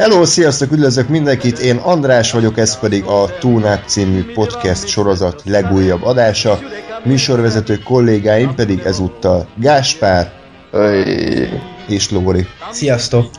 [0.00, 6.02] Hello, sziasztok, üdvözlök mindenkit, én András vagyok, ez pedig a Túnák című podcast sorozat legújabb
[6.02, 6.58] adása.
[7.04, 10.32] Műsorvezető kollégáim pedig ezúttal Gáspár
[10.70, 11.48] Öy.
[11.88, 12.46] és Lóri.
[12.70, 13.30] Sziasztok!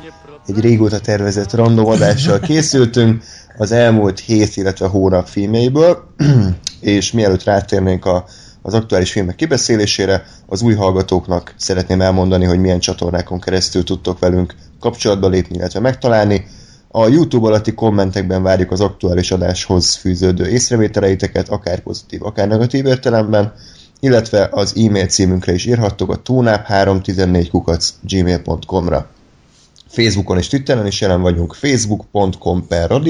[0.47, 3.23] Egy régóta tervezett random adással készültünk
[3.57, 6.03] az elmúlt hét, illetve hónap filmjeiből,
[6.79, 8.25] és mielőtt rátérnénk a,
[8.61, 14.55] az aktuális filmek kibeszélésére, az új hallgatóknak szeretném elmondani, hogy milyen csatornákon keresztül tudtok velünk
[14.79, 16.45] kapcsolatba lépni, illetve megtalálni.
[16.87, 23.53] A YouTube alatti kommentekben várjuk az aktuális adáshoz fűződő észrevételeiteket, akár pozitív, akár negatív értelemben,
[23.99, 29.09] illetve az e-mail címünkre is írhattok a tónáp314 kukac gmail.com-ra.
[29.87, 33.01] Facebookon és Twitteren is jelen vagyunk, facebook.com per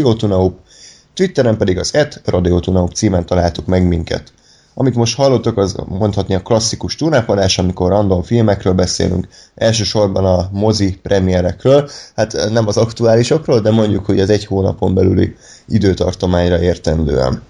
[1.14, 4.34] Twitteren pedig az et radiotunaup címen találtuk meg minket.
[4.73, 11.00] Amit most hallottok, az mondhatni a klasszikus túlnápadás, amikor random filmekről beszélünk, elsősorban a mozi
[11.02, 15.36] premierekről, hát nem az aktuálisokról, de mondjuk, hogy az egy hónapon belüli
[15.67, 17.41] időtartományra értendően.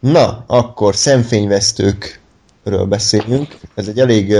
[0.00, 3.58] Na, akkor szemfényvesztőkről beszéljünk.
[3.74, 4.36] Ez egy elég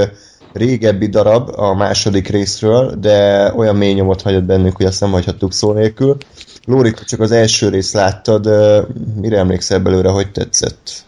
[0.53, 5.53] régebbi darab a második részről, de olyan mély nyomot hagyott bennünk, hogy azt nem hagyhattuk
[5.53, 6.17] szó nélkül.
[6.65, 8.49] Lóri, csak az első részt láttad,
[9.21, 11.05] mire emlékszel belőle, hogy tetszett?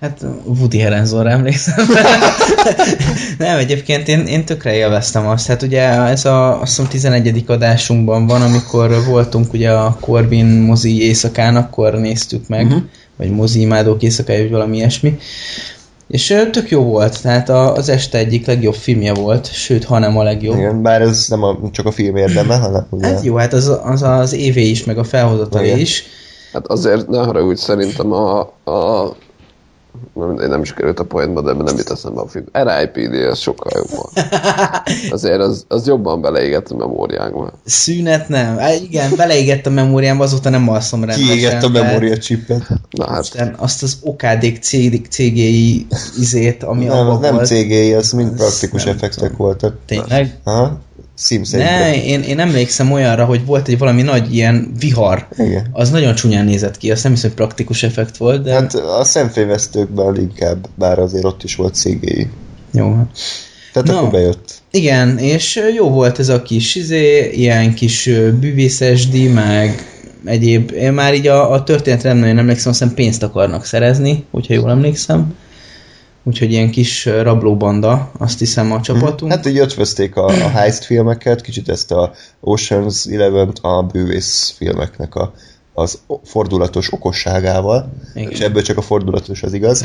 [0.00, 1.86] Hát Woody Harrelsonra emlékszem.
[3.38, 5.46] nem, egyébként én, én tökre élveztem azt.
[5.46, 7.44] Hát ugye ez a azt hiszem 11.
[7.46, 12.82] adásunkban van, amikor voltunk ugye a Corbin mozi éjszakán, akkor néztük meg, uh-huh.
[13.16, 15.18] vagy mozi imádók éjszakája, vagy valami ilyesmi.
[16.08, 20.18] És tök jó volt, tehát a, az este egyik legjobb filmje volt, sőt, ha nem
[20.18, 20.56] a legjobb.
[20.56, 23.06] Igen, bár ez nem a, csak a film érdeme, hanem ugye...
[23.06, 26.04] Hát jó, hát az az, az évé is, meg a felhozatalé is.
[26.52, 29.16] Hát azért ne haragudj, szerintem a, a
[30.14, 32.44] nem, én nem is került a poénba, de nem jut eszembe a film.
[32.58, 33.14] R.I.P.D.
[33.14, 34.26] az sokkal jobb volt.
[35.10, 37.52] Azért az, az jobban beleégett a memóriánkba.
[37.64, 38.56] Szünet nem.
[38.56, 41.28] Hát igen, beleégett a memóriámba, azóta nem alszom rendesen.
[41.28, 42.66] Kiégett a memória chipet.
[42.90, 44.58] Na hát, Aztán azt az okádék
[45.08, 45.86] cégéi
[46.18, 47.46] izét, ami Nem, abban az nem volt.
[47.46, 49.76] CGI, az mind praktikus nem effektek voltak.
[49.86, 50.38] Tényleg?
[50.44, 50.78] Aha,
[51.50, 55.26] Ne, én, én emlékszem olyanra, hogy volt egy valami nagy ilyen vihar.
[55.38, 55.66] Igen.
[55.72, 59.04] Az nagyon csúnyán nézett ki, azt nem hiszem, hogy praktikus effekt volt, de Hát a
[59.04, 62.28] szemfényvesztőkben inkább, bár azért ott is volt CGI.
[62.70, 62.96] jó.
[63.72, 63.98] Tehát Na.
[63.98, 64.54] akkor bejött.
[64.70, 68.10] Igen, és jó volt ez a kis izé, ilyen kis
[68.40, 69.84] bűvészesdi, meg
[70.24, 70.72] egyéb.
[70.72, 74.54] Én már így a, a történetre nem nagyon emlékszem, azt hiszem pénzt akarnak szerezni, hogyha
[74.54, 75.34] jól emlékszem.
[76.22, 79.32] Úgyhogy ilyen kis rablóbanda, azt hiszem a csapatunk.
[79.32, 82.12] Hát így ötvözték a, a heist filmeket, kicsit ezt a
[82.44, 85.32] Ocean's Eleven-t a bűvész filmeknek a,
[85.74, 88.30] az fordulatos okosságával, Igen.
[88.30, 89.84] és ebből csak a fordulatos az igaz.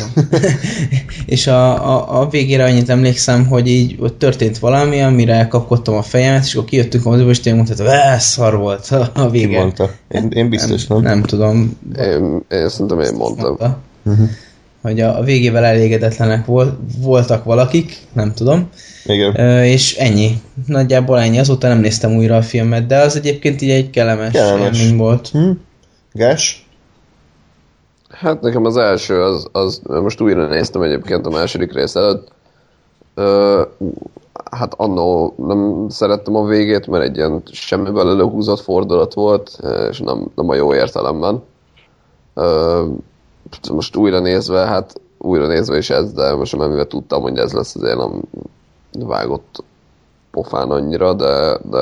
[1.25, 6.01] És a, a, a végére annyit emlékszem, hogy így ott történt valami, amire kapkodtam a
[6.01, 9.29] fejemet, és akkor kijöttünk a moziba, és tényleg mondtad, hogy "Á, szar volt a Ki
[9.31, 9.57] vége.
[9.59, 9.90] mondta?
[10.09, 11.01] Én, én biztos nem.
[11.01, 13.45] Nem tudom, én, én szerintem én mondtam.
[13.47, 14.29] mondta, Uh-huh.
[14.85, 18.69] Hogy a, a végével elégedetlenek vol, voltak valakik, nem tudom,
[19.06, 19.40] Igen.
[19.40, 20.41] Ö, és ennyi.
[20.68, 21.40] Nagyjából ennyi.
[21.40, 24.79] Azóta nem néztem újra a filmet, de az egyébként így egy kellemes, Kellemes.
[24.81, 25.28] élmény volt.
[25.28, 25.50] Hm?
[26.12, 26.68] Gás?
[28.09, 32.28] Hát nekem az első, az, az most újra néztem egyébként a második rész előtt.
[33.16, 33.62] Ö,
[34.51, 39.59] hát annó nem szerettem a végét, mert egy ilyen semmivel előhúzott fordulat volt,
[39.90, 41.44] és nem, nem a jó értelemben.
[42.34, 42.84] Ö,
[43.72, 47.53] most újra nézve, hát újra nézve is ez, de most már mivel tudtam, hogy ez
[47.53, 48.22] lesz, azért nem
[48.91, 49.63] vágott
[50.31, 51.79] pofán annyira, de, de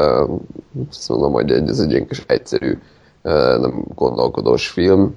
[0.89, 2.79] azt mondom, hogy egy, ez egy ilyen kis egyszerű,
[3.21, 5.15] nem gondolkodós film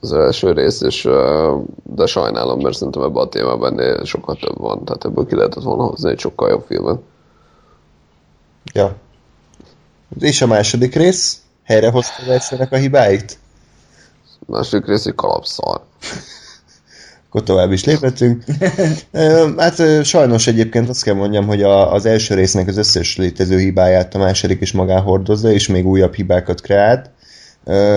[0.00, 1.08] az első rész, és,
[1.82, 5.62] de sajnálom, mert szerintem ebben a témában ennél sokkal több van, tehát ebből ki lehetett
[5.62, 7.00] volna hozni egy sokkal jobb filmet.
[8.72, 8.96] Ja.
[10.20, 11.42] És a második rész?
[11.62, 13.38] Helyrehozta az elsőnek a hibáit?
[14.46, 15.80] A második rész egy kalapszar.
[17.28, 18.44] Akkor tovább is léphetünk.
[19.56, 24.14] Hát sajnos egyébként azt kell mondjam, hogy a, az első résznek az összes létező hibáját
[24.14, 27.10] a második is magán hordozza, és még újabb hibákat kreált.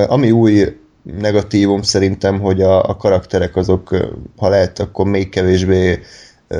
[0.07, 3.95] Ami új negatívum szerintem, hogy a, a karakterek azok,
[4.37, 5.99] ha lehet, akkor még kevésbé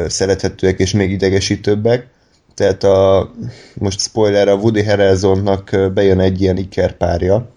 [0.07, 2.07] szerethetőek és még idegesítőbbek.
[2.54, 3.31] Tehát a,
[3.74, 7.51] most spoiler, a Woody Harrelsonnak bejön egy ilyen ikerpárja,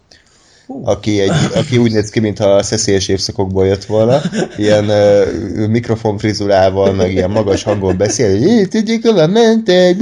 [0.85, 4.21] aki, egy, aki úgy néz ki, mintha a szeszélyes évszakokból jött volna,
[4.57, 9.97] ilyen uh, mikrofonfrizurával, meg ilyen magas hangon beszél, hogy így tudjuk, hova mentek,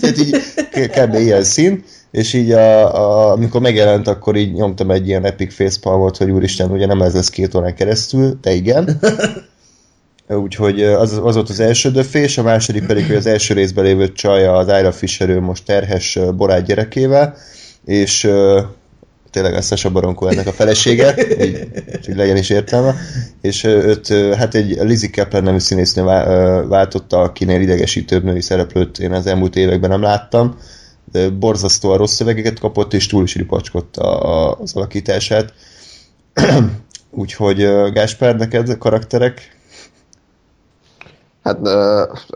[0.00, 0.36] tehát így
[0.70, 1.14] kb.
[1.14, 6.16] ilyen szín, és így a, a, amikor megjelent, akkor így nyomtam egy ilyen epic facepalmot,
[6.16, 9.00] hogy úristen, ugye nem ez lesz két órán keresztül, de igen.
[10.28, 14.12] Úgyhogy az, az volt az első döfés, a második pedig, hogy az első részben lévő
[14.12, 17.36] csaja az Ira Fisher, most terhes borát gyerekével,
[17.84, 18.30] és
[19.32, 21.14] tényleg a Sasha Baron ennek a felesége,
[21.44, 21.68] így,
[22.04, 22.94] hogy legyen is értelme,
[23.40, 26.04] és őt hát egy Lizzie Kaplan nevű színésznő
[26.68, 30.58] váltotta, akinél idegesítőbb női szereplőt én az elmúlt években nem láttam,
[31.12, 34.20] de borzasztóan rossz szövegeket kapott, és túl is ripacskodta
[34.50, 35.52] az alakítását.
[37.10, 37.56] Úgyhogy
[37.92, 39.56] Gáspár, neked karakterek?
[41.42, 41.58] Hát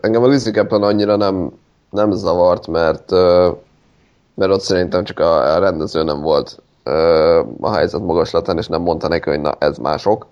[0.01, 1.51] engem a Lizzie Kaplan annyira nem,
[1.89, 3.11] nem zavart, mert
[4.37, 6.61] mert ott szerintem csak a rendező nem volt
[7.61, 10.27] a helyzet magaslatán, és nem mondta neki, hogy na ez mások.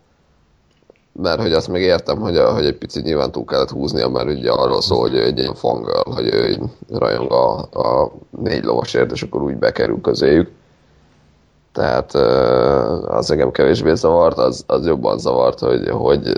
[1.21, 4.51] Mert hogy azt még értem, hogy, hogy egy picit nyilván túl kellett húznia, mert ugye
[4.51, 6.57] arról szól, hogy ő egy ilyen fanggal, hogy ő
[6.89, 10.51] rajong a, a négy lovasért, és akkor úgy bekerül közéjük.
[11.71, 12.13] Tehát
[13.05, 16.31] az engem kevésbé zavart, az, az jobban zavart, hogy, hogy,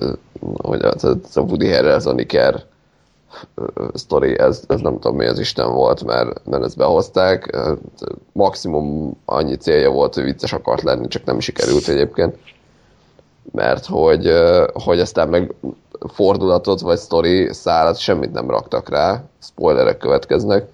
[0.62, 0.94] hogy a,
[1.34, 2.64] a Woody Harrelson Iker
[3.94, 7.58] sztori, ez, ez nem tudom mi az Isten volt, mert, mert ezt behozták.
[8.32, 12.38] Maximum annyi célja volt, hogy vicces akart lenni, csak nem sikerült egyébként.
[13.52, 14.34] Mert hogy,
[14.74, 15.54] hogy aztán meg
[16.14, 20.66] fordulatot vagy sztori szállat semmit nem raktak rá, spoilerek következnek,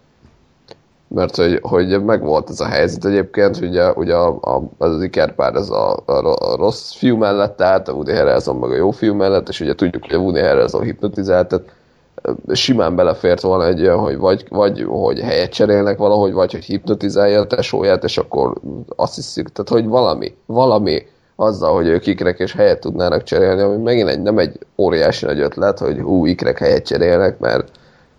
[1.08, 5.70] mert hogy, hogy megvolt ez a helyzet egyébként, ugye, ugye a, a, az ikerpár ez
[5.70, 9.50] a, a, a rossz fiú mellett állt, a Woody Harrelson meg a jó fiú mellett,
[9.50, 11.66] és ugye tudjuk, hogy a Woody Harrelson hipnotizált, tehát
[12.54, 17.40] simán belefért volna egy olyan, hogy vagy, vagy hogy helyet cserélnek valahogy, vagy hogy hipnotizálja
[17.40, 18.54] a tesóját, és akkor
[18.96, 21.06] azt hiszik, tehát hogy valami, valami
[21.36, 25.40] azzal, hogy ők ikrek és helyet tudnának cserélni, ami megint egy, nem egy óriási nagy
[25.40, 27.72] ötlet, hogy hú, ikrek helyet cserélnek, mert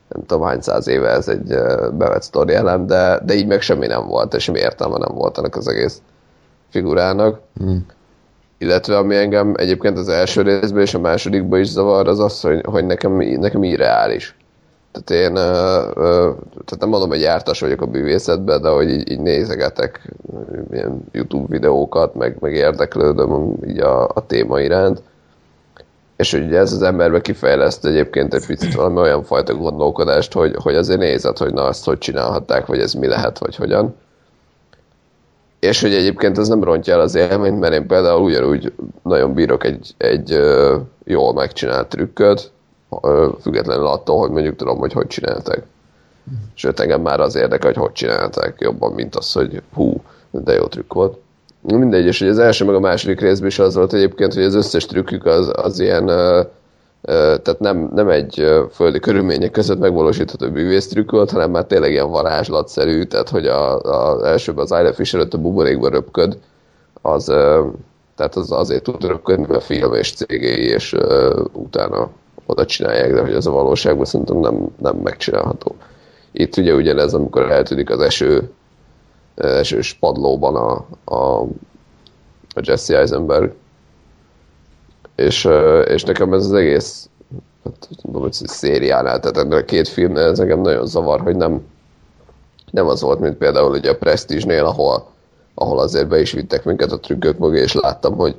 [0.09, 1.55] nem tudom hány száz éve ez egy
[1.93, 5.39] bevett sztori elem, de, de így meg semmi nem volt, és semmi értelme nem volt
[5.39, 6.03] ennek az egész
[6.71, 7.41] figurának.
[7.55, 7.87] Hmm.
[8.65, 12.61] Illetve ami engem egyébként az első részben és a másodikban is zavar, az az, hogy,
[12.65, 14.37] hogy nekem, nekem irreális.
[14.93, 20.13] Tehát én, tehát nem mondom, hogy jártas vagyok a bűvészetben, de hogy így, így nézegetek
[20.73, 25.03] ilyen YouTube videókat, meg, meg érdeklődöm így a, a téma iránt.
[26.17, 30.75] És ugye ez az emberbe kifejleszt egyébként egy picit valami olyan fajta gondolkodást, hogy, hogy
[30.75, 33.95] azért nézed, hogy na azt hogy csinálhatták, vagy ez mi lehet, vagy hogyan.
[35.65, 38.73] És hogy egyébként ez nem rontja el az élményt, mert én például ugyanúgy
[39.03, 40.41] nagyon bírok egy, egy
[41.05, 42.51] jól megcsinált trükköt,
[43.41, 45.63] függetlenül attól, hogy mondjuk tudom, hogy hogy csinálták.
[46.55, 50.67] Sőt, engem már az érdekel, hogy hogy csinálták jobban, mint az, hogy hú, de jó
[50.67, 51.19] trükk volt.
[51.61, 54.55] Mindegy, és hogy az első meg a második részben is az volt egyébként, hogy az
[54.55, 56.11] összes trükkük az, az ilyen
[57.07, 63.03] tehát nem, nem egy földi körülmények között megvalósítható bűvésztrükk volt, hanem már tényleg ilyen varázslatszerű,
[63.03, 63.81] tehát hogy a,
[64.27, 66.39] elsőben az Isla Fisher a buborékba röpköd,
[67.03, 67.25] az,
[68.17, 70.97] tehát az azért tud röpködni, mert film és cégéi, és
[71.53, 72.11] utána
[72.47, 75.75] oda csinálják, de hogy az a valóságban szerintem nem, nem megcsinálható.
[76.33, 78.51] Itt ugye ugyanez, amikor eltűnik az eső,
[79.35, 81.41] esős padlóban a, a,
[82.55, 83.53] a Jesse Eisenberg,
[85.17, 85.49] és,
[85.87, 87.09] és nekem ez az egész
[87.65, 91.63] hát, tudom, hogy szériánál, tehát ennél a két filmnél ez engem nagyon zavar, hogy nem,
[92.71, 95.07] nem az volt, mint például ugye a Prestige-nél, ahol,
[95.55, 98.37] ahol azért be is vittek minket a trükkök mögé, és láttam, hogy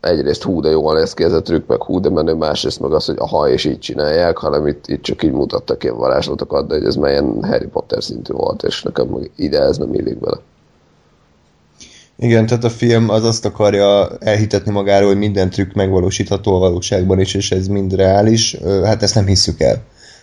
[0.00, 2.92] egyrészt hú, de jól lesz ki ez a trükk, meg hú, de menő, másrészt meg
[2.92, 6.74] az, hogy aha, és így csinálják, hanem itt, itt csak így mutattak ilyen varázslatokat, de
[6.74, 10.38] hogy ez melyen Harry Potter szintű volt, és nekem ide ez nem illik bele.
[12.20, 17.20] Igen, tehát a film az azt akarja elhitetni magáról, hogy minden trükk megvalósítható a valóságban
[17.20, 18.56] is, és ez mind reális.
[18.84, 19.82] Hát ezt nem hisszük el.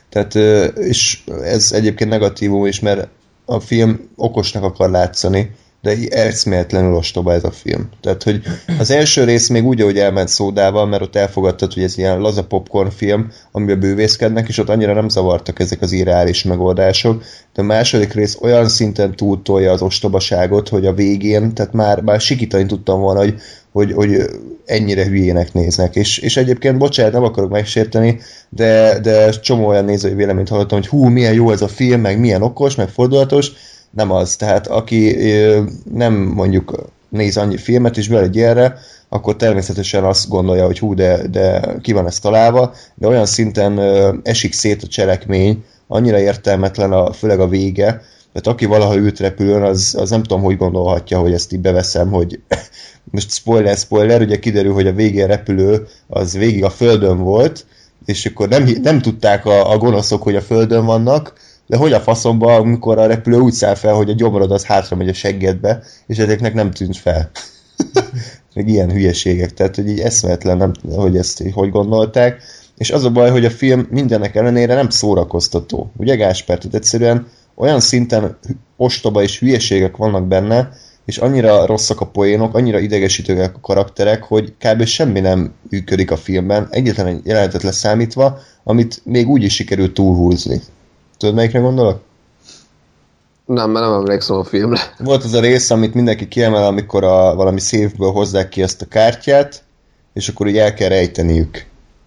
[0.10, 0.36] Tehát,
[0.76, 3.08] és ez egyébként negatívum is, mert
[3.46, 5.52] a film okosnak akar látszani,
[5.86, 7.90] de eszméletlenül ostoba ez a film.
[8.02, 8.42] Tehát, hogy
[8.80, 12.44] az első rész még úgy, hogy elment szódával, mert ott elfogadtad, hogy ez ilyen laza
[12.44, 17.24] popcorn film, amiben bővészkednek, és ott annyira nem zavartak ezek az irreális megoldások,
[17.54, 22.22] de a második rész olyan szinten túltolja az ostobaságot, hogy a végén, tehát már, már
[22.22, 23.36] sikítani tudtam volna, hogy,
[23.72, 24.22] hogy, hogy
[24.66, 25.96] ennyire hülyének néznek.
[25.96, 30.88] És, és egyébként, bocsánat, nem akarok megsérteni, de, de csomó olyan nézői véleményt hallottam, hogy
[30.88, 33.52] hú, milyen jó ez a film, meg milyen okos, meg fordulatos,
[33.96, 34.36] nem az.
[34.36, 35.16] Tehát aki
[35.94, 38.78] nem mondjuk néz annyi filmet, és egy ilyenre,
[39.10, 43.80] akkor természetesen azt gondolja, hogy hú, de, de ki van ez találva, de olyan szinten
[44.24, 49.62] esik szét a cselekmény, annyira értelmetlen, a, főleg a vége, Tehát aki valaha ült repülőn,
[49.62, 52.40] az, az nem tudom, hogy gondolhatja, hogy ezt így beveszem, hogy
[53.12, 57.66] most spoiler, spoiler, ugye kiderül, hogy a végén repülő az végig a földön volt,
[58.06, 61.34] és akkor nem, nem tudták a, a gonoszok, hogy a földön vannak,
[61.68, 64.96] de hogy a faszomba, amikor a repülő úgy száll fel, hogy a gyomrod az hátra
[64.96, 67.32] megy a seggedbe, és ezeknek nem tűnt fel.
[68.56, 72.42] Meg ilyen hülyeségek, tehát hogy így eszméletlen, nem, hogy ezt így hogy gondolták.
[72.78, 75.92] És az a baj, hogy a film mindenek ellenére nem szórakoztató.
[75.98, 76.58] Ugye Gásper?
[76.58, 78.38] Tehát egyszerűen olyan szinten
[78.78, 80.70] ostoba és hülyeségek vannak benne,
[81.06, 84.86] és annyira rosszak a poénok, annyira idegesítőek a karakterek, hogy kb.
[84.86, 90.62] semmi nem működik a filmben, egyetlen egy jelenetet leszámítva, amit még úgy is sikerült túlhúzni.
[91.18, 92.02] Tudod, melyikre gondolok?
[93.46, 94.80] Nem, mert nem emlékszem a filmre.
[94.98, 98.86] Volt az a rész, amit mindenki kiemel, amikor a, valami szévből hozzák ki ezt a
[98.86, 99.64] kártyát,
[100.14, 101.66] és akkor úgy el kell rejteniük.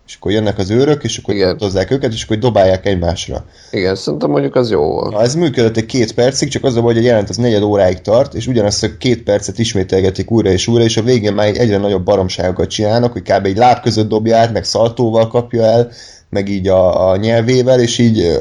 [0.09, 3.45] És akkor jönnek az őrök, és akkor hozzák őket, és akkor dobálják egymásra.
[3.71, 5.13] Igen, szerintem mondjuk az jó volt.
[5.13, 7.63] Na, ez működött egy két percig, csak az a baj, hogy a jelent az negyed
[7.63, 11.47] óráig tart, és ugyanazt a két percet ismételgetik újra és újra, és a végén már
[11.47, 13.47] egy egyre nagyobb baromságokat csinálnak, hogy kb.
[13.47, 15.91] egy láb között dobja át, meg szaltóval kapja el,
[16.31, 18.39] meg így a, a nyelvével, és így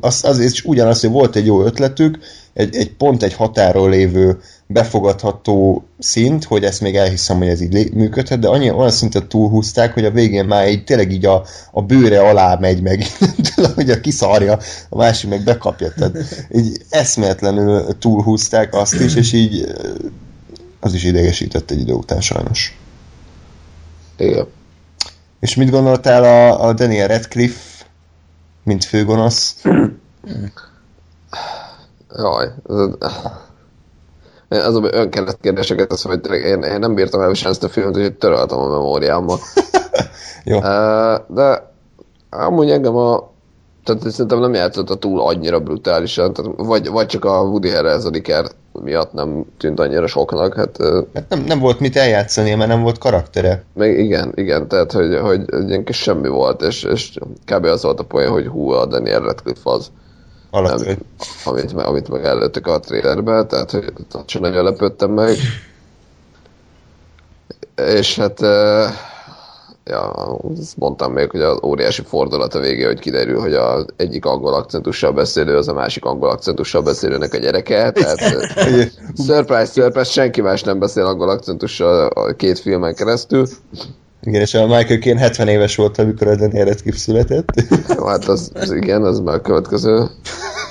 [0.00, 2.18] az, az is ugyanaz, hogy volt egy jó ötletük,
[2.54, 7.92] egy, egy pont egy határól lévő befogadható szint, hogy ezt még elhiszem, hogy ez így
[7.92, 11.82] működhet, de annyi, olyan szintet túlhúzták, hogy a végén már így tényleg így a, a
[11.82, 13.06] bőre alá megy meg,
[13.74, 14.58] hogy a kiszarja,
[14.88, 15.92] a másik meg bekapja.
[15.92, 16.16] Tehát
[16.54, 19.74] így eszméletlenül túlhúzták azt is, és így
[20.80, 22.78] az is idegesített egy idő után sajnos.
[24.16, 24.46] Igen.
[25.40, 27.84] És mit gondoltál a, a Daniel Radcliffe,
[28.62, 29.62] mint főgonosz?
[32.16, 32.48] Jaj.
[34.48, 38.14] Az a önkérdett kérdéseket teszem, hogy én, én nem bírtam elviselni ezt a filmet, úgyhogy
[38.14, 39.38] töröltem a memóriámba.
[40.44, 40.58] Jó.
[41.28, 41.72] De
[42.30, 43.34] amúgy engem a
[43.86, 48.12] tehát szerintem nem játszotta túl annyira brutálisan, tehát vagy, vagy csak a Woody Harrelson
[48.82, 50.76] miatt nem tűnt annyira soknak, hát
[51.14, 53.64] Hát nem, nem volt mit eljátszani, mert nem volt karaktere.
[53.74, 57.64] meg igen, igen, tehát hogy, hogy ilyen kis semmi volt, és, és kb.
[57.64, 59.90] az volt a poén, hogy hú, a Daniel Radcliffe az,
[60.50, 60.98] Nem,
[61.44, 63.92] amit, me- amit meg előttek a trailerbe, tehát hogy
[64.26, 65.36] sem nagyon lepődtem meg.
[67.74, 68.40] És hát,
[69.84, 74.24] ja, azt mondtam még, hogy az óriási fordulat a végé, hogy kiderül, hogy az egyik
[74.24, 78.18] angol akcentussal beszélő, az a másik angol akcentussal beszélőnek a gyereke, tehát
[79.26, 83.46] surprise, surprise, senki más nem beszél angol akcentussal a két filmen keresztül.
[84.26, 87.52] Igen, és a Michael Caine 70 éves volt, amikor a Daniel Radcliffe született.
[87.96, 90.08] Jó, hát az, az igen, az már a következő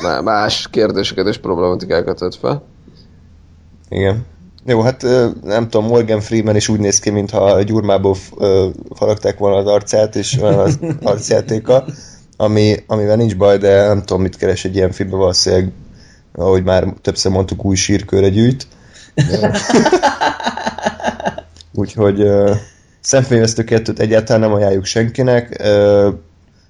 [0.02, 2.64] Má- más kérdéseket és problematikákat vett fel.
[3.90, 4.26] Igen.
[4.66, 5.02] Jó, hát
[5.44, 8.16] nem tudom, Morgan Freeman is úgy néz ki, mintha a gyurmából
[8.96, 11.86] faragták volna az arcát, és van az arcjátéka,
[12.38, 15.72] ami, amivel nincs baj, de nem tudom, mit keres egy ilyen filmben, valószínűleg,
[16.34, 18.68] ahogy már többször mondtuk, új sírkőre gyűjt.
[21.74, 22.24] Úgyhogy
[23.06, 25.64] szemfényvesztő kettőt egyáltalán nem ajánljuk senkinek.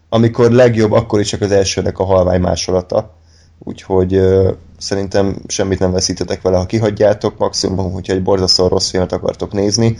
[0.09, 3.13] Amikor legjobb, akkor is csak az elsőnek a halvány másolata.
[3.59, 4.21] Úgyhogy
[4.77, 9.97] szerintem semmit nem veszítetek vele, ha kihagyjátok, maximum, hogyha egy borzasztóan rossz filmet akartok nézni,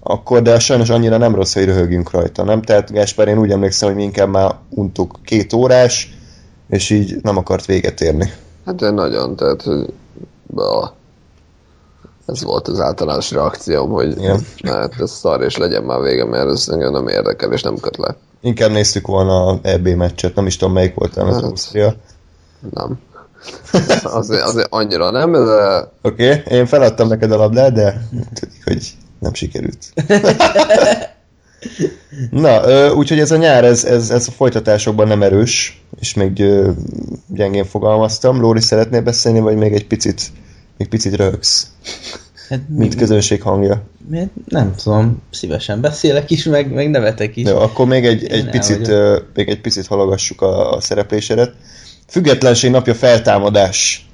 [0.00, 2.62] akkor, de sajnos annyira nem rossz, hogy röhögünk rajta, nem?
[2.62, 6.18] Tehát Gáspár, én úgy emlékszem, hogy mi inkább már untuk két órás,
[6.68, 8.32] és így nem akart véget érni.
[8.66, 9.92] Hát de nagyon, tehát hogy
[10.46, 10.90] bah.
[12.26, 14.40] Ez volt az általános reakcióm, hogy Igen.
[14.64, 17.96] hát ez szar és legyen már vége, mert ez engem nem érdekel és nem köt
[17.96, 18.16] le.
[18.40, 21.44] Inkább néztük volna a EB meccset, nem is tudom melyik volt, nem az Hát.
[21.44, 21.94] Ausztria.
[22.70, 22.98] Nem.
[24.02, 28.94] Azért, azért annyira nem, de Oké, okay, én feladtam neked a labdát, de tudik, hogy
[29.18, 29.92] nem sikerült.
[32.30, 32.60] Na,
[32.92, 36.44] úgyhogy ez a nyár, ez, ez, ez a folytatásokban nem erős, és még
[37.28, 38.40] gyengén fogalmaztam.
[38.40, 40.22] Lóri, szeretnél beszélni, vagy még egy picit,
[40.76, 41.66] még picit röhögsz,
[42.48, 43.82] Hát, mint közönség hangja?
[44.08, 47.48] mi- nem tudom, szívesen beszélek is, meg, meg nevetek is.
[47.48, 51.54] Jó, akkor még egy, egy Én picit, ö, még egy picit halogassuk a, a szereplésedet.
[52.08, 54.08] Függetlenség napja feltámadás.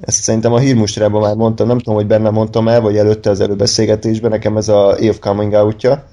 [0.00, 3.40] Ezt szerintem a hírmustrában már mondtam, nem tudom, hogy benne mondtam el, vagy előtte az
[3.40, 6.04] előbeszélgetésben, nekem ez a Eve Coming Out-ja,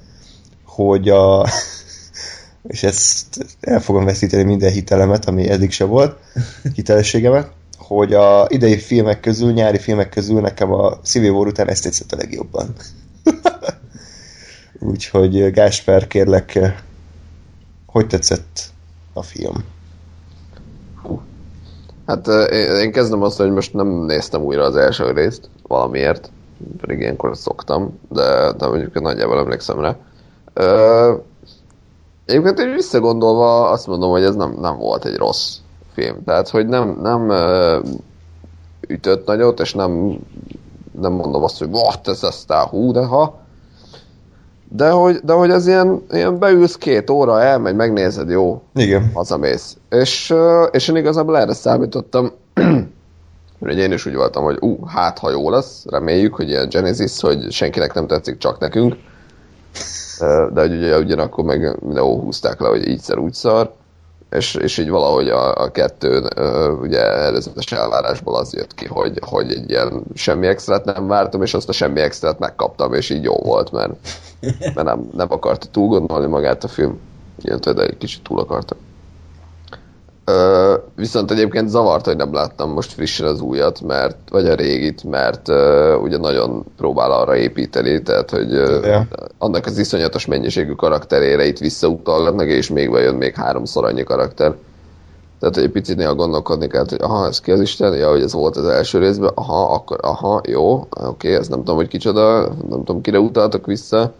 [0.66, 1.48] hogy a...
[2.68, 6.18] és ezt el fogom veszíteni minden hitelemet, ami eddig se volt,
[6.74, 7.52] hitelességemet,
[7.96, 12.12] hogy a idei filmek közül, nyári filmek közül nekem a Civil War után ezt tetszett
[12.12, 12.76] a legjobban.
[14.92, 16.60] Úgyhogy Gásper, kérlek,
[17.86, 18.62] hogy tetszett
[19.14, 19.64] a film?
[22.06, 26.32] hát én, én kezdem azt, hogy most nem néztem újra az első részt, valamiért,
[26.82, 29.96] pedig ilyenkor szoktam, de, de mondjuk nagyjából emlékszem rá.
[30.54, 31.14] Ö,
[32.26, 35.61] egyébként így visszagondolva azt mondom, hogy ez nem, nem volt egy rossz
[35.94, 36.24] film.
[36.24, 37.32] Tehát, hogy nem, nem
[38.88, 40.20] ütött nagyot, és nem,
[41.02, 43.40] nem mondom azt, hogy what, ez aztán hú, de ha.
[44.70, 49.12] De hogy, de hogy ez ilyen, ilyen beülsz két óra, elmegy, megnézed, jó, Igen.
[49.14, 49.78] hazamész.
[49.90, 50.34] És,
[50.72, 52.32] és én igazából erre számítottam,
[53.60, 57.20] hogy én is úgy voltam, hogy ú, hát ha jó lesz, reméljük, hogy ilyen Genesis,
[57.20, 58.96] hogy senkinek nem tetszik, csak nekünk.
[60.54, 63.74] De hogy ugye ugyanakkor meg mindenhol húzták le, hogy ígyszer úgy szar,
[64.32, 69.20] és, és így valahogy a, a kettő ö, ugye előzetes elvárásból az jött ki, hogy,
[69.26, 73.24] hogy egy ilyen semmi extrát nem vártam, és azt a semmi extrát megkaptam, és így
[73.24, 73.94] jó volt, mert,
[74.62, 77.00] mert nem, nem akarta túl gondolni magát a film,
[77.42, 78.76] illetve de egy kicsit túl akarta.
[80.32, 85.04] Ö, viszont egyébként zavart, hogy nem láttam most frissen az újat, mert, vagy a régit,
[85.04, 89.08] mert ö, ugye nagyon próbál arra építeni, tehát hogy ö, Ja.
[89.38, 94.56] annak az iszonyatos mennyiségű karakterére itt visszautalgatnak, és még bejön még háromszor annyi karakter.
[95.40, 97.94] Tehát, hogy egy picit néha gondolkodni kell, hogy aha, ez ki az Isten?
[97.96, 101.76] Ja, hogy ez volt az első részben, aha, akkor, aha, jó, oké, ez nem tudom,
[101.76, 104.12] hogy kicsoda, nem tudom, kire utaltak vissza.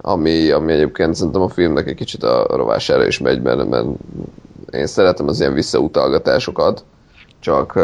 [0.00, 3.86] Ami, ami egyébként szerintem a filmnek egy kicsit a rovására is megy, mert, mert
[4.70, 6.84] én szeretem az ilyen visszautalgatásokat,
[7.40, 7.78] csak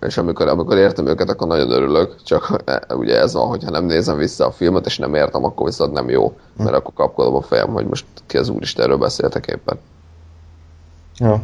[0.00, 3.84] és amikor, amikor értem őket, akkor nagyon örülök, csak e, ugye ez van, hogyha nem
[3.84, 7.42] nézem vissza a filmet, és nem értem, akkor viszont nem jó, mert akkor kapkodom a
[7.42, 9.78] fejem, hogy most ki az úristenről beszéltek éppen.
[11.18, 11.42] Ja.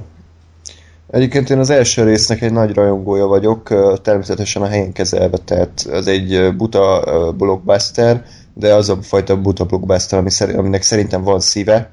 [1.10, 3.68] Egyébként én az első résznek egy nagy rajongója vagyok,
[4.02, 7.04] természetesen a helyén kezelve, tehát ez egy buta
[7.36, 10.18] blockbuster, de az a fajta buta blockbuster,
[10.56, 11.90] aminek szerintem van szíve,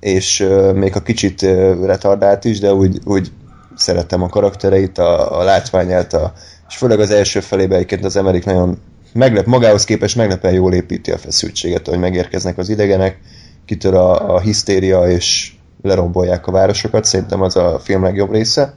[0.00, 1.42] és még a kicsit
[1.82, 3.32] retardált is, de úgy, úgy
[3.76, 6.32] szerettem a karaktereit, a, a látványát, a,
[6.68, 8.78] és főleg az első felében egyébként az Emerik nagyon
[9.12, 13.18] meglep, magához képest meglepően jól építi a feszültséget, hogy megérkeznek az idegenek,
[13.64, 15.52] kitör a, a hisztéria, és
[15.82, 18.74] lerombolják a városokat, szerintem az a film legjobb része.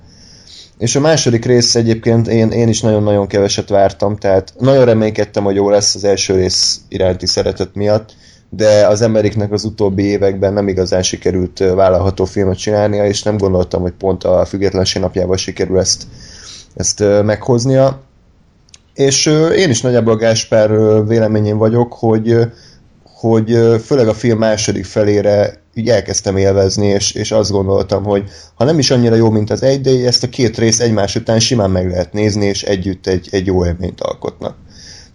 [0.77, 5.55] És a második rész egyébként én, én is nagyon-nagyon keveset vártam, tehát nagyon reménykedtem, hogy
[5.55, 8.13] jó lesz az első rész iránti szeretet miatt,
[8.53, 13.81] de az emberiknek az utóbbi években nem igazán sikerült vállalható filmet csinálnia, és nem gondoltam,
[13.81, 16.03] hogy pont a függetlenség napjával sikerül ezt,
[16.75, 18.01] ezt meghoznia.
[18.93, 20.69] És én is nagyjából Gáspár
[21.07, 22.51] véleményén vagyok, hogy
[23.21, 28.23] hogy főleg a film második felére így elkezdtem élvezni, és, és azt gondoltam, hogy
[28.55, 31.39] ha nem is annyira jó, mint az egy, de ezt a két rész egymás után
[31.39, 34.55] simán meg lehet nézni, és együtt egy, egy jó élményt alkotnak.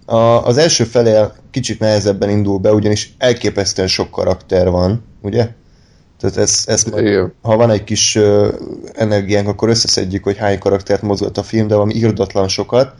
[0.06, 5.48] A, az első fele kicsit nehezebben indul be, ugyanis elképesztően sok karakter van, ugye?
[6.20, 8.54] Tehát ez, ez majd, ha van egy kis ö,
[8.94, 12.94] energiánk, akkor összeszedjük, hogy hány karaktert mozgat a film, de valami irdatlan sokat,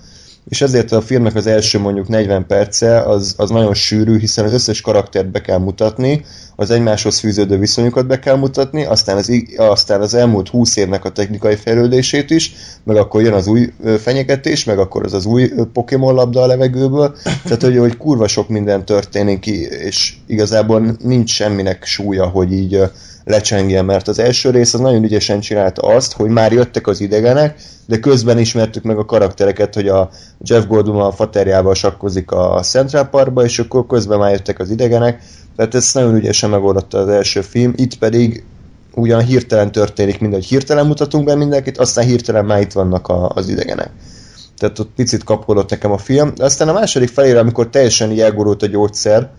[0.48, 4.52] és ezért a filmnek az első mondjuk 40 perce az, az nagyon sűrű, hiszen az
[4.52, 6.24] összes karaktert be kell mutatni,
[6.56, 11.10] az egymáshoz fűződő viszonyokat be kell mutatni, aztán az, aztán az elmúlt 20 évnek a
[11.10, 12.52] technikai fejlődését is,
[12.84, 17.16] meg akkor jön az új fenyegetés, meg akkor az az új Pokémon labda a levegőből,
[17.44, 22.80] tehát hogy, hogy kurva sok minden történik és igazából nincs semminek súlya, hogy így
[23.26, 27.58] lecsengjen, mert az első rész az nagyon ügyesen csinálta azt, hogy már jöttek az idegenek,
[27.86, 30.10] de közben ismertük meg a karaktereket, hogy a
[30.40, 35.22] Jeff Goldblum a faterjával sakkozik a Central Parkba, és akkor közben már jöttek az idegenek,
[35.56, 38.44] tehát ezt nagyon ügyesen megoldotta az első film, itt pedig
[38.94, 43.48] ugyan hirtelen történik mindegy, hirtelen mutatunk be mindenkit, aztán hirtelen már itt vannak a, az
[43.48, 43.90] idegenek.
[44.56, 46.32] Tehát ott picit kapkodott nekem a film.
[46.36, 49.30] Aztán a második felére, amikor teljesen elgurult a gyógyszer,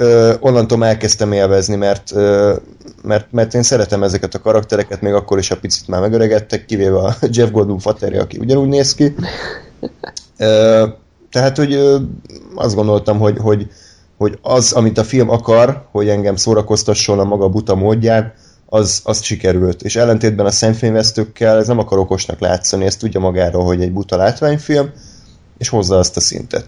[0.00, 2.54] ö, onnantól elkezdtem élvezni, mert, ö,
[3.02, 6.98] mert, mert én szeretem ezeket a karaktereket, még akkor is, ha picit már megöregedtek, kivéve
[6.98, 9.14] a Jeff Goldblum faterja, aki ugyanúgy néz ki.
[10.36, 10.86] Ö,
[11.30, 11.98] tehát, hogy ö,
[12.54, 13.70] azt gondoltam, hogy, hogy,
[14.16, 18.32] hogy az, amit a film akar, hogy engem szórakoztasson a maga buta módján,
[18.66, 19.82] az, az sikerült.
[19.82, 24.16] És ellentétben a szemfényvesztőkkel ez nem akar okosnak látszani, ezt tudja magáról, hogy egy buta
[24.16, 24.90] látványfilm,
[25.58, 26.66] és hozza azt a szintet.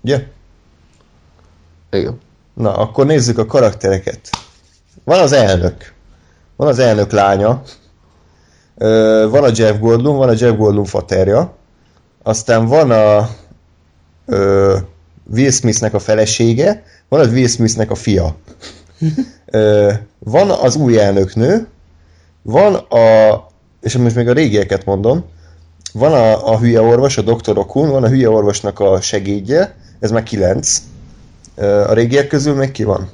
[0.00, 0.36] Ugye?
[1.90, 2.18] Igen.
[2.54, 4.30] Na, akkor nézzük a karaktereket.
[5.04, 5.92] Van az elnök.
[6.56, 7.62] Van az elnök lánya.
[8.76, 11.54] Ö, van a Jeff Goldblum, van a Jeff Goldblum faterja.
[12.22, 13.28] Aztán van a
[14.26, 14.76] ö,
[15.30, 18.36] Will Smithnek a felesége, van a Will Smithnek a fia.
[19.46, 21.66] Ö, van az új elnöknő,
[22.42, 23.46] van a,
[23.80, 25.24] és most még a régieket mondom,
[25.92, 27.58] van a, a hülye orvos, a Dr.
[27.58, 30.82] Okun, van a hülye orvosnak a segédje, ez már kilenc.
[31.60, 33.10] A régiek közül még ki van?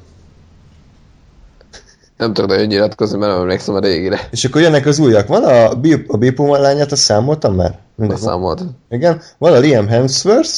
[2.16, 4.28] Nem tudok nagyon nyilatkozni, mert nem emlékszem a régire.
[4.30, 5.26] És akkor jönnek az újak.
[5.26, 7.78] Van a, Bill, a Pullman lányát, azt számoltam már?
[7.94, 8.28] Mindegy, van.
[8.28, 8.62] számolt.
[8.90, 9.20] Igen.
[9.38, 10.52] Van a Liam Hemsworth,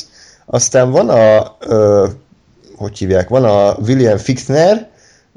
[0.46, 2.06] aztán van a, ö,
[2.76, 4.88] hogy hívják, van a William Fichtner,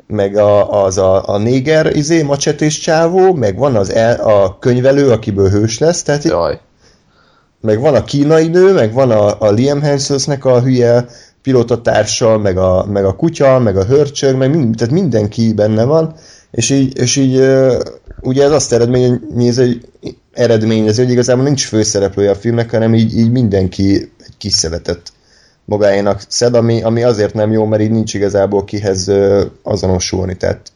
[0.07, 5.11] meg a, az a, a néger izé, macsetés csávó, meg van az el, a könyvelő,
[5.11, 6.59] akiből hős lesz, tehát Jaj.
[7.61, 11.05] meg van a kínai nő, meg van a, a Liam Hemsworthnek a hülye
[11.49, 16.13] pilótatársa, meg a, meg a kutya, meg a hörcsög, meg mind, tehát mindenki benne van,
[16.51, 17.35] és így, és így
[18.21, 19.81] ugye ez azt eredményezi,
[20.33, 25.11] eredményezi, hogy igazából nincs főszereplője a filmnek, hanem így, így mindenki egy kis szeretett
[25.65, 29.11] magáénak szed, ami, ami azért nem jó, mert így nincs igazából kihez
[29.63, 30.71] azonosulni, tehát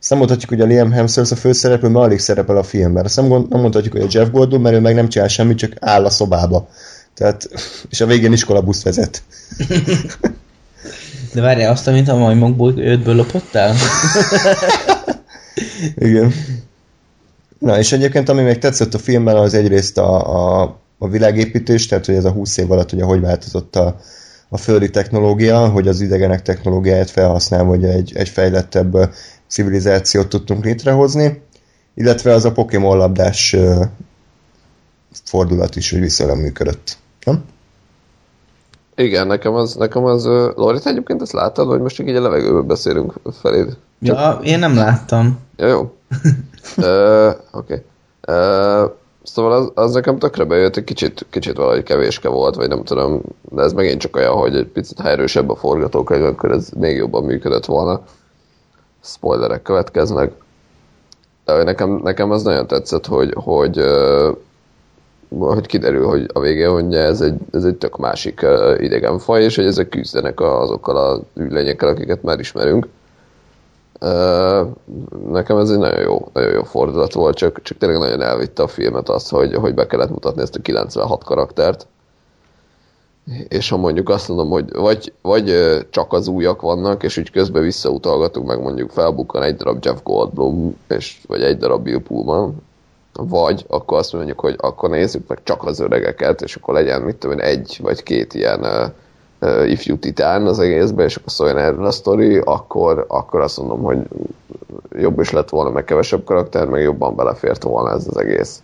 [0.00, 3.04] azt nem mondhatjuk, hogy a Liam Hemsworth a főszereplő, mert alig szerepel a filmben.
[3.04, 5.58] Azt nem, gond, nem mondhatjuk, hogy a Jeff Goldblum, mert ő meg nem csinál semmit,
[5.58, 6.68] csak áll a szobába.
[7.14, 7.48] Tehát,
[7.90, 9.22] és a végén iskolabuszt vezet.
[11.32, 13.74] De várjál, azt, amit a majmokból ötből lopottál?
[15.96, 16.32] Igen.
[17.58, 22.06] Na, és egyébként ami még tetszett a filmben, az egyrészt a, a, a világépítés, tehát
[22.06, 23.96] hogy ez a 20 év alatt ugye hogy változott a,
[24.48, 29.14] a földi technológia, hogy az idegenek technológiáját felhasználva, hogy egy, egy fejlettebb
[29.48, 31.42] civilizációt tudtunk létrehozni,
[31.94, 33.56] illetve az a Pokémon labdás
[35.24, 36.96] fordulat is, hogy viszonylag működött.
[37.24, 37.44] Nem?
[38.96, 42.20] Igen, nekem az, nekem az, Lori, te egyébként ezt láttad, vagy most csak így a
[42.20, 43.76] levegőből beszélünk feléd?
[43.98, 45.38] Ja, én nem láttam.
[45.56, 45.94] Ja, jó.
[47.60, 47.84] Oké.
[48.20, 48.84] Ö,
[49.24, 53.22] Szóval az, az nekem tökre bejött, egy kicsit, kicsit valahogy kevéske volt, vagy nem tudom,
[53.50, 56.96] de ez megint csak olyan, hogy egy picit ha erősebb a forgatókönyv, akkor ez még
[56.96, 58.00] jobban működött volna.
[59.02, 60.32] Spoilerek következnek.
[61.44, 64.30] De hogy nekem, nekem az nagyon tetszett, hogy, hogy, ö,
[65.28, 69.56] hogy kiderül, hogy a végén, hogy ez egy, ez egy tök másik ö, idegenfaj, és
[69.56, 72.88] hogy ezek küzdenek azokkal az űrlényekkel, akiket már ismerünk.
[74.00, 74.62] Ö,
[75.30, 78.68] Nekem ez egy nagyon jó, nagyon jó fordulat volt, csak, csak tényleg nagyon elvitte a
[78.68, 81.86] filmet az, hogy, hogy be kellett mutatni ezt a 96 karaktert.
[83.48, 85.54] És ha mondjuk azt mondom, hogy vagy, vagy
[85.90, 90.76] csak az újak vannak, és úgy közben visszautalgatunk, meg mondjuk felbukkan egy darab Jeff Goldblum,
[90.88, 92.62] és, vagy egy darab Bill Pullman,
[93.16, 97.16] vagy akkor azt mondjuk, hogy akkor nézzük meg csak az öregeket, és akkor legyen, mit
[97.16, 98.66] tudom én, egy vagy két ilyen
[99.40, 103.82] uh, ifjú titán az egészben, és akkor szóljon erről a sztori, akkor, akkor azt mondom,
[103.82, 103.98] hogy
[104.92, 108.62] jobb is lett volna, meg kevesebb karakter, meg jobban belefért volna ez az egész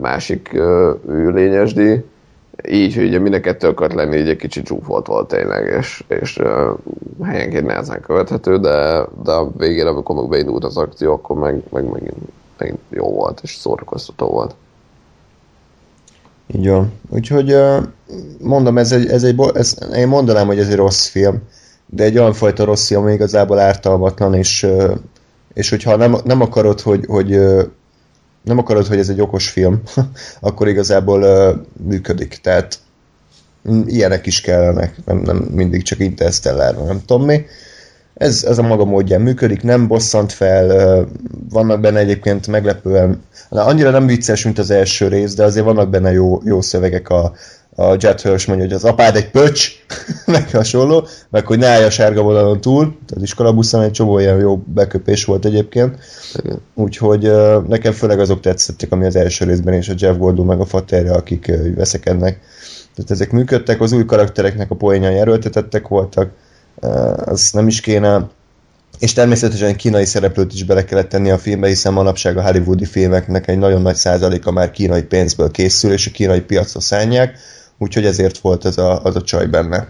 [0.00, 0.90] másik uh,
[1.32, 2.04] lényesdi.
[2.68, 6.04] Így, hogy ugye mind a kettő akart lenni, így egy kicsit zsúfolt volt tényleg, és,
[6.08, 6.40] és
[7.22, 11.90] helyenként nehezen követhető, de, de a végén, amikor meg beindult az akció, akkor meg, meg
[11.90, 12.16] megint,
[12.62, 14.54] megint jó volt, és szórakoztató volt.
[16.54, 16.92] Így van.
[17.08, 17.56] Úgyhogy
[18.40, 21.42] mondom, ez egy, ez egy, ez, én mondanám, hogy ez egy rossz film,
[21.86, 24.66] de egy olyan fajta rossz film, ami igazából ártalmatlan, és,
[25.54, 27.28] és hogyha nem, nem akarod, hogy, hogy
[28.42, 29.82] nem akarod, hogy ez egy okos film,
[30.40, 31.24] akkor igazából
[31.86, 32.38] működik.
[32.42, 32.78] Tehát
[33.70, 37.44] mm, ilyenek is kellenek, nem, nem mindig csak Interstellar, nem tudom mi.
[38.14, 41.06] Ez, ez a maga módján működik, nem bosszant fel,
[41.50, 45.90] vannak benne egyébként meglepően, na, annyira nem vicces, mint az első rész, de azért vannak
[45.90, 47.32] benne jó, jó szövegek a,
[47.74, 49.70] a Jet Hirsch mondja, hogy az apád egy pöcs,
[50.26, 54.38] meg hasonló, meg hogy ne állj a sárga vonalon túl, tehát iskolabuszon egy csomó ilyen
[54.38, 55.98] jó beköpés volt egyébként,
[56.74, 57.32] úgyhogy
[57.68, 61.14] nekem főleg azok tetszettek, ami az első részben, és a Jeff Goldblum meg a Faterja,
[61.14, 62.40] akik veszekednek.
[62.94, 66.30] Tehát ezek működtek, az új karaktereknek a poénjai erőltetettek voltak,
[66.82, 68.28] ö, az nem is kéne,
[68.98, 73.48] és természetesen kínai szereplőt is bele kellett tenni a filmbe, hiszen manapság a hollywoodi filmeknek
[73.48, 77.38] egy nagyon nagy százaléka már kínai pénzből készül, és a kínai piacra szállják,
[77.78, 79.88] úgyhogy ezért volt ez a, az a csaj benne.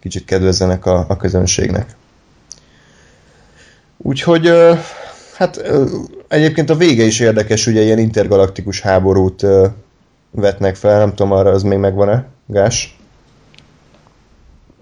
[0.00, 1.96] Kicsit kedvezzenek a, a közönségnek.
[3.96, 4.74] Úgyhogy, ö,
[5.34, 5.84] hát ö,
[6.28, 9.46] egyébként a vége is érdekes, ugye ilyen intergalaktikus háborút
[10.30, 12.98] vetnek fel, nem tudom, arra az még megvan-e, Gás?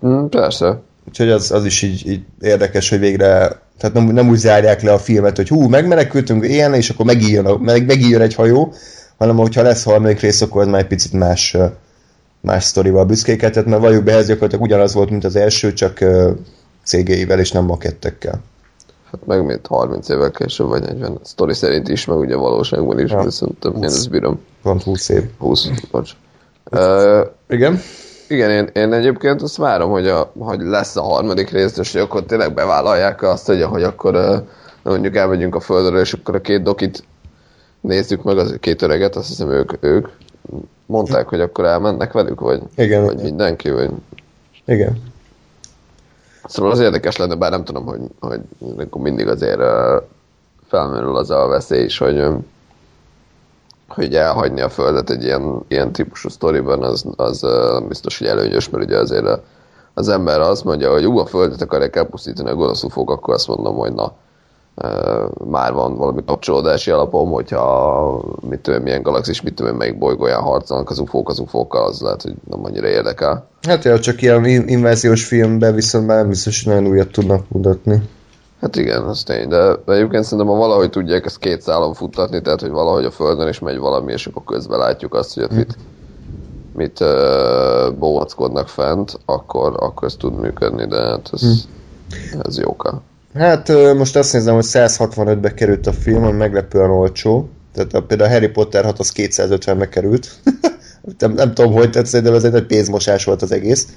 [0.06, 0.80] Mm, persze.
[1.18, 4.92] Úgyhogy az, az is így, így érdekes, hogy végre, tehát nem, nem úgy zárják le
[4.92, 8.72] a filmet, hogy hú, megmenekültünk ilyen, és akkor megíjön, a, meg, megíjön egy hajó,
[9.18, 11.56] hanem hogyha lesz harmadik rész, akkor az már egy picit más,
[12.40, 16.04] más sztorival büszkékedhet, mert valljuk be, ez gyakorlatilag ugyanaz volt, mint az első, csak
[16.84, 18.42] CG-vel és nem makettekkel.
[19.10, 21.12] Hát meg mint 30 évvel később, vagy 40.
[21.12, 23.30] A sztori szerint is, meg ugye valóságban is, ja.
[23.30, 24.40] szerintem én ezt bírom.
[24.62, 25.22] Pont 20 év.
[25.38, 26.10] 20, bocs.
[26.70, 27.80] Uh, Igen?
[28.28, 32.00] Igen, én, én egyébként azt várom, hogy, a, hogy lesz a harmadik rész, és hogy
[32.00, 34.36] akkor tényleg bevállalják azt, hogy, hogy akkor uh,
[34.82, 37.04] mondjuk elmegyünk a földről, és akkor a két dokit
[37.80, 40.08] nézzük meg, az két öreget, azt hiszem ők, ők
[40.86, 43.04] mondták, hogy akkor elmennek velük, vagy, Igen.
[43.04, 43.90] vagy mindenki, vagy...
[44.64, 45.02] Igen.
[46.44, 48.40] Szóval az érdekes lenne, bár nem tudom, hogy, hogy
[48.92, 50.02] mindig azért uh,
[50.68, 52.46] felmerül az a veszély is, hogy, um,
[53.96, 58.68] hogy elhagyni a Földet egy ilyen, ilyen típusú sztoriban, az, az nem biztos, hogy előnyös,
[58.68, 59.26] mert ugye azért
[59.94, 63.48] az ember azt mondja, hogy ú, a földet akarják elpusztítani a gonosz ufók, akkor azt
[63.48, 64.12] mondom, hogy na,
[65.44, 70.90] már van valami kapcsolódási alapom, hogyha mit tudom, milyen galaxis, mit tudom, melyik bolygóján harcolnak
[70.90, 73.48] az ufók az ufókkal, az lehet, hogy nem annyira érdekel.
[73.62, 78.02] Hát ja, csak ilyen inváziós filmben viszont már nem biztos, hogy nagyon újat tudnak mutatni.
[78.60, 82.42] Hát igen, az tény, de, de egyébként szerintem, ha valahogy tudják ezt két szálon futtatni,
[82.42, 85.52] tehát hogy valahogy a Földön is megy valami, és akkor közben látjuk azt, hogy ott
[85.52, 85.76] mit,
[86.74, 92.40] mit uh, bóvackodnak fent, akkor, akkor ez tud működni, de hát ez, hm.
[92.42, 93.02] ez jóka.
[93.34, 97.48] Hát most azt nézem, hogy 165-be került a film, ami meglepően olcsó.
[97.74, 100.28] Tehát a, például a Harry Potter 6 az 250-be került.
[101.18, 103.88] nem, nem tudom, hogy tehát szerintem ez egy nagy pénzmosás volt az egész.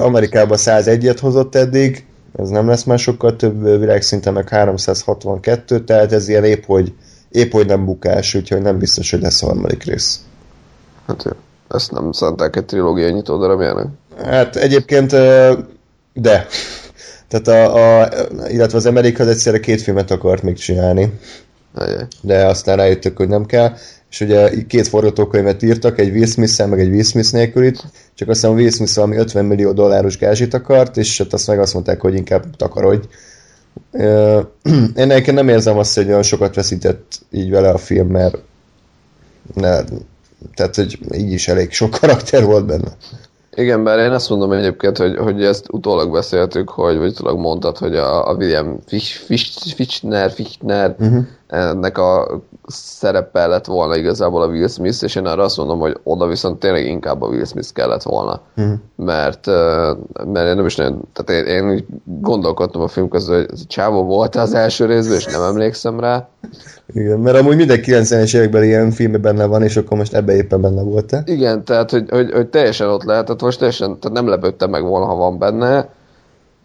[0.00, 6.28] Amerikában 101-et hozott eddig, ez nem lesz már sokkal több világszinten, meg 362, tehát ez
[6.28, 6.92] ilyen épp, hogy,
[7.30, 10.20] épp, hogy nem bukás, úgyhogy nem biztos, hogy lesz a harmadik rész.
[11.06, 11.36] Hát
[11.70, 13.88] ezt nem szánták egy trilógia nyitó darabjának?
[14.22, 15.10] Hát egyébként
[16.12, 16.46] de.
[17.28, 18.08] Tehát a, a,
[18.48, 21.18] illetve az Amerika az egyszerre két filmet akart még csinálni.
[21.74, 22.06] Ajaj.
[22.20, 23.72] De aztán rájöttök, hogy nem kell.
[24.10, 28.52] És ugye két forgatókönyvet írtak, egy Will smith meg egy Will Smith nélkülit, csak aztán
[28.52, 32.14] Will Smith valami 50 millió dolláros gázsit akart, és hát azt meg azt mondták, hogy
[32.14, 33.06] inkább takarodj.
[34.96, 38.38] Én nekem nem érzem azt, hogy olyan sokat veszített így vele a film, mert
[39.54, 39.80] ne,
[40.54, 42.96] tehát, hogy így is elég sok karakter volt benne.
[43.54, 47.78] Igen, bár én azt mondom egyébként, hogy, hogy ezt utólag beszéltük, hogy, vagy utólag mondtad,
[47.78, 48.78] hogy a, a William
[49.74, 51.26] Fichtner, Fichtner uh-huh.
[51.48, 55.96] Ennek a szerepe lett volna igazából a Will Smith, és én arra azt mondom, hogy
[56.02, 58.40] oda viszont tényleg inkább a Will Smith kellett volna.
[58.56, 58.74] Uh-huh.
[58.96, 59.46] Mert,
[60.26, 64.36] mert én nem is nagyon, tehát én, én gondolkodtam a film közül, hogy Csávó volt
[64.36, 66.28] az első részben, és nem emlékszem rá.
[66.86, 70.60] Igen, mert amúgy minden 90-es években ilyen filmben benne van, és akkor most ebbe éppen
[70.60, 71.22] benne volt -e?
[71.24, 75.06] Igen, tehát hogy, hogy, hogy, teljesen ott lehetett, most teljesen, tehát nem lepődtem meg volna,
[75.06, 75.88] ha van benne,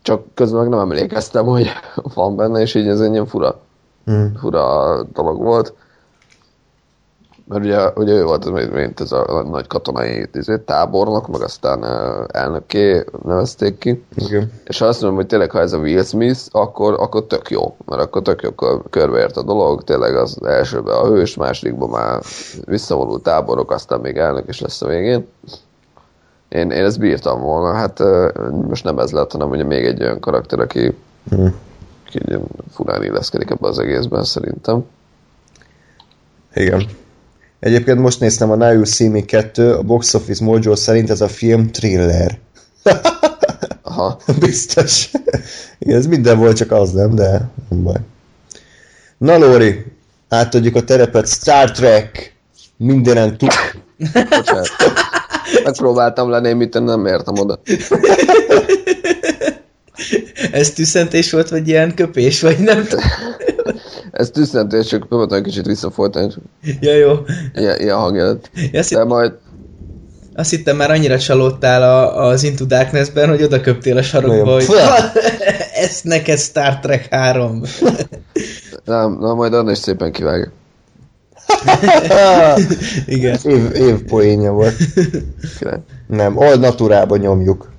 [0.02, 1.70] csak közben meg nem emlékeztem, hogy
[2.16, 3.60] van benne, és így ez egy ilyen fura,
[4.06, 4.36] hmm.
[4.36, 5.74] fura dolog volt.
[7.48, 11.84] Mert ugye, ugye ő volt, mint ez a nagy katonai izé, tábornok, meg aztán
[12.32, 14.04] elnökké nevezték ki.
[14.16, 14.52] Igen.
[14.66, 17.76] És ha azt mondom, hogy tényleg, ha ez a Will Smith, akkor, akkor tök jó,
[17.86, 18.52] mert akkor tök jó
[18.90, 22.22] körbeért a dolog, tényleg az elsőben a hős, másodikban már
[22.66, 25.28] visszavonult táborok, aztán még elnök is lesz a végén.
[26.50, 28.00] Én, én ezt bírtam volna, hát
[28.68, 30.98] most nem ez lett, hanem ugye még egy olyan karakter, aki,
[31.30, 31.56] hmm.
[32.16, 32.40] Aki
[32.74, 34.86] furán illeszkedik ebbe az egészben szerintem.
[36.54, 36.88] Igen.
[37.60, 41.22] Egyébként most néztem a Now You See Me 2, a Box Office Mojo szerint ez
[41.22, 42.40] a film thriller.
[43.82, 44.18] Aha.
[44.40, 45.12] Biztos.
[45.80, 48.00] Igen, ez minden volt, csak az nem, de nem baj.
[49.18, 49.86] Na Lóri,
[50.30, 52.36] átadjuk a terepet Star Trek.
[52.78, 53.52] Mindenen tud.
[55.64, 57.60] Megpróbáltam lenni, mit nem értem oda.
[60.52, 62.88] Ez tüszentés volt, vagy ilyen köpés, vagy nem
[64.12, 66.34] Ez tüsszentés, csak próbáltam egy kicsit visszafolytani.
[66.80, 67.14] Ja, jó.
[67.56, 68.50] Ilyen, ilyen hangjelet.
[68.54, 69.06] Ja, De hitt...
[69.06, 69.32] majd...
[70.36, 74.66] Azt hittem már annyira csalódtál a, az Into Darkness-ben, hogy oda köptél a sarokba, hogy
[75.84, 77.62] ez neked Star Trek 3.
[78.86, 80.52] nem, na majd annak is szépen kivágja.
[83.06, 83.40] Igen.
[83.44, 84.76] Év, év poénja volt.
[86.08, 87.73] Nem, old naturába nyomjuk.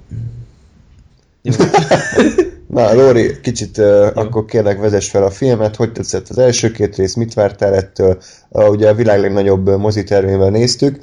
[2.75, 6.97] Na, Lóri, kicsit uh, akkor kérlek vezess fel a filmet, hogy tetszett az első két
[6.97, 8.23] rész, mit vártál ettől?
[8.49, 10.99] Uh, ugye a világ legnagyobb mozitermével néztük,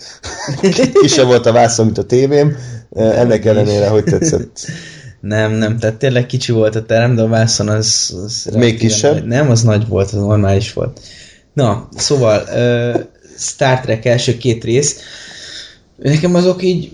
[1.01, 2.57] kisebb volt a vászon, mint a tévém,
[2.89, 4.65] uh, ennek ellenére hogy tetszett?
[5.19, 8.15] Nem, nem, tehát tényleg kicsi volt a terem, de a vászon az...
[8.23, 9.13] az Még kisebb?
[9.13, 9.25] Nagy.
[9.25, 10.99] Nem, az nagy volt, az normális volt.
[11.53, 13.01] Na, szóval uh,
[13.37, 14.99] Star Trek első két rész,
[15.95, 16.91] nekem azok így,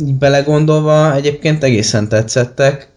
[0.00, 2.88] így belegondolva egyébként egészen tetszettek.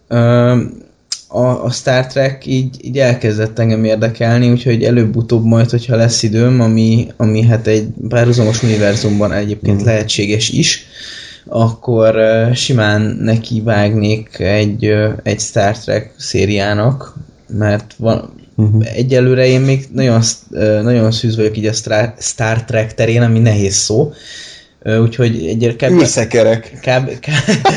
[1.28, 6.60] A, a Star Trek így, így elkezdett engem érdekelni, úgyhogy előbb-utóbb majd, hogyha lesz időm,
[6.60, 9.84] ami, ami hát egy párhuzamos univerzumban egyébként mm.
[9.84, 10.86] lehetséges is,
[11.46, 12.16] akkor
[12.54, 17.14] simán neki vágnék egy, egy Star Trek szériának,
[17.48, 18.96] mert van, uh-huh.
[18.96, 20.22] egyelőre én még nagyon,
[20.82, 21.72] nagyon szűz vagyok így a
[22.18, 24.12] Star Trek terén, ami nehéz szó,
[24.84, 26.00] úgyhogy egy kb.
[26.00, 26.70] Űrszekerek.
[26.80, 27.68] Kb, kb,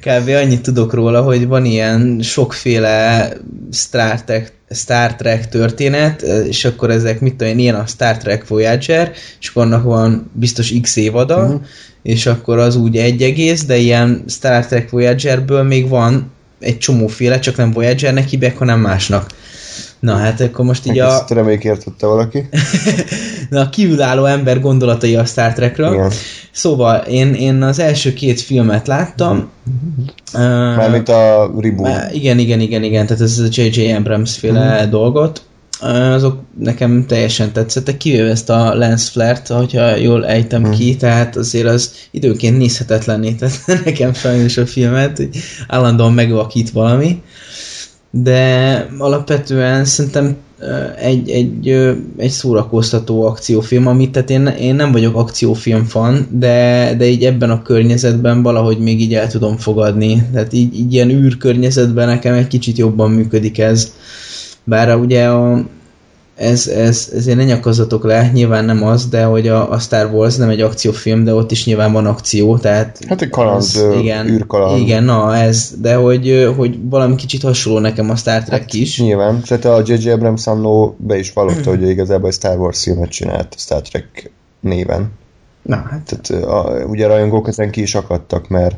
[0.00, 0.28] kb.
[0.28, 3.32] annyit tudok róla, hogy van ilyen sokféle
[3.72, 8.48] Star Trek, Star Trek történet, és akkor ezek, mit tudom én, ilyen a Star Trek
[8.48, 11.60] Voyager, és akkor annak van biztos x évada, uh-huh.
[12.02, 17.38] és akkor az úgy egy egész, de ilyen Star Trek Voyagerből még van egy csomóféle,
[17.38, 19.30] csak nem Voyagernek hívják, hanem másnak.
[20.00, 22.48] Na hát akkor most így a, Ezt reméljük értette valaki.
[23.50, 25.92] na, a kívülálló ember gondolatai a Star Trekről.
[25.94, 26.10] Igen.
[26.52, 29.48] Szóval én, én az első két filmet láttam.
[30.34, 30.38] Ö,
[30.76, 32.12] Mármint a reboot.
[32.12, 33.92] Igen, igen, igen, igen, tehát ez a J.J.
[33.92, 34.90] Abrams féle Mhm.
[34.90, 35.42] dolgot.
[36.14, 40.70] Azok nekem teljesen tetszettek, kivéve ezt a Lens Flare-t, hogyha jól ejtem Mhm.
[40.70, 45.28] ki, tehát azért az időnként nézhetetlenné tette nekem sajnos a filmet, hogy
[45.68, 47.22] állandóan megvakít valami.
[48.10, 50.36] De alapvetően szerintem
[50.96, 51.68] egy, egy,
[52.16, 57.50] egy szórakoztató akciófilm, amit tehát én, én nem vagyok akciófilm fan, de, de így ebben
[57.50, 60.22] a környezetben valahogy még így el tudom fogadni.
[60.32, 63.92] Tehát így, így ilyen űrkörnyezetben nekem egy kicsit jobban működik ez.
[64.64, 65.64] Bár ugye a,
[66.38, 70.36] ez, ez, ezért ne nyakazzatok le, nyilván nem az, de hogy a, a Star Wars
[70.36, 72.98] nem egy akciófilm, de ott is nyilván van akció, tehát...
[73.08, 74.80] Hát egy kaland, ö, igen, űrkaland.
[74.80, 79.00] Igen, na ez, de hogy, hogy valami kicsit hasonló nekem a Star Trek Hát, is.
[79.00, 79.42] Nyilván.
[79.42, 80.10] Tehát a J.J.
[80.10, 84.30] Abrams annó be is vallotta, hogy igazából egy Star Wars filmet csinált a Star Trek
[84.60, 85.12] néven.
[85.62, 88.76] Na, hát Tehát a, ugye a rajongók ezen ki is akadtak, mert,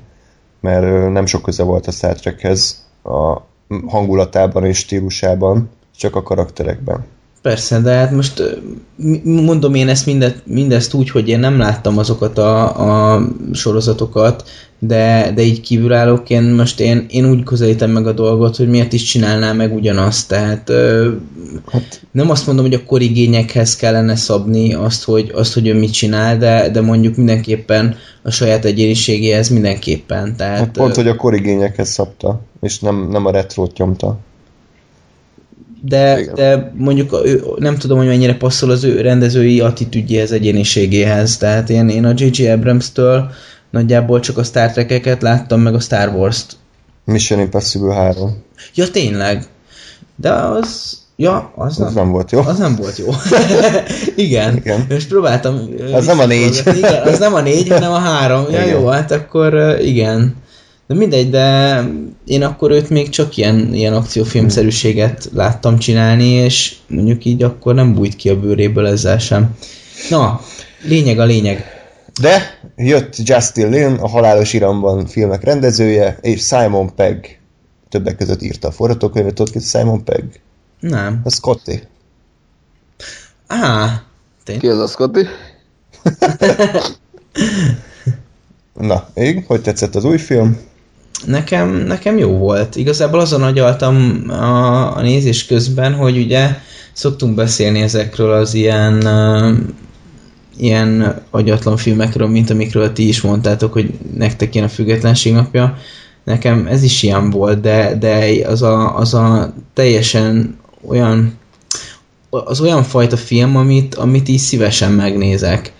[0.60, 3.40] mert nem sok köze volt a Star Trekhez a
[3.86, 7.04] hangulatában és stílusában, csak a karakterekben.
[7.42, 8.42] Persze, de hát most
[9.24, 13.22] mondom én ezt mindet, mindezt úgy, hogy én nem láttam azokat a, a
[13.52, 14.48] sorozatokat,
[14.78, 19.02] de, de így kívülállóként most én, én úgy közelítem meg a dolgot, hogy miért is
[19.02, 20.28] csinálná meg ugyanazt.
[20.28, 20.72] Tehát
[21.70, 25.92] Hát, nem azt mondom, hogy a korigényekhez kellene szabni azt, hogy, azt, hogy ő mit
[25.92, 30.36] csinál, de, de mondjuk mindenképpen a saját egyéniségéhez mindenképpen.
[30.36, 34.18] Tehát, hát pont, hogy a korigényekhez szabta, és nem, nem a retrót nyomta.
[35.82, 36.34] De, Igen.
[36.34, 41.36] de mondjuk ő, nem tudom, hogy mennyire passzol az ő rendezői attitűdjéhez, egyéniségéhez.
[41.36, 42.48] Tehát én, én a J.J.
[42.48, 43.30] Abrams-től
[43.70, 46.56] nagyjából csak a Star Trek-eket láttam, meg a Star Wars-t.
[47.04, 48.42] Mission Impossible 3.
[48.74, 49.44] Ja, tényleg.
[50.16, 50.98] De az...
[51.16, 52.40] Ja, az nem, Az nem volt jó.
[52.40, 53.06] az nem volt jó.
[54.24, 54.56] Igen.
[54.56, 54.86] Igen.
[54.88, 55.68] Most próbáltam...
[55.92, 56.62] Az nem a négy.
[56.76, 58.42] Igen, az nem a négy, hanem a három.
[58.50, 58.68] Ja, Igen.
[58.68, 60.34] jó, hát akkor igen.
[60.90, 61.80] De mindegy, de
[62.26, 67.94] én akkor őt még csak ilyen, ilyen akciófilmszerűséget láttam csinálni, és mondjuk így akkor nem
[67.94, 69.56] bújt ki a bőréből ezzel sem.
[70.08, 70.40] Na,
[70.82, 71.64] lényeg a lényeg.
[72.20, 77.24] De jött Justin Lin, a Halálos Iramban filmek rendezője, és Simon Pegg
[77.88, 80.24] többek között írta a forgatókönyvet, tudod ki Simon Pegg?
[80.80, 81.20] Nem.
[81.24, 81.82] A Scotty.
[83.46, 84.02] Á,
[84.44, 84.58] tény.
[84.58, 85.26] Ki az a Scotty?
[88.90, 90.68] Na, ég, hogy tetszett az új film?
[91.26, 92.76] Nekem, nekem jó volt.
[92.76, 96.48] Igazából azon agyaltam a, a nézés közben, hogy ugye
[96.92, 99.58] szoktunk beszélni ezekről az ilyen uh,
[100.56, 105.76] ilyen agyatlan filmekről, mint amikről ti is mondtátok, hogy nektek ilyen a függetlenség napja.
[106.24, 111.38] Nekem ez is ilyen volt, de, de az, a, az a teljesen olyan
[112.30, 115.72] az olyan fajta film, amit, amit így szívesen megnézek.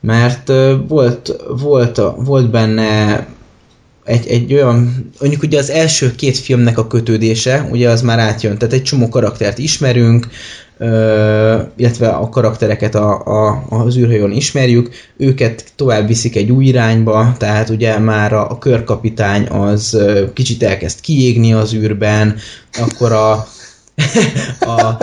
[0.00, 3.26] Mert ö, volt, volt, volt benne
[4.06, 8.58] egy, egy olyan, mondjuk ugye az első két filmnek a kötődése, ugye az már átjön,
[8.58, 10.28] tehát egy csomó karaktert ismerünk,
[10.78, 17.34] ö, illetve a karaktereket a, a, az űrhajón ismerjük, őket tovább viszik egy új irányba,
[17.38, 19.98] tehát ugye már a, a körkapitány az
[20.34, 22.36] kicsit elkezd kiégni az űrben,
[22.72, 23.46] akkor a
[24.60, 24.96] a,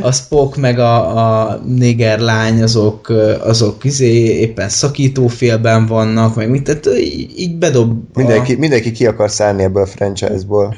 [0.00, 3.08] a Spock meg a, a néger lány azok,
[3.44, 8.58] azok izé éppen szakítófélben vannak, meg mit, tehát így, így bedob Mindenki, a...
[8.58, 10.76] mindenki ki akar szállni ebből a franchise-ból,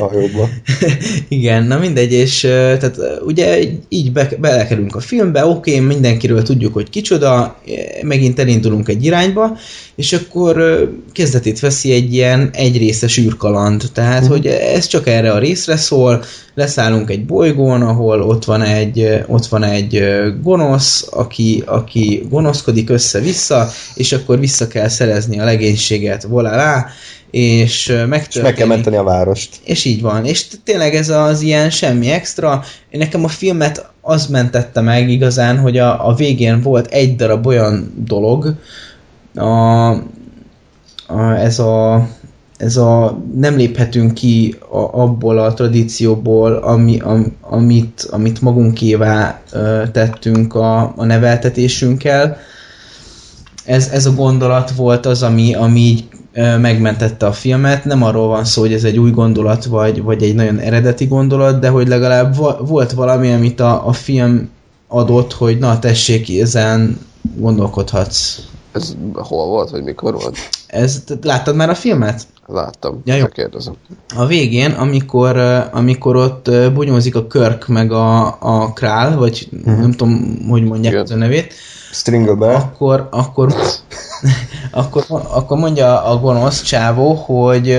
[0.00, 0.48] a hajóból.
[1.28, 3.58] Igen, na mindegy, és tehát ugye
[3.88, 7.56] így be, belekerülünk a filmbe, oké, okay, mindenkiről tudjuk, hogy kicsoda,
[8.02, 9.58] megint elindulunk egy irányba,
[9.94, 15.76] és akkor kezdetét veszi egy ilyen egyrészes űrkaland, tehát, hogy ez csak erre a részre
[15.76, 16.24] szól,
[16.90, 20.04] leszállunk egy bolygón, ahol ott van egy, ott van egy
[20.42, 26.84] gonosz, aki, aki gonoszkodik össze-vissza, és akkor vissza kell szerezni a legénységet, voilà,
[27.30, 27.88] és
[28.28, 29.60] És meg kell menteni a várost.
[29.64, 30.24] És így van.
[30.24, 32.64] És tényleg ez az ilyen semmi extra.
[32.90, 37.94] Nekem a filmet az mentette meg igazán, hogy a, a végén volt egy darab olyan
[38.06, 38.54] dolog,
[39.34, 39.90] a,
[41.06, 42.08] a, ez a
[42.60, 49.82] ez a nem léphetünk ki a, abból a tradícióból, ami, am, amit, amit magunkévá ö,
[49.92, 52.36] tettünk a, a neveltetésünkkel.
[53.64, 57.84] Ez, ez a gondolat volt az, ami, ami így ö, megmentette a filmet.
[57.84, 61.60] Nem arról van szó, hogy ez egy új gondolat, vagy, vagy egy nagyon eredeti gondolat,
[61.60, 64.48] de hogy legalább vo- volt valami, amit a, a film
[64.88, 66.98] adott, hogy na tessék, ezen
[67.36, 68.38] gondolkodhatsz.
[68.72, 70.36] Ez hol volt, vagy mikor volt?
[70.66, 72.26] Ez, láttad már a filmet?
[72.52, 73.00] Láttam.
[73.04, 73.26] Ja, jó.
[73.26, 73.74] Kérdezem.
[74.16, 75.36] A végén, amikor,
[75.72, 81.04] amikor ott bunyózik a Körk meg a, a Král, vagy nem tudom, hogy mondják Igen.
[81.04, 81.54] az a nevét,
[81.92, 82.54] Stringable.
[82.54, 83.54] akkor, akkor,
[84.70, 87.76] akkor, akkor mondja a gonosz csávó, hogy,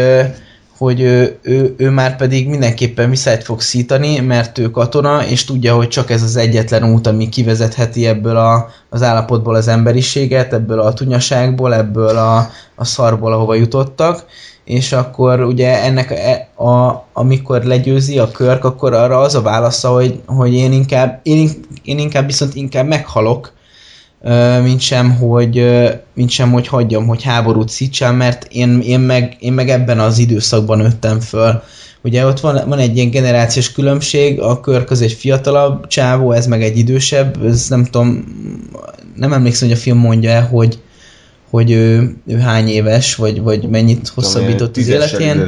[0.77, 5.75] hogy ő, ő, ő már pedig mindenképpen visszát fog szítani, mert ő katona, és tudja,
[5.75, 10.79] hogy csak ez az egyetlen út, ami kivezetheti ebből a, az állapotból az emberiséget, ebből
[10.79, 14.25] a tunyaságból, ebből a, a szarból, ahova jutottak,
[14.71, 19.89] és akkor ugye ennek e- a, amikor legyőzi a körk, akkor arra az a válasza,
[19.89, 21.49] hogy, hogy én, inkább, én,
[21.83, 23.53] én inkább viszont inkább meghalok,
[24.63, 25.65] mint sem, hogy,
[26.13, 30.17] mint sem, hogy hagyjam, hogy háborút szítsam, mert én, én, meg, én meg ebben az
[30.17, 31.61] időszakban nőttem föl.
[32.03, 36.47] Ugye ott van, van egy ilyen generációs különbség, a Körk az egy fiatalabb csávó, ez
[36.47, 38.23] meg egy idősebb, ez nem tudom,
[39.15, 40.79] nem emlékszem, hogy a film mondja-e, hogy,
[41.51, 45.47] hogy ő, ő hány éves, vagy, vagy mennyit hosszabbított az életén.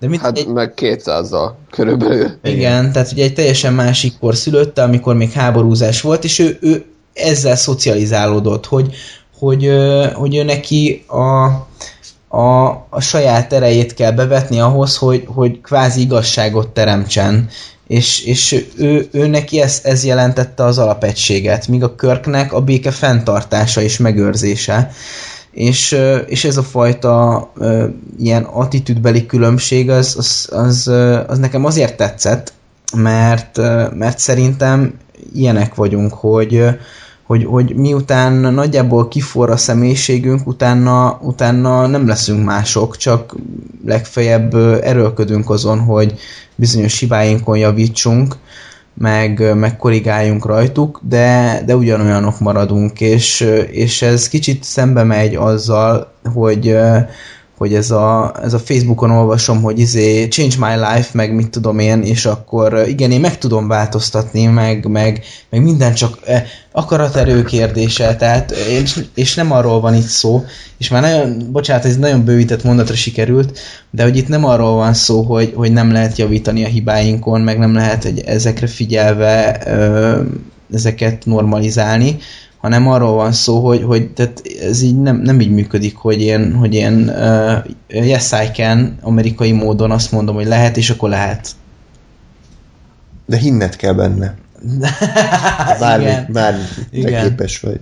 [0.00, 2.30] De mit, Hát egy, meg 200-zal körülbelül.
[2.42, 6.84] igen, tehát ugye egy teljesen másik kor szülötte, amikor még háborúzás volt, és ő, ő
[7.12, 8.94] ezzel szocializálódott, hogy,
[9.38, 9.70] hogy,
[10.14, 11.46] hogy ő neki a,
[12.32, 17.48] a, a saját erejét kell bevetni ahhoz, hogy, hogy kvázi igazságot teremtsen.
[17.86, 22.90] És, és ő, ő neki ez, ez jelentette az alapegységet, míg a Körknek a béke
[22.90, 24.90] fenntartása és megőrzése.
[25.50, 27.52] És, és ez a fajta
[28.18, 30.88] ilyen attitűdbeli különbség az, az, az,
[31.26, 32.52] az nekem azért tetszett,
[32.96, 33.56] mert,
[33.94, 34.94] mert szerintem
[35.34, 36.64] ilyenek vagyunk, hogy,
[37.30, 43.36] hogy, hogy miután nagyjából kiforra a személyiségünk, utána, utána nem leszünk mások, csak
[43.84, 46.14] legfeljebb erőlködünk azon, hogy
[46.54, 48.36] bizonyos hibáinkon javítsunk,
[48.94, 56.12] meg, meg korrigáljunk rajtuk, de, de ugyanolyanok maradunk, és, és ez kicsit szembe megy azzal,
[56.34, 56.76] hogy,
[57.60, 61.78] hogy ez a, ez a Facebookon olvasom, hogy izé change my life, meg mit tudom
[61.78, 66.42] én, és akkor ö, igen, én meg tudom változtatni, meg, meg, meg minden csak eh,
[66.72, 70.44] akaraterő kérdése, tehát eh, és, és nem arról van itt szó,
[70.78, 73.58] és már nagyon, bocsánat, ez nagyon bővített mondatra sikerült,
[73.90, 77.58] de hogy itt nem arról van szó, hogy, hogy nem lehet javítani a hibáinkon, meg
[77.58, 80.20] nem lehet egy, ezekre figyelve ö,
[80.72, 82.16] ezeket normalizálni,
[82.60, 86.54] hanem arról van szó, hogy, hogy tehát ez így nem, nem így működik, hogy én,
[86.54, 91.48] hogy én uh, yes I can amerikai módon azt mondom, hogy lehet, és akkor lehet.
[93.26, 94.34] De hinned kell benne.
[95.80, 96.26] Bármi, Igen.
[96.32, 97.22] bármi, Igen.
[97.22, 97.80] képes vagy.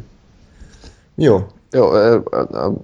[1.15, 1.47] Jó.
[1.71, 1.89] Jó,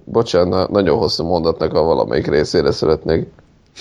[0.03, 3.27] bocsánat, nagyon hosszú mondatnak a valamelyik részére szeretnék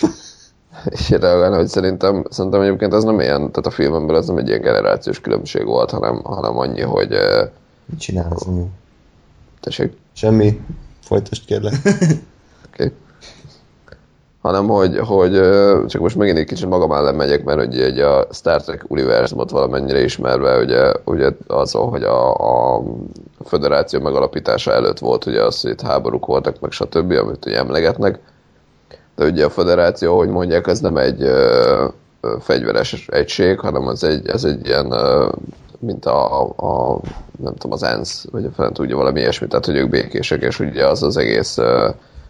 [0.91, 4.49] és reagálni, hogy szerintem, szerintem egyébként ez nem ilyen, tehát a filmemben ez nem egy
[4.49, 7.13] ilyen generációs különbség volt, hanem, hanem annyi, hogy
[7.87, 8.67] Mit csinálsz, anyu?
[9.61, 10.61] tessék, Semmi.
[11.03, 11.75] Folytasd kérlek.
[12.73, 12.93] Okay.
[14.43, 15.33] Hanem, hogy, hogy
[15.87, 19.51] csak most megint egy kicsit magam ellen megyek, mert ugye egy a Star Trek univerzumot
[19.51, 22.83] valamennyire ismerve, ugye, ugye azon, hogy a, a
[23.45, 28.19] föderáció megalapítása előtt volt ugye az, hogy itt háborúk voltak, meg stb., amit ugye emlegetnek.
[29.17, 31.87] De ugye a föderáció, hogy mondják, ez nem egy ö,
[32.41, 35.29] fegyveres egység, hanem az egy, ez egy ilyen, ö,
[35.85, 37.01] mint a, a,
[37.39, 40.61] nem tudom, az ENSZ, vagy a fent tudja valami ilyesmi, tehát hogy ők békések, és
[40.61, 41.59] ugye az az egész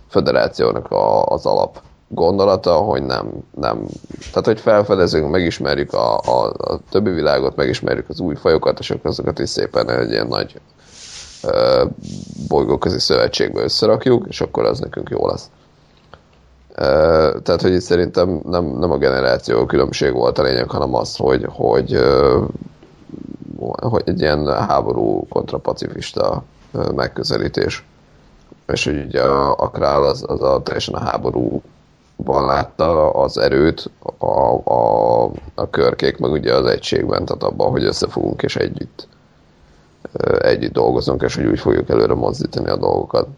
[0.09, 3.87] föderációnak a, az alap gondolata, hogy nem, nem,
[4.19, 9.11] tehát hogy felfedezünk, megismerjük a, a, a többi világot, megismerjük az új fajokat, és akkor
[9.11, 10.61] azokat is szépen egy ilyen nagy
[11.43, 11.85] ö,
[12.49, 15.49] bolygóközi szövetségbe összerakjuk, és akkor az nekünk jó lesz.
[17.43, 21.47] Tehát, hogy itt szerintem nem, nem a generáció különbség volt a lényeg, hanem az, hogy,
[21.49, 21.93] hogy,
[23.71, 26.43] hogy egy ilyen háború kontra pacifista
[26.73, 27.87] ö, megközelítés.
[28.67, 33.91] És hogy ugye a, a Král az, az a, teljesen a háborúban látta az erőt,
[34.19, 39.09] a, a, a körkék meg ugye az egységben, tehát abban, hogy összefogunk és együtt
[40.39, 43.29] együtt dolgozunk, és hogy úgy fogjuk előre mozdítani a dolgokat.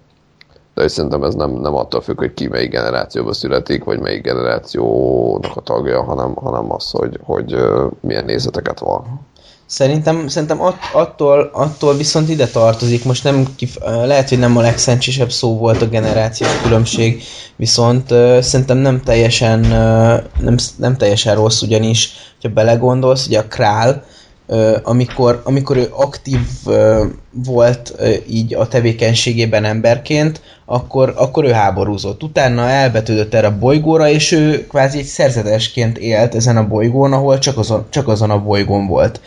[0.74, 4.22] De hogy szerintem ez nem, nem attól függ, hogy ki melyik generációba születik, vagy melyik
[4.22, 7.56] generációnak a tagja, hanem, hanem az, hogy, hogy
[8.00, 9.20] milyen nézeteket van.
[9.66, 14.60] Szerintem, szerintem att, attól, attól viszont ide tartozik, most nem kif- lehet, hogy nem a
[14.60, 17.22] legszentsésebb szó volt a generációs különbség,
[17.56, 22.10] viszont uh, szerintem nem teljesen, uh, nem, nem teljesen rossz, ugyanis,
[22.42, 24.04] ha belegondolsz, ugye a Král,
[24.46, 27.00] uh, amikor, amikor ő aktív uh,
[27.30, 32.22] volt uh, így a tevékenységében emberként, akkor, akkor ő háborúzott.
[32.22, 37.38] Utána elbetődött erre a bolygóra, és ő kvázi egy szerzetesként élt ezen a bolygón, ahol
[37.38, 39.20] csak azon, csak azon a bolygón volt.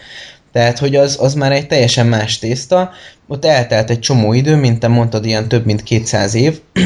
[0.52, 2.92] Tehát, hogy az, az már egy teljesen más tészta.
[3.28, 6.60] Ott eltelt egy csomó idő, mint te mondtad, ilyen több mint 200 év,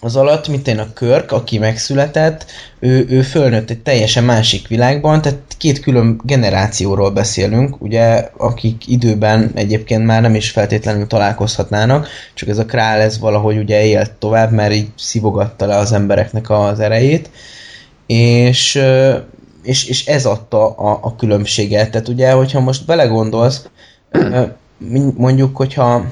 [0.00, 2.46] az alatt, mint én a Körk, aki megszületett,
[2.78, 9.50] ő, ő fölnőtt egy teljesen másik világban, tehát két külön generációról beszélünk, ugye, akik időben
[9.54, 14.52] egyébként már nem is feltétlenül találkozhatnának, csak ez a Král ez valahogy ugye élt tovább,
[14.52, 17.30] mert így szivogatta le az embereknek az erejét,
[18.06, 18.80] és,
[19.68, 21.90] és, és ez adta a, a különbséget.
[21.90, 23.68] Tehát ugye, hogyha most belegondolsz,
[25.16, 26.04] mondjuk, hogyha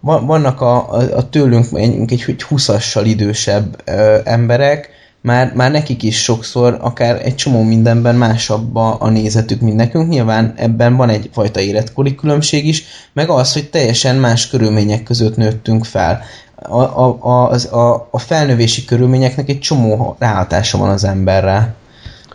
[0.00, 4.88] vannak a, a, a tőlünk egy, egy 20-assal idősebb ö, emberek,
[5.20, 10.08] már, már nekik is sokszor akár egy csomó mindenben másabb a, a nézetük, mint nekünk.
[10.08, 15.84] Nyilván ebben van egyfajta életkori különbség is, meg az, hogy teljesen más körülmények között nőttünk
[15.84, 16.22] fel.
[16.54, 21.76] A, a, a, a, a felnövési körülményeknek egy csomó ráhatása van az emberre.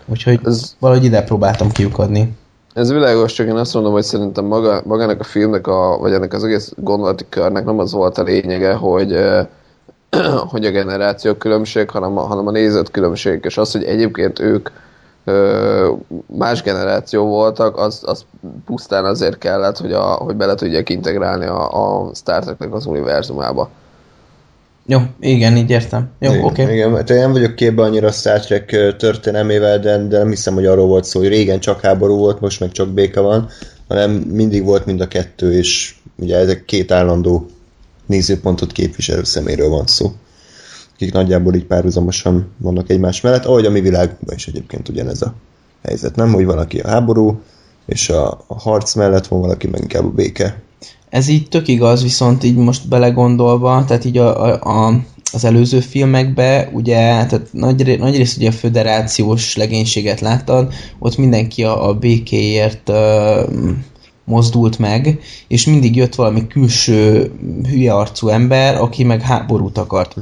[0.06, 0.76] Úgyhogy Ez...
[0.80, 2.38] valahogy ide próbáltam kiukadni.
[2.74, 6.34] Ez világos, csak én azt mondom, hogy szerintem maga, magának a filmnek, a, vagy ennek
[6.34, 9.20] az egész gondolati körnek nem az volt a lényege, hogy,
[10.52, 14.70] hogy a generáció különbség, hanem a, hanem a nézet különbség, és az, hogy egyébként ők
[16.26, 18.26] más generáció voltak, az, az
[18.66, 23.70] pusztán azért kellett, hogy, a, hogy bele tudják integrálni a, a Star Trek-nek az univerzumába.
[24.86, 26.10] Jó, igen, így értem.
[26.20, 26.62] Jó, oké.
[26.62, 26.74] Okay.
[26.74, 30.66] Igen, mert én nem vagyok képben annyira Star Trek történelmével, de, de nem hiszem, hogy
[30.66, 33.50] arról volt szó, hogy régen csak háború volt, most meg csak béke van,
[33.88, 37.46] hanem mindig volt mind a kettő, és ugye ezek két állandó
[38.06, 40.14] nézőpontot képviselő szeméről van szó
[41.04, 45.34] akik nagyjából így párhuzamosan vannak egymás mellett, ahogy a mi világunkban is egyébként ugyanez a
[45.84, 46.34] helyzet, nem?
[46.34, 47.42] Hogy valaki a háború,
[47.86, 50.62] és a, a harc mellett van valaki meg inkább a béke
[51.10, 55.02] ez így tök igaz, viszont így most belegondolva, tehát így a, a, a
[55.34, 61.64] az előző filmekbe, ugye, tehát nagy, nagy rész ugye a föderációs legénységet láttad, ott mindenki
[61.64, 63.50] a, a békéért uh,
[64.24, 67.32] mozdult meg, és mindig jött valami külső
[67.70, 70.16] hülye arcú ember, aki meg háborút akart.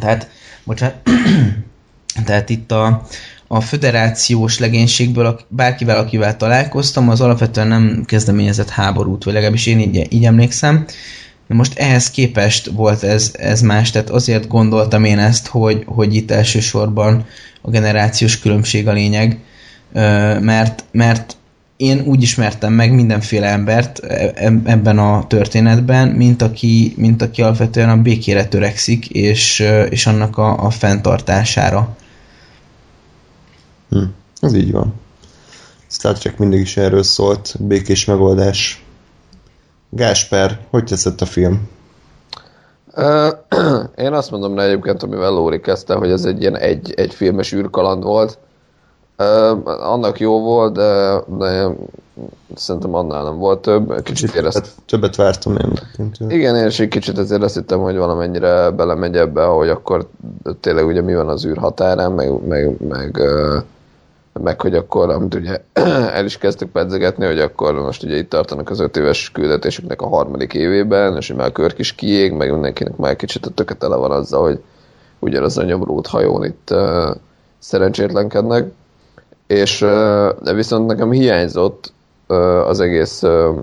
[0.00, 0.28] tehát,
[0.64, 0.96] bocsánat,
[2.26, 3.06] tehát itt a,
[3.46, 10.06] a föderációs legénységből bárkivel, akivel találkoztam, az alapvetően nem kezdeményezett háborút, vagy legalábbis én így,
[10.12, 10.84] így emlékszem.
[11.48, 16.14] De most ehhez képest volt ez, ez más, tehát azért gondoltam én ezt, hogy, hogy
[16.14, 17.26] itt elsősorban
[17.60, 19.38] a generációs különbség a lényeg,
[20.40, 21.36] mert, mert
[21.76, 27.42] én úgy ismertem meg mindenféle embert e, e, ebben a történetben, mint aki, mint aki
[27.42, 31.96] alapvetően a békére törekszik, és, és annak a, a fenntartására.
[33.94, 34.04] Hm,
[34.40, 34.94] ez így van.
[35.86, 38.84] Star Trek mindig is erről szólt, békés megoldás.
[39.90, 41.68] Gásper, hogy teszett a film?
[43.96, 47.52] Én azt mondom rá egyébként, amivel Lóri kezdte, hogy ez egy ilyen egy, egy filmes
[47.52, 48.38] űrkaland volt.
[49.64, 51.66] Annak jó volt, de, de
[52.54, 54.02] szerintem annál nem volt több.
[54.02, 54.70] Kicsit érezt...
[54.86, 55.72] Többet vártam én.
[56.28, 60.08] Igen, én is egy kicsit azért azt hittem, hogy valamennyire belemegy ebbe, hogy akkor
[60.60, 63.20] tényleg ugye mi van az űr határán, meg, meg, meg
[64.42, 65.60] meg hogy akkor, amit ugye
[66.18, 70.08] el is kezdtük pedzegetni, hogy akkor most ugye itt tartanak az öt éves küldetésüknek a
[70.08, 73.86] harmadik évében, és hogy már a körk is kiég, meg mindenkinek már kicsit a töke
[73.86, 74.62] van azzal, hogy
[75.18, 77.16] ugyanaz a nyomrút hajón itt uh,
[77.58, 78.72] szerencsétlenkednek.
[79.46, 81.92] És uh, viszont nekem hiányzott
[82.28, 82.36] uh,
[82.68, 83.56] az egész uh,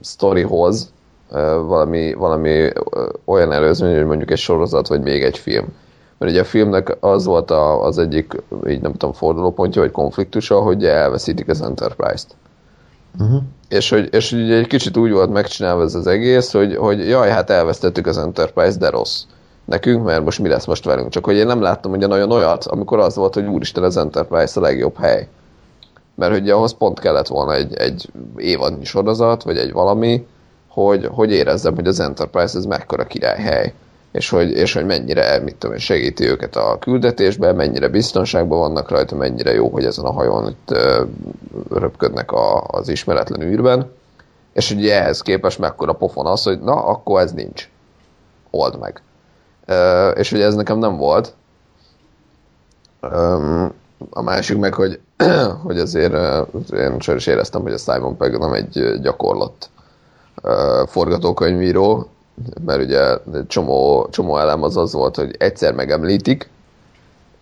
[0.00, 0.92] sztorihoz
[1.30, 5.66] uh, valami, valami uh, olyan előzmény, hogy mondjuk egy sorozat, vagy még egy film
[6.18, 10.60] mert ugye a filmnek az volt a, az egyik, így nem tudom, fordulópontja, vagy konfliktusa,
[10.60, 12.34] hogy elveszítik az Enterprise-t.
[13.20, 13.42] Uh-huh.
[13.68, 17.30] És, hogy, és hogy egy kicsit úgy volt megcsinálva ez az egész, hogy, hogy jaj,
[17.30, 19.22] hát elvesztettük az Enterprise, de rossz
[19.64, 21.08] nekünk, mert most mi lesz most velünk.
[21.08, 24.60] Csak hogy én nem láttam ugye nagyon olyat, amikor az volt, hogy úristen, az Enterprise
[24.60, 25.28] a legjobb hely.
[26.14, 30.26] Mert hogy ahhoz pont kellett volna egy, egy évadnyi sorozat, vagy egy valami,
[30.68, 33.72] hogy, hogy érezzem, hogy az Enterprise ez mekkora királyhely
[34.12, 39.16] és hogy, és hogy mennyire mit tudom, segíti őket a küldetésben, mennyire biztonságban vannak rajta,
[39.16, 41.04] mennyire jó, hogy ezen a hajón itt ö,
[41.70, 43.90] röpködnek a, az ismeretlen űrben,
[44.52, 47.68] és ugye ehhez képest mekkora pofon az, hogy na, akkor ez nincs.
[48.50, 49.02] Old meg.
[49.66, 51.34] Ö, és ugye ez nekem nem volt.
[53.00, 53.64] Ö,
[54.10, 55.00] a másik meg, hogy,
[55.64, 56.14] hogy azért
[56.72, 59.70] én is éreztem, hogy a Simon Pegg nem egy gyakorlott
[60.86, 62.10] forgatókönyvíró,
[62.64, 66.50] mert ugye csomó, csomó elem az az volt, hogy egyszer megemlítik,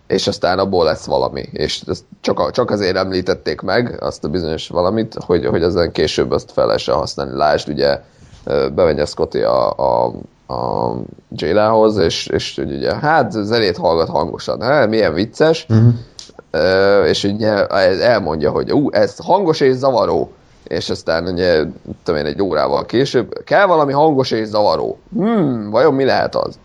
[0.07, 1.41] és aztán abból lesz valami.
[1.51, 6.31] És ezt csak, csak azért említették meg azt a bizonyos valamit, hogy, hogy ezen később
[6.31, 7.35] azt fel lehessen használni.
[7.35, 8.01] Lásd, ugye
[8.45, 10.13] bemegy a Scotty a, a,
[10.53, 10.93] a
[11.29, 14.61] Jaylához, és, és ugye, hát zenét hallgat hangosan.
[14.61, 15.67] Hát, milyen vicces.
[15.69, 17.07] Uh-huh.
[17.07, 20.31] és ugye elmondja, hogy ú, ez hangos és zavaró
[20.67, 21.63] és aztán ugye,
[22.03, 24.97] tudom én, egy órával később, kell valami hangos és zavaró.
[25.13, 26.59] Hmm, vajon mi lehet az?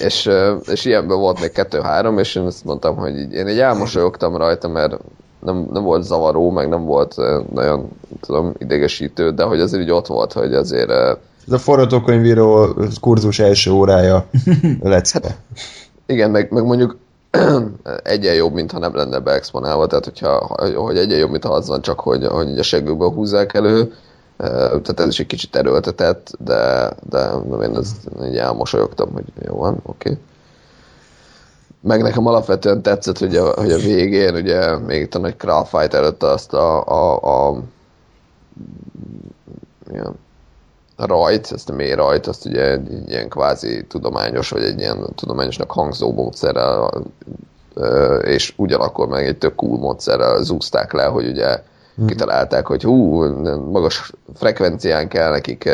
[0.00, 0.30] és,
[0.72, 4.68] és ilyenben volt még kettő-három, és én azt mondtam, hogy így, én így elmosolyogtam rajta,
[4.68, 4.98] mert
[5.40, 7.14] nem, nem volt zavaró, meg nem volt
[7.54, 7.88] nagyon,
[8.20, 13.70] tudom, idegesítő, de hogy azért így ott volt, hogy azért Ez a forgatókönyvíró kurzus első
[13.70, 14.26] órája
[14.80, 15.36] lecke.
[16.06, 16.96] Igen, meg, meg mondjuk
[18.02, 22.00] egyen jobb, mintha nem lenne beexponálva, tehát hogyha, hogy egyen jobb, mintha az van csak,
[22.00, 23.92] hogy, hogy a seggükből húzzák elő,
[24.36, 29.56] tehát ez is egy kicsit erőltetett, de, de nem én ezt így elmosolyogtam, hogy jó
[29.56, 30.10] van, oké.
[30.10, 30.22] Okay.
[31.80, 35.64] Meg nekem alapvetően tetszett, hogy a, hogy a végén, ugye még itt a nagy Kral
[35.64, 37.62] Fight előtt azt a, a, a
[39.92, 40.14] ilyen,
[41.00, 45.12] a rajt, ezt a mély rajt, azt ugye egy ilyen kvázi tudományos, vagy egy ilyen
[45.14, 47.04] tudományosnak hangzó módszerrel,
[48.22, 51.62] és ugyanakkor meg egy tök cool módszerrel zúzták le, hogy ugye
[52.06, 53.22] kitalálták, hogy hú,
[53.70, 55.70] magas frekvencián kell nekik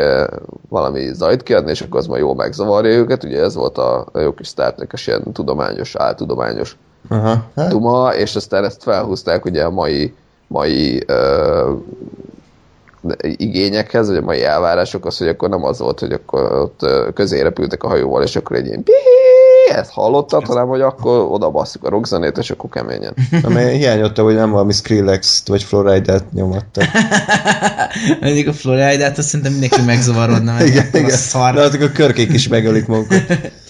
[0.69, 4.19] valami zajt kiadni, és akkor az majd jól megzavarja őket, ugye ez volt a, a
[4.19, 6.77] jó kis Star Trek-es ilyen tudományos, áltudományos
[7.09, 7.43] Aha.
[7.55, 10.13] Hát, duma, és aztán ezt felhúzták ugye a mai,
[10.47, 11.71] mai ö,
[13.21, 17.83] igényekhez, vagy a mai elvárásokhoz, hogy akkor nem az volt, hogy akkor ott közé repültek
[17.83, 18.83] a hajóval, és akkor egy ilyen
[19.73, 23.13] ezt hallottad, hanem hogy akkor oda basszuk a rockzenét, és akkor keményen.
[23.43, 26.81] ami hiányolta, hogy nem valami Skrillex-t vagy Floride-et nyomatta.
[28.21, 31.17] Mondjuk a Florida-t azt szerintem mindenki megzavarodna, mert igen, akkor a igen.
[31.17, 31.53] szar.
[31.53, 33.23] De azok a körkék is megölik magukat.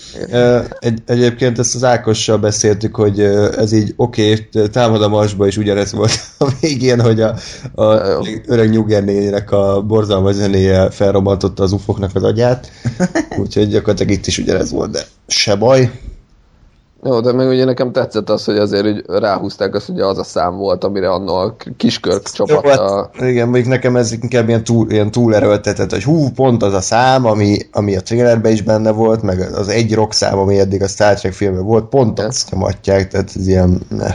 [0.80, 3.20] Egy, egyébként ezt az Ákossal beszéltük, hogy
[3.58, 7.36] ez így oké, okay, támad a marsba is ugyanez volt a végén, hogy a,
[7.82, 12.72] a öreg nyugernének a borzalmas zenéje felrobbantotta az ufoknak az agyát,
[13.42, 15.92] úgyhogy gyakorlatilag itt is ugyanez volt, de se baj.
[17.08, 20.24] Jó, de meg ugye nekem tetszett az, hogy azért hogy ráhúzták azt, hogy az a
[20.24, 24.92] szám volt, amire annó a kiskörk csapat hát, igen, mondjuk nekem ez inkább ilyen, túl,
[24.92, 29.22] ilyen túlerőltetett, hogy hú, pont az a szám, ami, ami a trailerben is benne volt,
[29.22, 33.08] meg az egy rock szám, ami eddig a Star Trek filmben volt, pont azt nyomatják,
[33.08, 33.82] tehát ez ilyen...
[33.90, 34.08] Ne.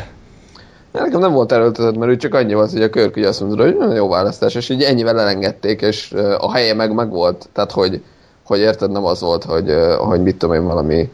[0.93, 3.63] Nekem nem volt erőltetett, mert ő csak annyi volt, hogy a Körk ugye azt mondta,
[3.63, 7.49] hogy jó választás, és így ennyivel elengedték, és a helye meg meg volt.
[7.53, 8.03] Tehát, hogy,
[8.45, 11.09] hogy érted, nem az volt, hogy, hogy mit tudom én, valami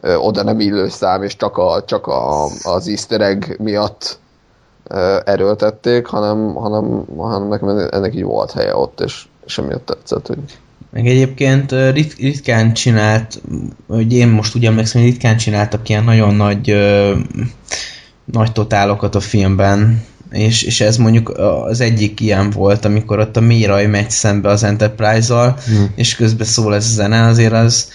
[0.00, 4.18] ö, oda nem illő szám, és csak, a, csak a, az easter egg miatt
[4.88, 10.26] ö, erőltették, hanem, hanem, hanem nekem ennek így volt helye ott, és, és emiatt tetszett,
[10.26, 10.38] hogy
[10.90, 13.40] Meg egyébként rit, ritkán csinált,
[13.88, 17.14] hogy én most úgy emlékszem, hogy ritkán csináltak ilyen nagyon nagy ö,
[18.24, 21.28] nagy totálokat a filmben, és, és ez mondjuk
[21.68, 25.92] az egyik ilyen volt, amikor ott a Mirai megy szembe az Enterprise-zal, Hmm.
[25.94, 27.88] és közben szól ez a zene, azért az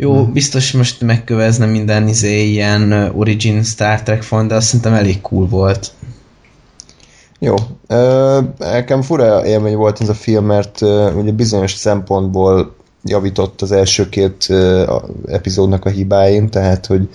[0.00, 5.20] jó, biztos most megkövezne minden izé ilyen Origin Star Trek fan, de azt szerintem elég
[5.20, 5.92] cool volt.
[7.38, 7.54] Jó.
[8.58, 10.80] Nekem fura élmény volt ez a film, mert
[11.16, 12.74] ugye bizonyos szempontból
[13.04, 14.46] javított az első két
[15.26, 17.08] epizódnak a hibáin, tehát hogy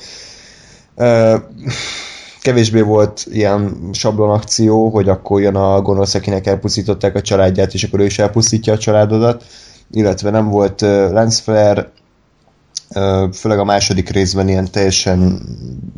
[2.42, 8.00] kevésbé volt ilyen sablonakció, hogy akkor jön a gonosz, akinek elpusztították a családját, és akkor
[8.00, 9.44] ő is elpusztítja a családodat,
[9.92, 11.93] illetve nem volt ö, lens flare, Ö,
[13.34, 15.42] főleg a második részben ilyen teljesen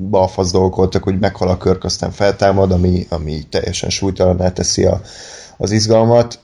[0.10, 5.02] balfasz dolgok voltak, hogy meghal a körk, aztán feltámad, ami, ami teljesen súlytalanná teszi a,
[5.58, 6.40] az izgalmat.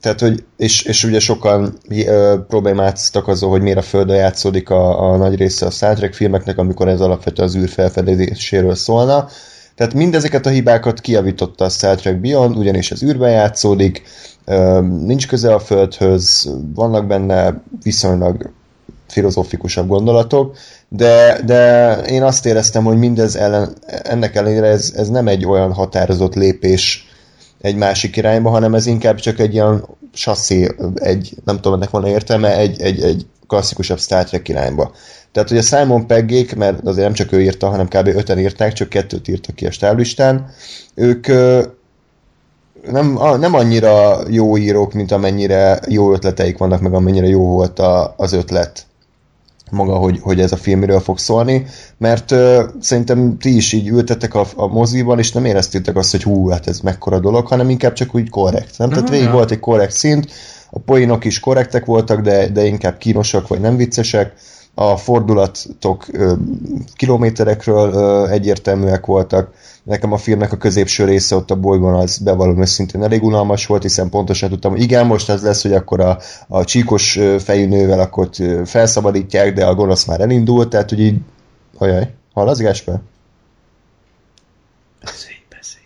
[0.00, 1.78] Tehát, hogy, és, és ugye sokan
[2.48, 6.58] problémáztak azzal, hogy miért a Földön játszódik a, a nagy része a Star Trek filmeknek,
[6.58, 9.28] amikor ez alapvetően az űr felfedezéséről szólna.
[9.74, 14.02] Tehát mindezeket a hibákat kiavította a Star Trek Beyond, ugyanis az űrben játszódik,
[15.06, 18.50] nincs köze a Földhöz, vannak benne viszonylag
[19.10, 20.56] filozófikusabb gondolatok,
[20.88, 25.72] de, de én azt éreztem, hogy mindez ellen, ennek ellenére ez, ez nem egy olyan
[25.72, 27.08] határozott lépés
[27.60, 32.06] egy másik irányba, hanem ez inkább csak egy ilyen sasszé, egy, nem tudom, ennek van
[32.06, 34.92] értelme, egy, egy, egy klasszikusabb Star Trek irányba.
[35.32, 38.06] Tehát, hogy a Simon Peggék, mert azért nem csak ő írta, hanem kb.
[38.06, 40.50] öten írták, csak kettőt írtak ki a stáblistán,
[40.94, 41.26] ők
[42.90, 48.14] nem, nem annyira jó írók, mint amennyire jó ötleteik vannak, meg amennyire jó volt a,
[48.16, 48.86] az ötlet
[49.70, 51.66] maga, hogy, hogy ez a film miről fog szólni,
[51.98, 56.22] mert ö, szerintem ti is így ültetek a, a moziban, és nem éreztétek azt, hogy
[56.22, 58.78] hú, hát ez mekkora dolog, hanem inkább csak úgy korrekt.
[58.78, 58.88] Nem?
[58.88, 60.30] Tehát végig volt egy korrekt szint,
[60.70, 64.32] a poénok is korrektek voltak, de, de inkább kínosak, vagy nem viccesek,
[64.82, 66.32] a fordulatok ö,
[66.94, 69.52] kilométerekről ö, egyértelműek voltak.
[69.82, 73.82] Nekem a filmnek a középső része ott a bolygón az bevallom őszintén elég unalmas volt,
[73.82, 76.18] hiszen pontosan tudtam, hogy igen, most az lesz, hogy akkor a,
[76.48, 78.28] a csíkos fejű nővel akkor
[78.64, 81.18] felszabadítják, de a gonosz már elindult, tehát hogy így,
[81.78, 83.00] ajaj, hallasz Gásper?
[85.00, 85.84] Beszélj, beszélj.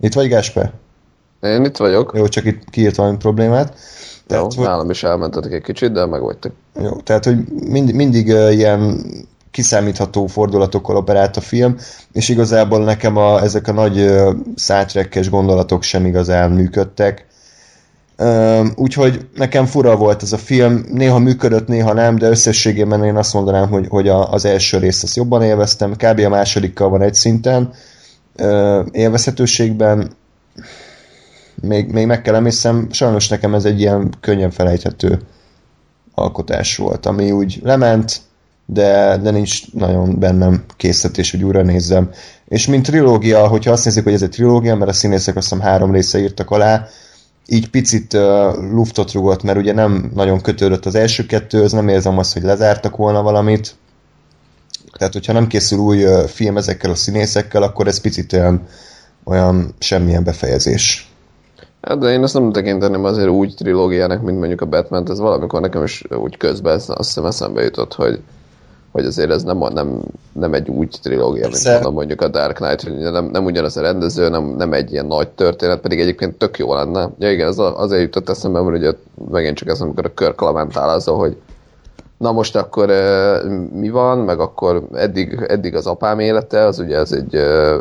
[0.00, 0.72] Itt vagy Gásper?
[1.40, 2.12] én itt vagyok.
[2.16, 3.74] Jó, csak itt kiírt valami problémát.
[4.28, 6.52] Tehát, Jó, hogy, nálam is elmentetek egy kicsit, de megvagytak.
[6.82, 7.36] jó, tehát, hogy
[7.68, 9.00] mind, mindig uh, ilyen
[9.50, 11.76] kiszámítható fordulatokkal operált a film,
[12.12, 17.26] és igazából nekem a, ezek a nagy uh, szátrekkes gondolatok sem igazán működtek.
[18.18, 23.16] Uh, úgyhogy nekem fura volt ez a film, néha működött, néha nem, de összességében én
[23.16, 26.20] azt mondanám, hogy, hogy a, az első részt azt jobban élveztem, kb.
[26.20, 27.72] a másodikkal van egy szinten,
[28.38, 30.16] uh, élvezhetőségben,
[31.60, 35.20] még, még meg kell emlékszem, sajnos nekem ez egy ilyen könnyen felejthető
[36.14, 38.20] alkotás volt, ami úgy lement,
[38.66, 42.10] de, de nincs nagyon bennem készítés, hogy újra nézzem.
[42.48, 45.64] És mint trilógia, hogyha azt nézik, hogy ez egy trilógia, mert a színészek azt hiszem
[45.64, 46.86] három része írtak alá,
[47.46, 48.20] így picit uh,
[48.72, 52.42] luftot rugott, mert ugye nem nagyon kötődött az első kettő, az nem érzem azt, hogy
[52.42, 53.76] lezártak volna valamit.
[54.98, 58.66] Tehát, hogyha nem készül új uh, film ezekkel a színészekkel, akkor ez picit olyan,
[59.24, 61.07] olyan semmilyen befejezés.
[61.80, 65.60] Hát de én azt nem tekinteném azért úgy trilógiának, mint mondjuk a Batman, ez valamikor
[65.60, 68.20] nekem is úgy közben azt hiszem eszembe jutott, hogy,
[68.92, 70.00] hogy azért ez nem, nem,
[70.32, 73.80] nem egy úgy trilógia, mint mondom mondjuk a Dark Knight, hogy nem, nem ugyanaz a
[73.80, 77.10] rendező, nem, nem egy ilyen nagy történet, pedig egyébként tök jó lenne.
[77.18, 78.92] Ja igen, ez a- azért jutott eszembe, mert ugye
[79.30, 81.36] megint csak ez, amikor a Kirk lamentál azzal, hogy
[82.16, 82.90] na most akkor
[83.72, 87.34] mi van, meg akkor eddig, eddig az apám élete, az ugye ez egy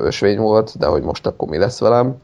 [0.04, 2.16] ösvény volt, de hogy most akkor mi lesz velem.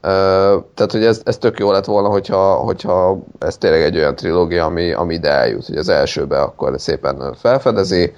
[0.00, 4.64] Tehát, hogy ez, ez tök jó lett volna, hogyha, hogyha ez tényleg egy olyan trilógia,
[4.64, 5.66] ami, ami ide eljut.
[5.66, 8.12] Hogy az elsőbe akkor szépen felfedezi,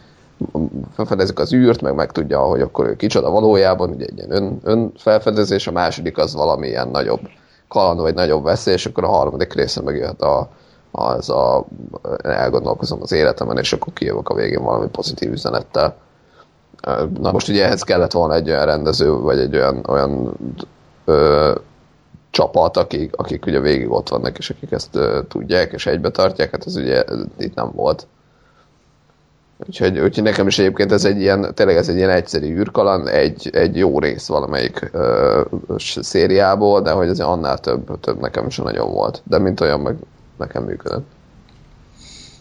[0.95, 5.67] felfedezik az űrt, meg megtudja, hogy akkor ő kicsoda valójában, ugye egy ilyen ön, önfelfedezés,
[5.67, 7.21] a második az valami ilyen nagyobb
[7.69, 10.49] kaland, vagy nagyobb veszély, és akkor a harmadik része megjöhet a,
[10.91, 11.65] az a,
[12.23, 15.95] elgondolkozom az életemen, és akkor kijövök a végén valami pozitív üzenettel.
[17.21, 20.37] Na most ugye ehhez kellett volna egy olyan rendező, vagy egy olyan, olyan
[22.33, 26.51] csapat, akik, akik ugye végig ott vannak, és akik ezt ö, tudják, és egybe tartják,
[26.51, 27.05] hát ez ugye
[27.39, 28.07] itt nem volt.
[29.67, 33.51] Úgyhogy, úgyhogy nekem is egyébként ez egy ilyen, tényleg ez egy ilyen egyszerű űrkaland, egy,
[33.53, 34.91] egy jó rész valamelyik
[35.77, 39.23] s- szériából, de hogy ez annál több, több nekem is nagyon volt.
[39.25, 39.97] De mint olyan meg
[40.39, 41.07] nekem működött.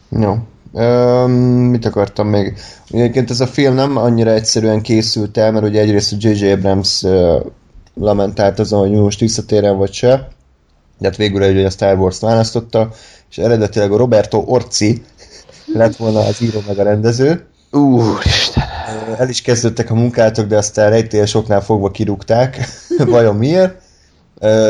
[0.10, 0.36] Jó.
[0.74, 1.32] Öm,
[1.70, 2.58] mit akartam még?
[2.90, 6.52] Egyébként ez a film nem annyira egyszerűen készült el, mert ugye egyrészt a J.J.
[6.52, 7.46] Abrams uh,
[7.94, 10.28] lamentált azon, hogy most visszatérjen vagy se,
[10.98, 12.92] de hát végül ugye a Star Wars választotta,
[13.30, 15.02] és eredetileg a Roberto Orci
[15.74, 17.46] lett volna az író meg a rendező.
[17.72, 18.64] Úristen!
[19.18, 22.68] El is kezdődtek a munkálatok, de aztán rejtélyes oknál fogva kirúgták.
[22.98, 23.82] Vajon miért?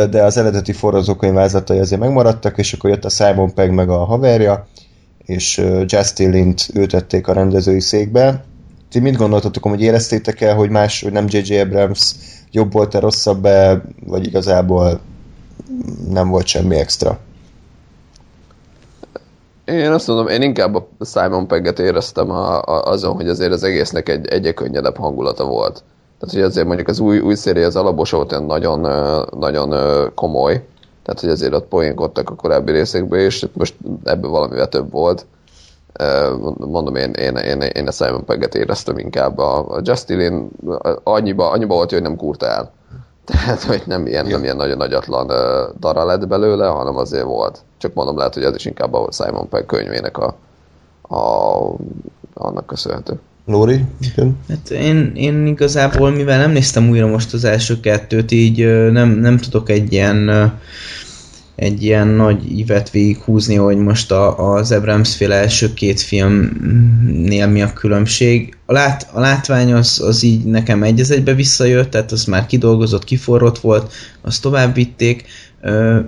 [0.10, 4.04] De az eredeti forrazókönyv vázlatai azért megmaradtak, és akkor jött a Simon Pegg meg a
[4.06, 4.68] haverja,
[5.26, 8.44] és Justin Lint ültették a rendezői székbe.
[8.92, 11.60] Ti mit gondoltatok, hogy éreztétek el, hogy más, hogy nem J.J.
[11.60, 12.16] Abrams
[12.52, 15.00] jobb volt-e, rosszabb -e, vagy igazából
[16.10, 17.20] nem volt semmi extra?
[19.66, 23.64] Én azt mondom, én inkább a Simon Pegget éreztem a, a, azon, hogy azért az
[23.64, 25.84] egésznek egy egyre könnyedebb hangulata volt.
[26.20, 28.80] Tehát, hogy azért mondjuk az új, új széria az alapos volt olyan nagyon,
[29.40, 29.70] nagyon
[30.16, 30.66] komoly.
[31.04, 35.26] Tehát, hogy azért ott poénkodtak a korábbi részekben, és most ebből valamivel több volt.
[36.58, 39.38] Mondom, én, én, én, én a Simon Pegget éreztem inkább.
[39.38, 40.50] A, a Justin
[41.04, 42.72] annyiba, annyiba volt, hogy nem kurta el.
[43.26, 47.60] Tehát, hogy nem ilyen, nem ilyen nagyon nagyatlan uh, dara lett belőle, hanem azért volt.
[47.78, 50.36] Csak mondom, lehet, hogy ez is inkább a Simon Pegg könyvének a,
[51.16, 51.76] a
[52.34, 53.20] annak köszönhető.
[53.46, 53.86] Lóri?
[54.00, 54.38] Igen.
[54.50, 59.38] Hát én, én igazából, mivel nem néztem újra most az első kettőt, így nem, nem
[59.38, 60.30] tudok egy ilyen
[61.62, 67.62] egy ilyen nagy ívet végighúzni, hogy most a, az Abrams féle első két filmnél mi
[67.62, 68.58] a különbség.
[68.66, 73.04] A, lát, a látvány az, az így nekem egy egybe visszajött, tehát az már kidolgozott,
[73.04, 73.92] kiforrott volt,
[74.22, 75.26] azt tovább vitték.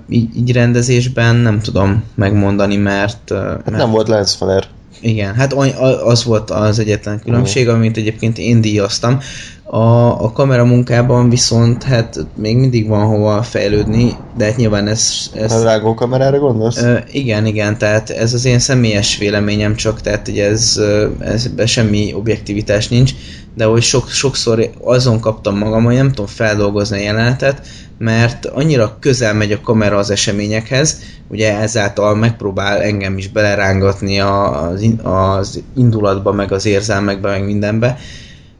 [0.08, 4.64] Így, így rendezésben nem tudom megmondani, mert, Hát mert nem volt Lance Feller.
[5.00, 9.18] Igen, hát a- az volt az egyetlen különbség, amit egyébként én díjaztam.
[9.66, 15.30] A, a kamera munkában viszont hát még mindig van hova fejlődni, de hát nyilván ez...
[15.34, 16.82] A ez rágó kamerára gondolsz?
[16.82, 20.80] ö, igen, igen, tehát ez az én személyes véleményem csak, tehát hogy ez,
[21.18, 23.12] ezben semmi objektivitás nincs,
[23.56, 27.66] de hogy sok, sokszor azon kaptam magam, hogy nem tudom feldolgozni a jelenetet,
[28.04, 30.98] mert annyira közel megy a kamera az eseményekhez,
[31.28, 37.98] ugye ezáltal megpróbál engem is belerángatni az, az indulatba, meg az érzelmekbe, meg mindenbe,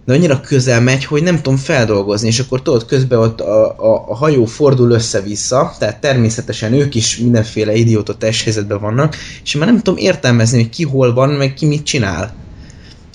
[0.04, 4.04] de annyira közel megy, hogy nem tudom feldolgozni, és akkor tudod, közben ott a, a,
[4.08, 9.80] a hajó fordul össze-vissza, tehát természetesen ők is mindenféle idióta testhelyzetben vannak, és már nem
[9.80, 12.34] tudom értelmezni, hogy ki hol van, meg ki mit csinál.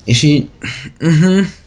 [0.04, 0.48] És így,
[1.00, 1.46] uh-huh.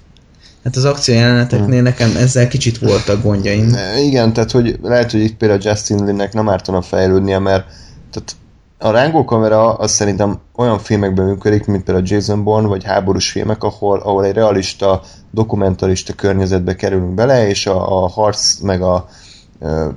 [0.64, 3.76] hát az akció jeleneteknél nekem ezzel kicsit voltak gondjaim.
[3.98, 7.66] Igen, tehát hogy lehet, hogy itt például Justin Linnek nem ártana fejlődnie, mert
[8.12, 8.36] tehát
[8.78, 14.00] a rángókamera az szerintem olyan filmekben működik, mint például Jason Bourne, vagy háborús filmek, ahol,
[14.00, 15.02] ahol egy realista,
[15.32, 19.10] dokumentarista környezetbe kerülünk bele, és a, a harc, meg a,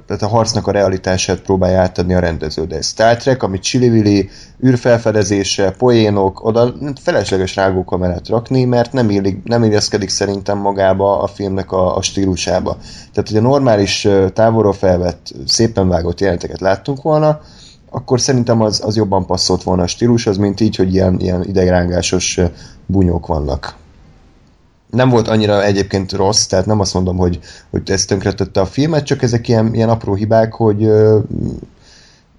[0.06, 2.64] tehát a harcnak a realitását próbálja átadni a rendező.
[2.64, 4.30] De Star Trek, ami csili
[4.66, 11.72] űrfelfedezése, poénok, oda felesleges rágókamerát rakni, mert nem, illik, nem illeszkedik szerintem magába a filmnek
[11.72, 12.76] a, a stílusába.
[13.12, 17.40] Tehát, hogy a normális távolról felvett, szépen vágott jelenteket láttunk volna,
[17.90, 22.40] akkor szerintem az, az jobban passzolt volna a stílushoz, mint így, hogy ilyen, ilyen idegrángásos
[22.86, 23.74] bunyók vannak.
[24.96, 27.38] Nem volt annyira egyébként rossz, tehát nem azt mondom, hogy,
[27.70, 31.18] hogy ez tönkretette a filmet, csak ezek ilyen, ilyen apró hibák, hogy ö,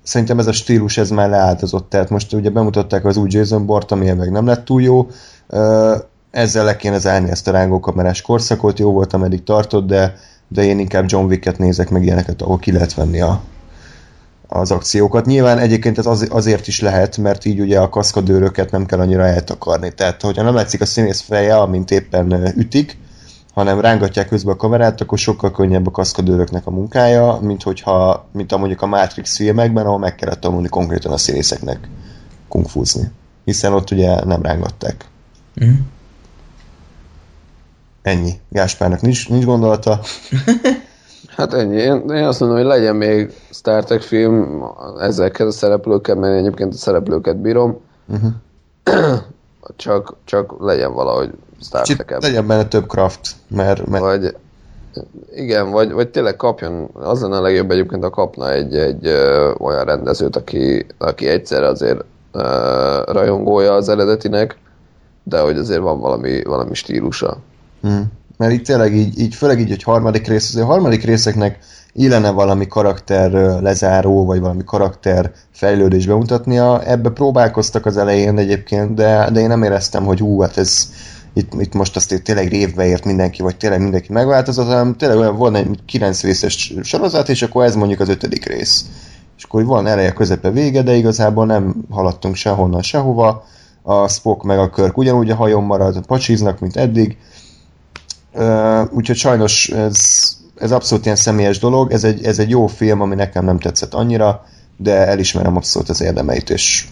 [0.03, 3.91] szerintem ez a stílus ez már leáldozott, tehát most ugye bemutatták az új Jason Bort,
[3.91, 5.08] ami meg nem lett túl jó,
[5.47, 5.95] ö,
[6.32, 10.16] ezzel le kéne zárni ezt a rángókamerás korszakot, jó volt, ameddig tartott, de,
[10.47, 13.41] de én inkább John Wick-et nézek meg ilyeneket, ahol ki lehet venni a,
[14.48, 15.26] az akciókat.
[15.26, 19.26] Nyilván egyébként ez az, azért is lehet, mert így ugye a kaszkadőröket nem kell annyira
[19.26, 19.93] eltakarni.
[19.93, 22.98] Tehát, hogyha nem látszik a színész feje, amint éppen ütik,
[23.54, 28.52] hanem rángatják közben a kamerát, akkor sokkal könnyebb a kaszkadőröknek a munkája, mint hogyha, mint
[28.52, 31.89] a mondjuk a Matrix filmekben, ahol meg kellett tanulni konkrétan a színészeknek
[32.48, 33.12] kungfúzni.
[33.45, 35.06] Hiszen ott ugye nem rángatták.
[35.66, 35.74] Mm.
[38.02, 38.34] Ennyi.
[38.50, 40.00] Gáspárnak nincs, nincs gondolata.
[41.38, 41.75] Hát ennyi.
[41.75, 44.63] Én, én azt mondom, hogy legyen még Star Trek film
[44.99, 47.79] ezekkel a szereplőkkel, mert én egyébként a szereplőket bírom.
[48.07, 48.31] Uh-huh.
[49.75, 51.29] csak, csak legyen valahogy
[51.61, 53.85] Star trek Legyen benne több craft, mert...
[53.85, 54.03] mert...
[54.03, 54.35] Vagy,
[55.35, 59.53] igen, vagy, vagy tényleg kapjon, az lenne a legjobb egyébként, ha kapna egy, egy ö,
[59.59, 62.41] olyan rendezőt, aki, aki egyszer azért ö,
[63.05, 64.57] rajongója az eredetinek,
[65.23, 67.38] de hogy azért van valami, valami stílusa.
[67.81, 71.59] Hmm mert itt tényleg így, így főleg így, hogy harmadik rész, azért a harmadik részeknek
[71.93, 73.31] illene valami karakter
[73.61, 76.83] lezáró, vagy valami karakter fejlődés bemutatnia.
[76.83, 80.89] Ebbe próbálkoztak az elején egyébként, de, de én nem éreztem, hogy hú, hát ez
[81.33, 85.35] itt, itt most azt tényleg révbe ért mindenki, vagy tényleg mindenki megváltozott, hanem tényleg olyan
[85.35, 88.85] volt egy 9 részes sorozat, és akkor ez mondjuk az ötödik rész.
[89.38, 93.43] És akkor van eleje, közepe, vége, de igazából nem haladtunk sehonnan, sehova.
[93.81, 97.17] A Spock meg a Körk ugyanúgy a hajón marad, pacsiznak, mint eddig,
[98.91, 99.97] úgyhogy sajnos ez,
[100.55, 103.93] ez abszolút ilyen személyes dolog, ez egy, ez egy jó film, ami nekem nem tetszett
[103.93, 104.43] annyira,
[104.78, 106.88] de elismerem abszolút az érdemeit, és,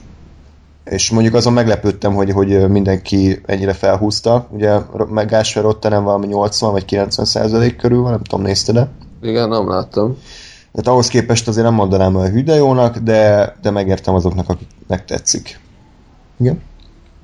[0.83, 4.79] és mondjuk azon meglepődtem, hogy, hogy mindenki ennyire felhúzta, ugye
[5.27, 8.89] Gásfer ott nem valami 80 vagy 90 százalék körül van, nem tudom, nézte de?
[9.21, 10.17] Igen, nem láttam.
[10.71, 15.59] Tehát ahhoz képest azért nem mondanám a hüdejónak, de, de megértem azoknak, akiknek tetszik.
[16.39, 16.61] Igen?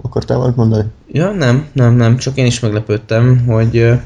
[0.01, 0.85] Akartál valamit mondani?
[1.11, 3.99] Ja, nem, nem, nem, csak én is meglepődtem, hogy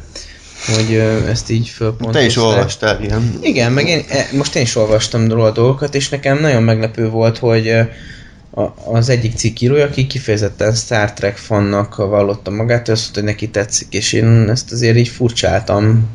[0.75, 0.95] hogy
[1.29, 2.21] ezt így fölpontozták.
[2.21, 3.33] Te is olvastál ilyen.
[3.41, 7.37] Igen, meg én, e, most én is olvastam róla dolgokat, és nekem nagyon meglepő volt,
[7.37, 7.73] hogy
[8.91, 13.93] az egyik cikkírója, aki kifejezetten Star Trek fannak vallotta magát, azt mondta, hogy neki tetszik,
[13.93, 16.09] és én ezt azért így furcsáltam.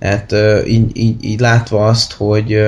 [0.00, 0.34] Hát
[0.66, 2.66] így, így, így látva azt, hogy,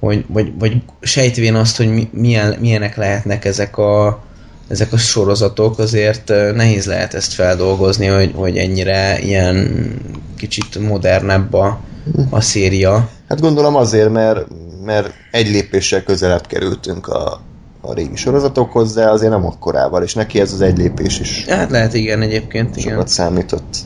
[0.00, 4.24] hogy vagy, vagy sejtvén azt, hogy milyen, milyenek lehetnek ezek a,
[4.68, 9.88] ezek a sorozatok, azért nehéz lehet ezt feldolgozni, hogy, hogy ennyire ilyen
[10.36, 11.80] kicsit modernebb a,
[12.30, 13.08] a széria.
[13.28, 14.46] Hát gondolom azért, mert,
[14.84, 17.40] mert egy lépéssel közelebb kerültünk a,
[17.80, 21.44] a régi sorozatokhoz, de azért nem akkorával, és neki ez az egy lépés is.
[21.48, 22.68] Hát lehet, igen, egyébként.
[22.68, 23.06] Sokat igen.
[23.06, 23.76] számított.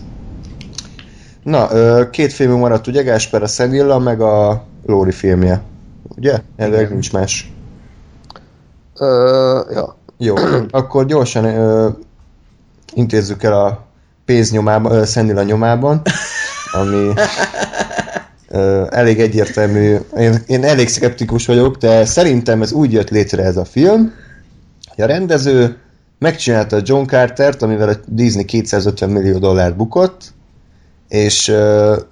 [1.43, 1.69] Na,
[2.11, 3.03] két filmünk maradt, ugye?
[3.03, 5.63] Gásper a Szegilla, meg a Lóri filmje.
[6.17, 6.39] Ugye?
[6.57, 7.53] Elvileg nincs más.
[8.99, 9.97] Uh, ja.
[10.23, 10.35] Jó,
[10.71, 11.89] akkor gyorsan ö,
[12.95, 13.87] intézzük el a
[14.25, 16.03] pénz nyomában, ö, Szendila nyomában,
[16.73, 17.13] ami
[18.49, 19.97] ö, elég egyértelmű.
[20.17, 24.13] Én, én elég szkeptikus vagyok, de szerintem ez úgy jött létre ez a film,
[24.95, 25.77] hogy a rendező
[26.19, 30.33] megcsinálta John Cartert, amivel a Disney 250 millió dollár bukott,
[31.11, 31.51] és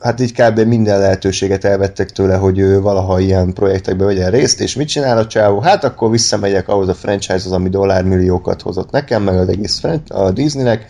[0.01, 0.61] hát így kb.
[0.61, 5.26] minden lehetőséget elvettek tőle, hogy ő valaha ilyen projektekbe vegyen részt, és mit csinál a
[5.26, 5.61] csávó?
[5.61, 10.86] Hát akkor visszamegyek ahhoz a franchise-hoz, ami dollármilliókat hozott nekem, meg az egész a Disneynek,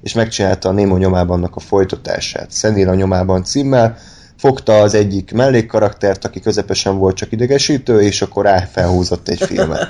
[0.00, 2.50] és megcsinálta a Nemo nyomában a folytatását.
[2.88, 3.96] a nyomában címmel,
[4.42, 9.88] fogta az egyik mellékkaraktert, aki közepesen volt csak idegesítő, és akkor rá felhúzott egy filmet.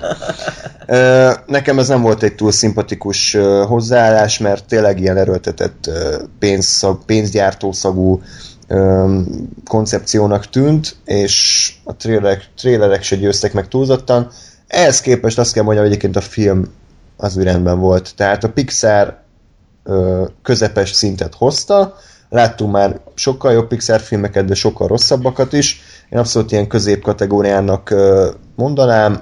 [1.46, 3.36] Nekem ez nem volt egy túl szimpatikus
[3.66, 5.90] hozzáállás, mert tényleg ilyen erőltetett
[6.38, 8.22] pénzszag, pénzgyártószagú
[9.64, 14.30] koncepciónak tűnt, és a trélerek, trélerek se győztek meg túlzottan.
[14.66, 16.64] Ehhez képest azt kell mondjam, hogy egyébként a film
[17.16, 18.12] az úgy volt.
[18.16, 19.20] Tehát a Pixar
[20.42, 21.96] közepes szintet hozta,
[22.32, 25.80] Láttunk már sokkal jobb Pixar filmeket, de sokkal rosszabbakat is.
[26.08, 27.94] Én abszolút ilyen középkategóriának
[28.54, 29.20] mondanám.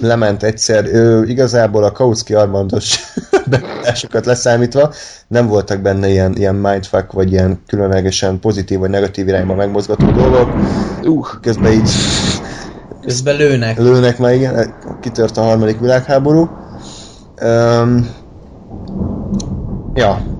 [0.00, 2.98] lement egyszer, ő, igazából a Kautsky Armandos
[3.50, 4.92] bemutásokat leszámítva,
[5.26, 10.52] nem voltak benne ilyen, ilyen mindfuck, vagy ilyen különlegesen pozitív vagy negatív irányba megmozgató dolgok.
[11.02, 11.90] Uh, közben így
[13.02, 13.78] Közben lőnek.
[13.78, 16.50] lőnek már, igen, kitört a harmadik világháború.
[17.42, 18.08] Um,
[19.94, 20.33] ja,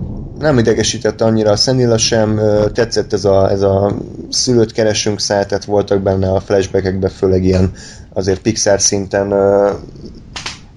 [0.44, 2.40] nem idegesítette annyira a Szenilla sem,
[2.72, 3.96] tetszett ez a, ez a
[4.30, 7.72] szülőt keresünk szál, tehát voltak benne a flashbackekben főleg ilyen
[8.12, 9.32] azért Pixar szinten,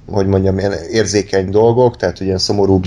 [0.05, 2.85] hogy mondjam, ilyen érzékeny dolgok, tehát ilyen szomorúbb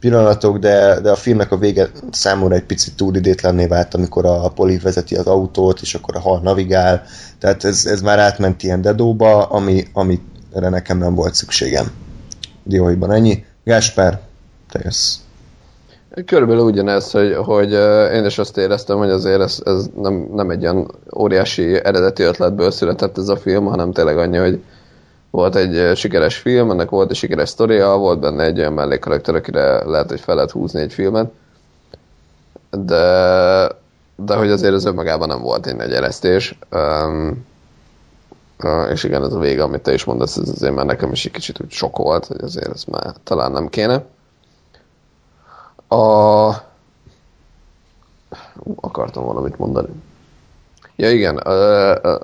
[0.00, 4.48] pillanatok, de, de a filmnek a vége számomra egy picit túl idétlenné vált, amikor a
[4.48, 7.02] Poli vezeti az autót, és akkor a hal navigál,
[7.38, 11.90] tehát ez, ez már átment ilyen dedóba, ami, amire nekem nem volt szükségem.
[12.64, 13.44] Dióiban ennyi.
[13.64, 14.20] Gáspár,
[14.70, 15.27] te jössz.
[16.26, 17.72] Körülbelül ugyanez, hogy, hogy
[18.12, 22.70] én is azt éreztem, hogy azért ez, ez nem, nem egy olyan óriási eredeti ötletből
[22.70, 24.62] született ez a film, hanem tényleg annyi, hogy
[25.30, 29.84] volt egy sikeres film, ennek volt egy sikeres sztoria, volt benne egy olyan mellékkarakter, akire
[29.84, 31.30] lehet, hogy fel lehet húzni egy filmet,
[32.70, 33.68] de,
[34.16, 36.58] de hogy azért ez önmagában nem volt egy nagy eresztés.
[36.70, 37.46] Um,
[38.92, 41.32] és igen, ez a vége, amit te is mondasz, ez azért már nekem is egy
[41.32, 44.04] kicsit úgy sok volt, hogy azért ez már talán nem kéne.
[45.88, 46.66] A...
[48.80, 49.88] Akartam valamit mondani.
[50.96, 51.36] Ja igen,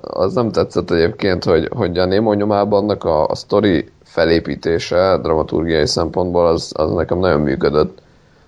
[0.01, 5.85] az nem tetszett egyébként, hogy, hogy a Nemo nyomában annak a, a sztori felépítése dramaturgiai
[5.85, 8.01] szempontból az, az nekem nagyon működött.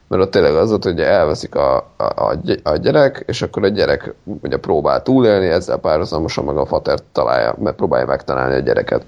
[0.07, 4.13] Mert ott tényleg az volt, hogy elveszik a, a, a gyerek, és akkor a gyerek
[4.41, 9.05] ugye próbál túlélni, ezzel párhuzamosan meg a fater találja, mert próbálja megtalálni a gyereket.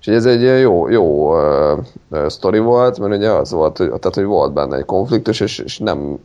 [0.00, 1.78] És ez egy jó, jó uh,
[2.10, 5.58] uh, sztori volt, mert ugye az volt, hogy, tehát, hogy volt benne egy konfliktus, és,
[5.58, 6.18] és nem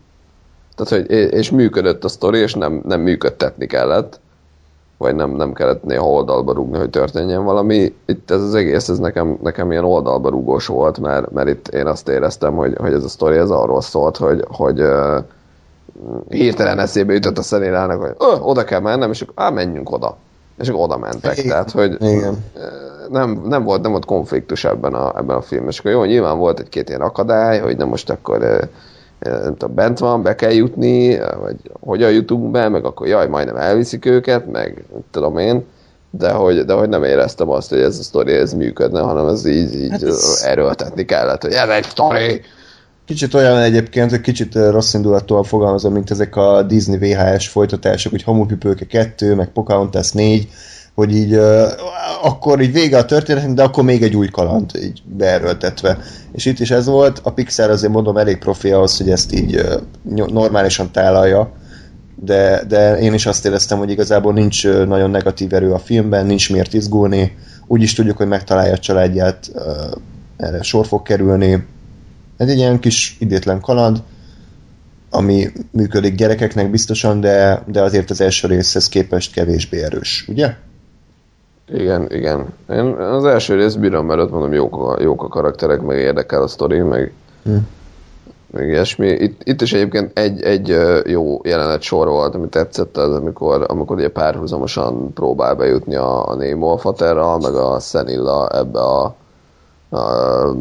[0.75, 4.19] tehát, hogy, és működött a sztori, és nem, nem működtetni kellett,
[4.97, 7.95] vagy nem, nem kellett néha oldalba rúgni, hogy történjen valami.
[8.05, 11.85] Itt ez az egész, ez nekem, nekem ilyen oldalba rúgós volt, mert, mert itt én
[11.85, 15.23] azt éreztem, hogy, hogy ez a sztori ez arról szólt, hogy, hogy uh,
[16.29, 20.17] hirtelen eszébe jutott a szenélának, hogy oh, oda kell mennem, és akkor á, menjünk oda.
[20.59, 21.37] És akkor oda mentek.
[21.37, 21.49] Igen.
[21.49, 22.43] Tehát, hogy Igen.
[23.09, 25.71] nem, nem, volt, nem volt konfliktus ebben a, ebben a filmben.
[25.71, 28.39] És akkor jó, nyilván volt egy-két ilyen akadály, hogy nem most akkor
[29.19, 33.55] nem tudom, bent van, be kell jutni, vagy hogyan jutunk be, meg akkor jaj, majdnem
[33.55, 35.65] elviszik őket, meg tudom én,
[36.09, 39.45] de hogy, de hogy nem éreztem azt, hogy ez a sztori ez működne, hanem ez
[39.45, 42.41] így, így hát ez- erőltetni kellett, hogy ez egy sztori!
[43.05, 48.23] Kicsit olyan egyébként, hogy kicsit rossz indulatúan fogalmazom, mint ezek a Disney VHS folytatások, hogy
[48.23, 50.47] Hamupipőke 2, meg Pocahontas 4,
[50.95, 51.63] hogy így uh,
[52.23, 55.97] akkor így vége a történet, de akkor még egy új kaland így beerőltetve.
[56.31, 59.55] És itt is ez volt, a Pixar azért mondom elég profi ahhoz, hogy ezt így
[59.55, 61.51] uh, normálisan tálalja,
[62.15, 66.51] de, de én is azt éreztem, hogy igazából nincs nagyon negatív erő a filmben, nincs
[66.51, 67.37] miért izgulni,
[67.67, 69.61] úgy is tudjuk, hogy megtalálja a családját, uh,
[70.37, 71.65] erre sor fog kerülni,
[72.37, 74.03] ez egy ilyen kis idétlen kaland,
[75.09, 80.53] ami működik gyerekeknek biztosan, de, de azért az első részhez képest kevésbé erős, ugye?
[81.67, 82.45] Igen, igen.
[82.69, 86.41] Én az első részt bírom, mert ott mondom, jók a, jók a karakterek, meg érdekel
[86.41, 87.13] a sztori, meg,
[87.43, 87.55] Hm.
[88.51, 89.07] meg ilyesmi.
[89.07, 90.75] Itt, itt is egyébként egy, egy
[91.05, 96.35] jó jelenet sor volt, ami tetszett, az amikor, amikor ugye párhuzamosan próbál bejutni a, a
[96.35, 99.15] Nemo a Faterral, meg a Szenilla ebbe a,
[99.89, 100.55] a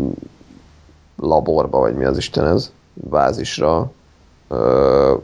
[1.24, 3.90] laborba, vagy mi az Isten ez, vázisra.
[4.48, 5.14] Ö,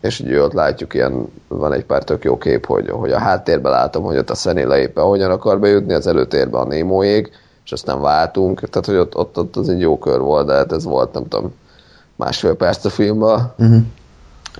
[0.00, 3.72] és ugye ott látjuk ilyen, van egy pár tök jó kép, hogy, hogy a háttérben
[3.72, 7.30] látom, hogy ott a Szenilla éppen hogyan akar bejutni, az előtérben a Némóék,
[7.64, 10.72] és aztán váltunk, tehát hogy ott, ott, ott az egy jó kör volt, de hát
[10.72, 11.54] ez volt, nem tudom,
[12.16, 13.82] másfél perc a filmben, Uh-huh.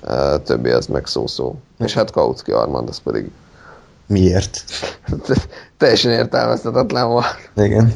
[0.03, 1.55] uh, többi ez meg szó-szó.
[1.79, 3.31] És hát Kautsky Armand, az pedig
[4.05, 4.63] Miért?
[5.77, 7.25] teljesen értelmezhetetlen volt.
[7.55, 7.93] Igen.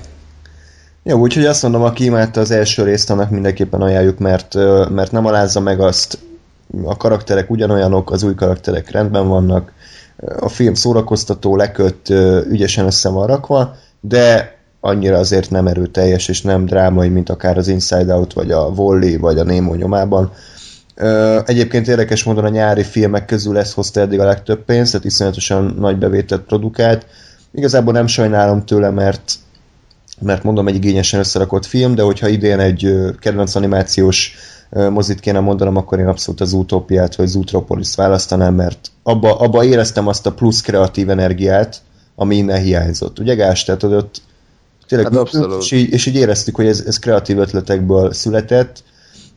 [1.08, 4.54] Jó, úgyhogy azt mondom, aki imádta az első részt, annak mindenképpen ajánljuk, mert,
[4.90, 6.18] mert nem alázza meg azt,
[6.84, 9.72] a karakterek ugyanolyanok, az új karakterek rendben vannak,
[10.40, 12.10] a film szórakoztató, leköt,
[12.50, 17.68] ügyesen össze van rakva, de annyira azért nem erőteljes és nem drámai, mint akár az
[17.68, 20.32] Inside Out, vagy a Volley, vagy a Nemo nyomában.
[21.46, 25.76] Egyébként érdekes módon a nyári filmek közül ez hozta eddig a legtöbb pénzt, tehát iszonyatosan
[25.80, 27.06] nagy bevételt produkált.
[27.52, 29.34] Igazából nem sajnálom tőle, mert
[30.22, 34.36] mert mondom, egy igényesen összerakott film, de hogyha idén egy kedvenc animációs
[34.70, 40.08] mozit kéne mondanom, akkor én abszolút az Utópiát vagy Zootropolis választanám, mert abba, abba éreztem
[40.08, 41.82] azt a plusz kreatív energiát,
[42.16, 43.20] ami innen hiányzott.
[43.20, 43.64] Ugye Gás?
[43.64, 44.22] Tehát ott
[44.88, 48.84] tényleg Hát és, így, és így éreztük, hogy ez, ez kreatív ötletekből született,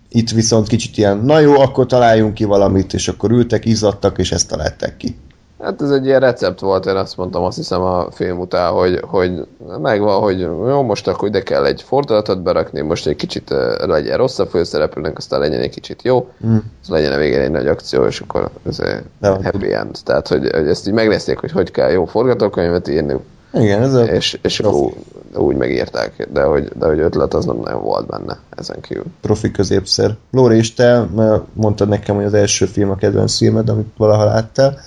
[0.09, 4.33] itt viszont kicsit ilyen, na jó, akkor találjunk ki valamit, és akkor ültek, izzadtak, és
[4.33, 5.17] ezt találták ki.
[5.63, 9.01] Hát ez egy ilyen recept volt, én azt mondtam, azt hiszem a film után, hogy,
[9.03, 9.47] hogy
[9.83, 14.49] megvan, hogy jó, most akkor ide kell egy fordulatot berakni, most egy kicsit legyen rosszabb
[14.49, 16.57] főszereplőnek, aztán legyen egy kicsit jó, Mm.
[16.83, 18.79] az legyen a végén egy nagy akció, és akkor ez
[19.19, 19.45] van.
[19.45, 19.97] happy end.
[20.05, 23.15] Tehát, hogy, hogy ezt így megnézték, hogy hogy kell jó forgatókönyvet írni,
[23.53, 24.05] Igen, ez a...
[24.05, 24.93] és, és akkor
[25.35, 29.05] úgy megírták, de hogy, de hogy ötlet az nem nagyon volt benne ezen kívül.
[29.21, 30.17] profi középszer.
[30.31, 34.25] Lóri, és te mert mondtad nekem, hogy az első film a kedvenc filmed, amit valaha
[34.25, 34.79] láttál.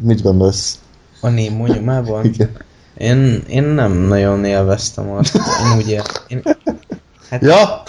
[0.00, 0.78] Mit gondolsz?
[1.20, 2.24] A Nemo nyomában?
[2.24, 2.50] Igen.
[2.96, 5.34] Én, én nem nagyon élveztem azt.
[5.34, 6.02] Én úgy ér...
[6.28, 6.42] én...
[7.30, 7.82] Hát Ja!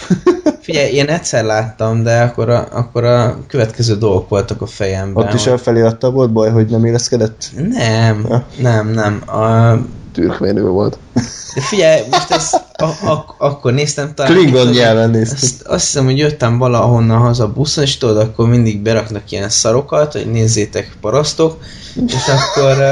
[0.60, 5.24] figyelj, én egyszer láttam, de akkor a, akkor a következő dolgok voltak a fejemben.
[5.26, 7.50] Ott is hogy- a felirattal volt baj, hogy nem érezkedett?
[7.68, 8.44] Nem, Ja.
[8.60, 9.22] nem, nem.
[9.28, 9.72] A,
[10.14, 10.98] Türkménül volt.
[11.54, 14.32] de figyelj, most ezt a, a, akkor néztem talán...
[14.32, 15.38] Klingon nyelven néztük.
[15.42, 20.12] Azt, azt hiszem, hogy jöttem valahonnan haza buszon, és tudod, akkor mindig beraknak ilyen szarokat,
[20.12, 21.58] hogy nézzétek parasztok,
[22.06, 22.82] és akkor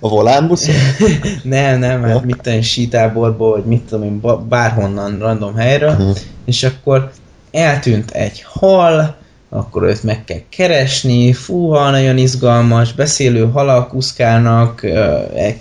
[0.00, 0.74] A volánbuszon?
[1.42, 6.10] nem, nem, hát mit tudom, sítáborból, vagy mit tudom én, bárhonnan random helyről, Mhm.
[6.44, 7.10] és akkor
[7.50, 9.16] eltűnt egy hal,
[9.48, 14.86] akkor őt meg kell keresni, fúha, nagyon izgalmas, beszélő halak úszkálnak,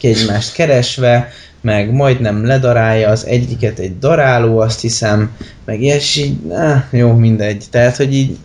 [0.02, 1.30] egymást keresve,
[1.62, 5.32] meg majdnem ledarálja az egyiket egy daráló, azt hiszem,
[5.66, 7.64] meg és így, ah, jó, mindegy.
[7.70, 8.38] Tehát, hogy így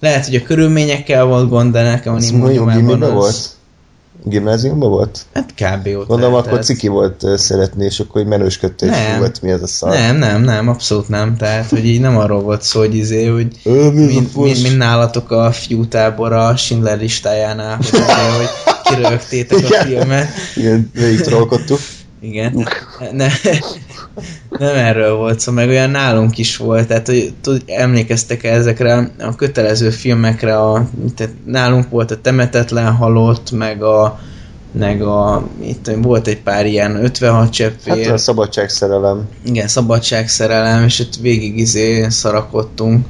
[0.00, 3.12] lehet, hogy a körülményekkel volt gond, de nekem a Nemo mondjuk nyomában az...
[3.12, 3.50] volt?
[4.24, 5.20] Gimnáziumban volt?
[5.34, 5.86] Hát kb.
[5.86, 9.62] ott Gondolom, akkor tehát- ciki volt szeretni, és akkor így menősködte, és hát mi ez
[9.62, 9.90] a szar?
[9.90, 11.36] Nem, nem, nem, abszolút nem.
[11.36, 14.28] Tehát, hogy így nem arról volt szó, hogy izé, hogy Ö, mi ez a mind,
[14.28, 14.44] fasz?
[14.44, 20.28] mind, mind nálatok a fiútábor a Schindler listájánál, hogy, azért, hogy kirögtétek a filmet.
[20.56, 21.78] Igen, végig trollkodtuk.
[22.22, 22.66] Igen.
[23.12, 23.28] Ne,
[24.48, 29.10] nem erről volt szó, meg olyan nálunk is volt, tehát hogy tud, emlékeztek -e ezekre
[29.18, 34.20] a kötelező filmekre, a, tehát nálunk volt a Temetetlen Halott, meg a
[34.72, 39.28] meg a, itt volt egy pár ilyen 56 cseppvér, Hát a szabadságszerelem.
[39.44, 43.06] igen, szabadságszerelem, és ott végig izé szarakodtunk.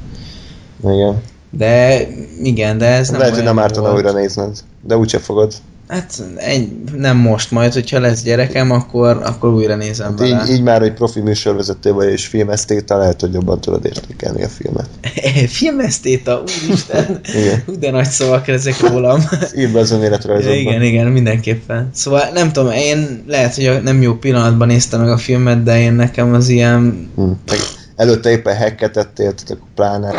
[0.83, 1.21] Igen.
[1.49, 2.07] De
[2.43, 5.53] igen, de ez nem Lehet, hogy nem ártana újra nézned, de úgyse fogod.
[5.87, 10.43] Hát egy, nem most, majd, hogyha lesz gyerekem, akkor, akkor újra nézem Hát vele.
[10.43, 14.47] így, így már, hogy profi műsorvezető vagy és filmesztéta, lehet, hogy jobban tudod értékelni a
[14.47, 14.87] filmet.
[15.57, 17.19] Filmesztéta, úristen!
[17.23, 17.63] Igen.
[17.65, 19.23] Hú, de nagy szavak ezek rólam.
[19.57, 20.55] Írd be az önéletrajzodba.
[20.55, 21.89] igen, igen, mindenképpen.
[21.93, 25.93] Szóval nem tudom, én lehet, hogy nem jó pillanatban néztem meg a filmet, de én
[25.93, 27.11] nekem az ilyen...
[27.15, 27.21] Hm.
[27.23, 27.59] Meg
[27.95, 29.33] előtte éppen hacket ettél,
[29.75, 30.13] pláne.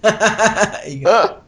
[0.94, 1.38] igen.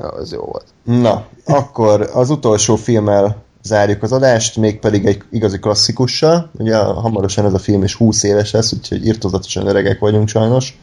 [0.00, 0.64] Ja, az jó volt.
[0.82, 6.50] Na, akkor az utolsó filmmel zárjuk az adást, mégpedig egy igazi klasszikussal.
[6.58, 10.78] Ugye hamarosan ez a film is 20 éves lesz, úgyhogy írtozatosan öregek vagyunk sajnos.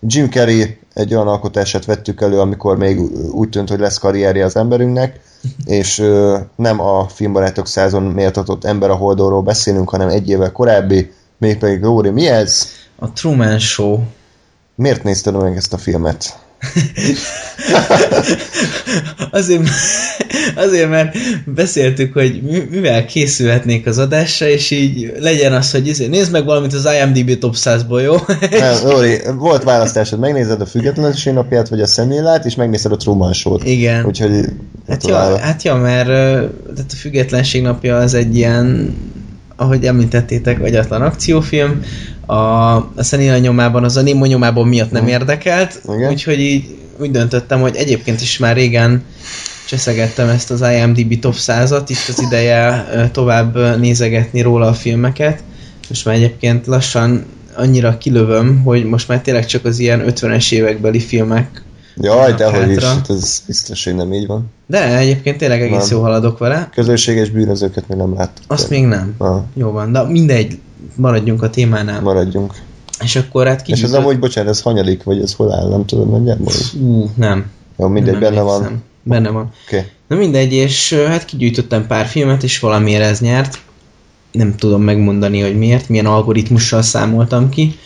[0.00, 3.00] Jim Carrey egy olyan alkotását vettük elő, amikor még
[3.32, 5.20] úgy tűnt, hogy lesz karrierje az emberünknek,
[5.64, 11.12] és ö, nem a filmbarátok százon méltatott ember a holdóról beszélünk, hanem egy évvel korábbi,
[11.38, 12.68] mégpedig Lóri, mi ez?
[12.96, 13.98] A Truman Show.
[14.74, 16.43] Miért nézted meg ezt a filmet?
[19.30, 19.62] Azért,
[20.54, 26.06] azért, mert beszéltük, hogy mi- mivel készülhetnék az adásra, és így legyen az, hogy izé,
[26.06, 28.14] nézd meg valamit az IMDb top 100-ból, jó?
[28.58, 33.32] Nem, Lóri, volt választásod, megnézed a függetlenség napját, vagy a szemlélát, és megnézed a Truman
[33.32, 33.64] Show-t.
[33.64, 34.04] Igen.
[34.04, 34.44] Úgyhogy
[34.88, 38.94] Hát ja, hát ja, mert tehát a függetlenség napja az egy ilyen,
[39.56, 41.82] ahogy említettétek, agyatlan akciófilm.
[42.26, 42.34] A,
[42.76, 45.10] a Szenila nyomában, az a Nemo nyomában miatt nem Mhm.
[45.10, 46.10] érdekelt, Igen.
[46.10, 49.02] úgyhogy így úgy döntöttem, hogy egyébként is már régen
[49.68, 55.42] cseszegettem ezt az IMDb top 100-at, itt az ideje tovább nézegetni róla a filmeket.
[55.88, 57.24] Most már egyébként lassan
[57.56, 61.62] annyira kilövöm, hogy most már tényleg csak az ilyen 50-es évekbeli filmek
[61.96, 64.50] Jaj, vannak dehogy is, hát ez biztos, hogy nem így van.
[64.66, 65.96] de egyébként tényleg egész Nem.
[65.96, 66.68] jó haladok vele.
[66.74, 68.44] Közösséges bűnözőket még nem láttuk.
[68.46, 69.14] Azt még nem.
[69.18, 70.58] Ah, Jó van, de mindegy,
[70.96, 72.00] maradjunk a témánál.
[72.00, 72.54] maradjunk.
[73.02, 76.10] És akkor hát És ez amúgy, bocsánat, ez hanyadik, vagy ez hol áll, nem tudod
[76.10, 76.52] nagyjából?
[76.80, 77.50] Ú, nem.
[77.78, 78.82] Jó, mindegy, nem benne van.
[79.02, 79.52] Benne van.
[79.66, 79.76] Oké.
[79.76, 79.88] Okay.
[80.06, 83.58] Na mindegy, és hát kigyűjtöttem pár filmet, és valamiért ez nyert.
[84.32, 87.78] Nem tudom megmondani, hogy miért, milyen algoritmussal számoltam ki.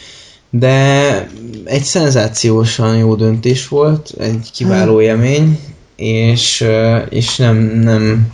[0.50, 1.28] De
[1.64, 5.58] egy szenzációsan jó döntés volt, egy kiváló élmény,
[5.96, 6.64] és,
[7.08, 8.32] és nem, nem,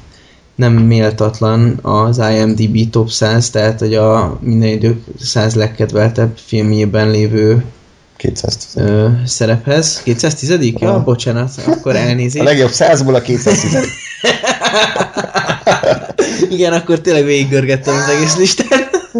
[0.55, 7.65] nem méltatlan az IMDb top 100, tehát hogy a minden idők 100 legkedveltebb filmjében lévő
[8.17, 8.69] 210.
[8.75, 10.03] ö, szerephez.
[10.03, 10.51] 210
[10.81, 11.03] Ja, Aha.
[11.03, 12.45] bocsánat, akkor A elnézést.
[12.45, 13.77] legjobb százból a 210.
[16.51, 18.91] Igen, akkor tényleg végiggörgettem az egész listát.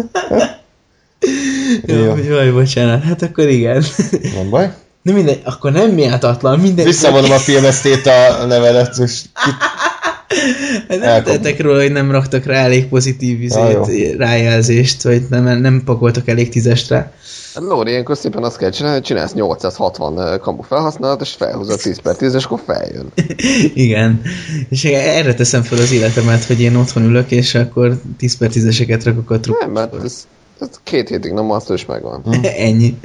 [1.85, 1.95] Jó.
[1.95, 3.83] Jó, jaj, bocsánat, hát akkor igen.
[4.35, 4.73] Nem baj.
[5.01, 6.85] Na mindegy, akkor nem méltatlan, mindegy.
[6.85, 9.21] Visszavonom a filmesztét a levelet, és
[10.87, 16.27] Nem tettek róla, hogy nem raktak rá elég pozitív izét, rájelzést, vagy nem, nem pakoltak
[16.27, 17.13] elég tízestre.
[17.53, 21.99] Hát Lóri, ilyenkor szépen azt kell csinálni, hogy csinálsz 860 kamu felhasználat, és felhúzod 10
[21.99, 23.11] per 10, és akkor feljön.
[23.73, 24.21] Igen.
[24.69, 29.01] És erre teszem fel az életemet, hogy én otthon ülök, és akkor 10 per 10-eseket
[29.03, 29.59] rakok a trup.
[29.59, 30.27] Nem, mert ez,
[30.59, 32.23] ez két hétig nem azt is megvan.
[32.67, 32.97] Ennyi.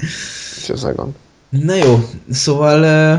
[0.61, 1.15] És ez megvan.
[1.49, 3.15] Na jó, szóval ö,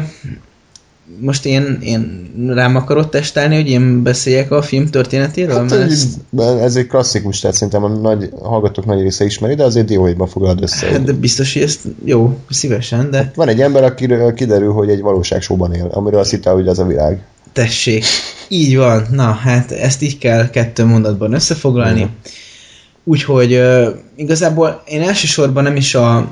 [1.19, 5.55] most én, én rám akarod testálni, hogy én beszéljek a film történetéről?
[5.55, 9.25] hát, mert ez, ezt, ez egy klasszikus, tehát szerintem a, nagy, a hallgatók nagy része
[9.25, 10.87] ismeri, de azért dióhéjban foglald össze.
[10.87, 15.01] hát de biztos, hogy ezt jó, szívesen, de Van egy ember, akiről kiderül, hogy egy
[15.01, 17.21] valóságsóban él, amiről azt hitte, hogy az a világ.
[17.53, 18.03] tessék.
[18.47, 19.07] Így van.
[19.11, 22.09] Na, hát ezt így kell kettő mondatban összefoglalni.
[23.03, 26.29] Úgyhogy uh, igazából én elsősorban nem is a,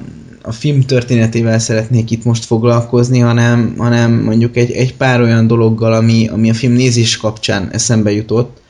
[0.50, 5.94] a film történetével szeretnék itt most foglalkozni, hanem, hanem mondjuk egy, egy pár olyan dologgal,
[5.94, 8.62] ami, ami a film nézés kapcsán eszembe jutott.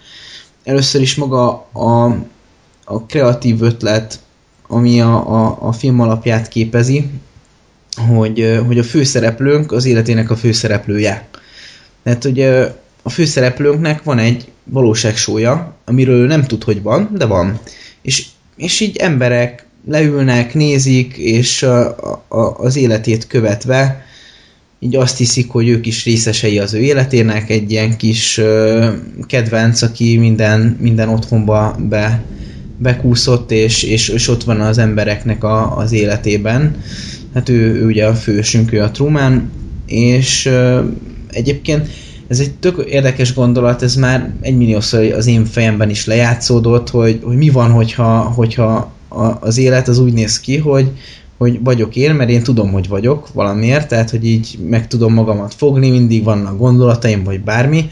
[0.64, 2.06] Először is maga a,
[2.84, 4.20] a kreatív ötlet,
[4.68, 7.10] ami a, a, a film alapját képezi,
[8.08, 11.28] hogy, hogy a főszereplőnk az életének a főszereplője.
[12.04, 12.74] Tehát ugye
[13.04, 17.60] a főszereplőnknek van egy valóságsója, amiről ő nem tud, hogy van, de van.
[18.02, 18.26] És,
[18.56, 21.88] és így emberek leülnek, nézik, és a,
[22.28, 24.08] a, az életét követve
[24.80, 28.88] így azt hiszik, hogy ők is részesei az ő életének, egy ilyen kis ö,
[29.28, 32.24] kedvenc, aki minden, minden otthonba be,
[32.78, 36.76] bekúszott, és, és, és ott van az embereknek a, az életében.
[37.34, 39.52] Hát ő, ő ugye a fősünk, ő a Truman,
[39.86, 40.82] és ö,
[41.32, 41.88] egyébként
[42.28, 47.38] ez egy tök érdekes gondolat, ez már egymilliószor az én fejemben is lejátszódott, hogy, hogy
[47.38, 50.92] mi van, hogyha, hogyha a, az élet az úgy néz ki, hogy,
[51.38, 55.54] hogy vagyok én, mert én tudom, hogy vagyok valamiért, tehát hogy így meg tudom magamat
[55.54, 57.90] fogni, mindig vannak gondolataim, vagy bármi.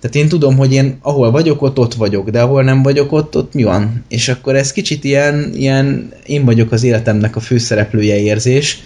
[0.00, 3.36] Tehát én tudom, hogy én ahol vagyok, ott ott vagyok, de ahol nem vagyok, ott,
[3.36, 4.04] ott mi van?
[4.08, 8.78] És akkor ez kicsit ilyen, ilyen én vagyok az életemnek a főszereplője érzés,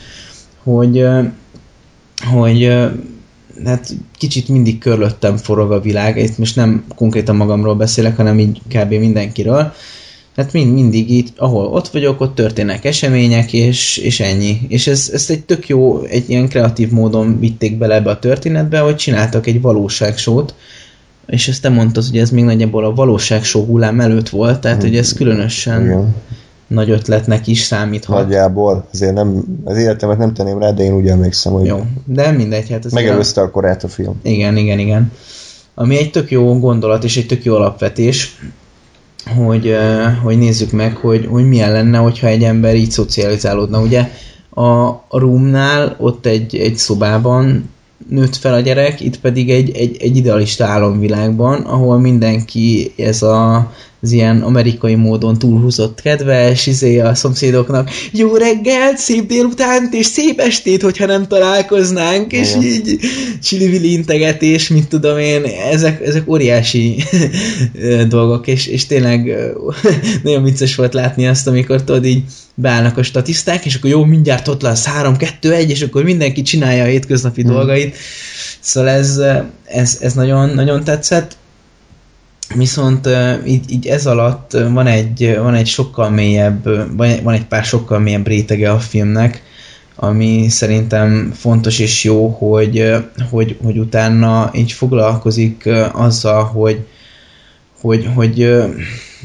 [0.63, 1.05] hogy,
[2.33, 2.73] hogy
[3.65, 8.61] hát kicsit mindig körülöttem forog a világ, itt most nem konkrétan magamról beszélek, hanem így
[8.69, 8.93] kb.
[8.93, 9.73] mindenkiről,
[10.37, 14.61] Hát mind, mindig itt, ahol ott vagyok, ott történnek események, és, és ennyi.
[14.69, 18.79] És ez, ezt egy tök jó, egy ilyen kreatív módon vitték bele ebbe a történetbe,
[18.79, 20.55] hogy csináltak egy valóságsót,
[21.27, 24.97] és ezt te mondtad, hogy ez még nagyjából a valóságsó hullám előtt volt, tehát hogy
[24.97, 26.15] ez különösen Igen.
[26.67, 28.23] nagy ötletnek is számíthat.
[28.23, 28.87] Nagyjából.
[28.93, 32.71] Azért nem, az életemet nem tenném rá, de én úgy emlékszem, hogy Jó, de mindegy,
[32.71, 34.21] hát ez megelőzte a korát a film.
[34.23, 35.13] Igen, igen, igen.
[35.75, 38.39] Ami egy tök jó gondolat és egy tök jó alapvetés,
[39.27, 39.77] hogy,
[40.23, 43.81] hogy nézzük meg, hogy, hogy milyen lenne, hogyha egy ember így szocializálódna.
[43.81, 44.11] Ugye
[44.51, 47.71] a, a roomnál ott egy, egy szobában
[48.09, 53.73] nőtt fel a gyerek, itt pedig egy, egy, egy idealista álomvilágban, ahol mindenki ez a,
[54.03, 60.41] az ilyen amerikai módon túlhúzott kedves, izé a szomszédoknak, jó reggelt, szép délutánt, és szép
[60.41, 62.63] estét, hogyha nem találkoznánk, és Igen.
[62.63, 62.99] így
[63.43, 67.05] csili integetés, mint tudom én, ezek, ezek óriási
[68.09, 69.37] dolgok, és, és tényleg
[70.23, 72.23] nagyon vicces volt látni azt, amikor tudod így
[72.55, 76.43] beállnak a statiszták, és akkor jó, mindjárt ott lesz 3, 2, 1, és akkor mindenki
[76.43, 77.53] csinálja a hétköznapi Hmm.
[77.53, 77.97] dolgait.
[78.61, 79.21] Szóval ez,
[79.65, 81.37] ez, ez nagyon, nagyon tetszett.
[82.55, 83.09] Viszont
[83.47, 86.65] így, így ez alatt van egy, van egy sokkal mélyebb,
[87.23, 89.43] van egy- pár sokkal mélyebb rétege a filmnek,
[89.97, 92.93] ami szerintem fontos és jó, hogy,
[93.31, 96.87] hogy, hogy utána így foglalkozik azzal, hogy,
[97.83, 98.63] hogy, hogy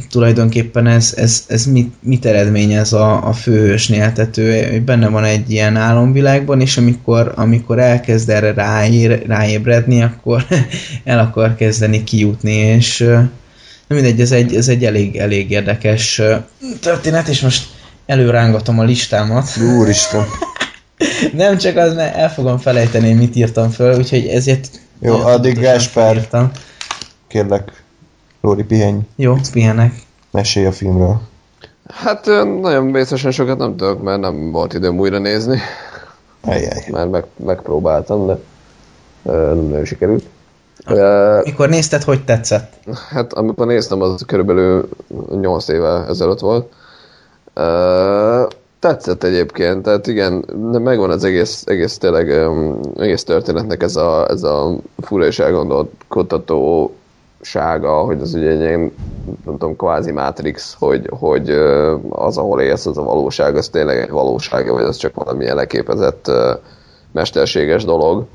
[0.09, 5.23] tulajdonképpen ez, ez, ez mit, mit eredményez a, a főhősnél, tehát ő, ő benne van
[5.23, 10.45] egy ilyen álomvilágban, és amikor, amikor elkezd erre ráér, ráébredni, akkor
[11.03, 12.99] el akar kezdeni kijutni, és
[13.87, 16.21] na mindegy, ez egy, ez egy elég, elég érdekes
[16.79, 17.67] történet, és most
[18.05, 19.57] előrángatom a listámat.
[19.77, 20.25] Úristen.
[21.33, 24.69] Nem csak az, mert el fogom felejteni, mit írtam föl, úgyhogy ezért...
[25.01, 26.27] Jó, addig Gáspár.
[27.27, 27.83] Kérlek,
[28.47, 29.93] Lóri, pihenj, Jó, pihenek.
[30.31, 31.21] mesélj a filmről.
[31.87, 32.25] Hát
[32.61, 35.59] nagyon vészesen sokat nem tudok, mert nem volt időm újra nézni.
[36.41, 36.83] Ajjaj.
[36.91, 38.37] Már meg, megpróbáltam, de
[39.21, 40.23] nem nagyon sikerült.
[41.43, 42.73] Mikor nézted, hogy tetszett?
[43.09, 44.89] Hát amikor néztem, az körülbelül
[45.41, 46.73] 8 éve ezelőtt volt.
[48.79, 52.29] Tetszett egyébként, tehát igen, de megvan az egész, egész tényleg,
[52.97, 56.91] egész történetnek ez a, ez a fura és elgondolkodtató
[57.41, 58.79] sága, hogy az ugye egy ilyen,
[59.45, 61.49] nem tudom, kvázi Matrix, hogy, hogy
[62.09, 66.31] az, ahol élsz, az a valóság, az tényleg egy valóság, vagy az csak valamilyen leképezett
[67.11, 68.25] mesterséges dolog,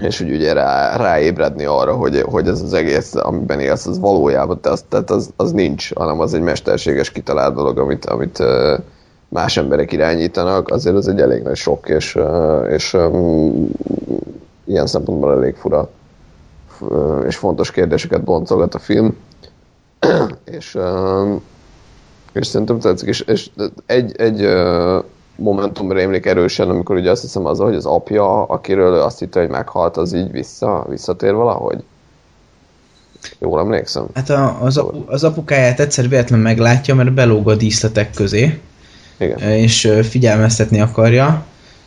[0.00, 4.58] és hogy ugye rá, ráébredni arra, hogy, hogy ez az egész, amiben élsz, az valójában,
[4.62, 8.42] az, tehát az, az nincs, hanem az egy mesterséges kitalált dolog, amit, amit
[9.28, 12.18] más emberek irányítanak, azért az egy elég nagy sok, és,
[12.68, 12.96] és
[14.64, 15.88] ilyen szempontból elég fura
[17.26, 19.16] és fontos kérdéseket boncolgat a film,
[20.58, 20.78] és,
[22.32, 23.50] és szerintem tetszik, és, és
[23.86, 24.48] egy, egy
[25.36, 29.48] momentum rémlik erősen, amikor ugye azt hiszem az, hogy az apja, akiről azt hitte, hogy
[29.48, 31.84] meghalt, az így vissza, visszatér valahogy.
[33.38, 34.06] Jól emlékszem?
[34.14, 38.60] Hát a, az, apu, az apukáját egyszer véletlen meglátja, mert belóg a díszletek közé.
[39.18, 39.38] Igen.
[39.38, 41.44] És figyelmeztetni akarja,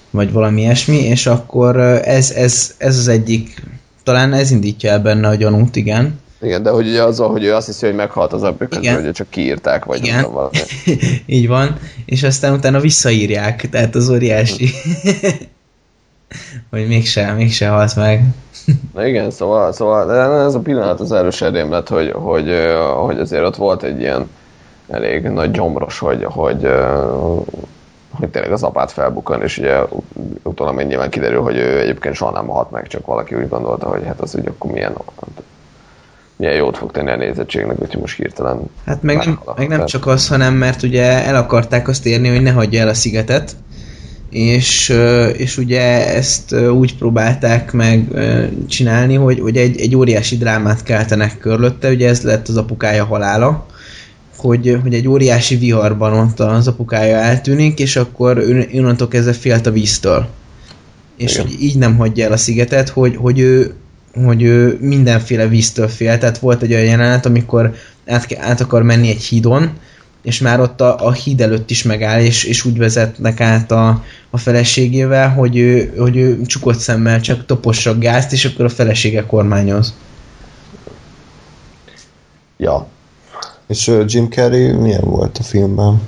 [0.09, 3.61] vagy valami ilyesmi, és akkor ez, ez, ez az egyik,
[4.09, 6.19] talán ez indítja el benne a gyanút, igen.
[6.41, 9.11] Igen, de hogy ugye az, hogy ő azt hiszi, hogy meghalt az apja közben, hogy
[9.11, 10.21] csak kiírták, vagy Igen.
[10.21, 10.57] nem valami.
[11.25, 14.69] Így van, és aztán utána visszaírják, tehát az óriási.
[16.71, 18.23] hogy mégse, mégse halt meg.
[18.95, 22.53] Na igen, szóval, szóval ez a pillanat az erős lett, hogy, hogy,
[22.95, 24.29] hogy azért ott volt egy ilyen
[24.87, 26.67] elég nagy gyomros, hogy, hogy,
[28.19, 29.77] hogy tényleg az apát felbukkan, és ugye
[30.43, 33.87] utána még nyilván kiderül, hogy ő egyébként soha nem halt meg, csak valaki úgy gondolta,
[33.87, 34.93] hogy hát az úgy akkor milyen
[36.35, 38.59] milyen jót fog tenni a nézettségnek, hogy most hirtelen...
[38.85, 42.41] Hát meg nem, meg nem csak az, hanem mert ugye el akarták azt érni, hogy
[42.41, 43.55] ne hagyja el a szigetet,
[44.29, 44.89] és,
[45.37, 48.07] és ugye ezt úgy próbálták meg
[48.67, 53.65] csinálni, hogy, hogy egy, egy óriási drámát keltenek körülötte, ugye ez lett az apukája halála,
[54.39, 58.43] hogy, hogy egy óriási viharban ott az apukája eltűnik, és akkor
[58.73, 60.27] onnantól kezdve félt a víztől.
[61.17, 63.73] És hogy így nem hagyja el a szigetet, hogy, hogy ő
[64.13, 67.73] hogy ő mindenféle víztől fél, tehát volt egy olyan jelenet, amikor
[68.07, 69.71] át, át akar menni egy hídon,
[70.21, 74.03] és már ott a, a híd előtt is megáll, és, és úgy vezetnek át a,
[74.29, 79.25] a feleségével, hogy ő, hogy ő csukott szemmel csak topossa gázt, és akkor a felesége
[79.25, 79.93] kormányoz.
[82.57, 82.87] Ja.
[83.69, 86.01] És Jim Carrey milyen volt a filmben?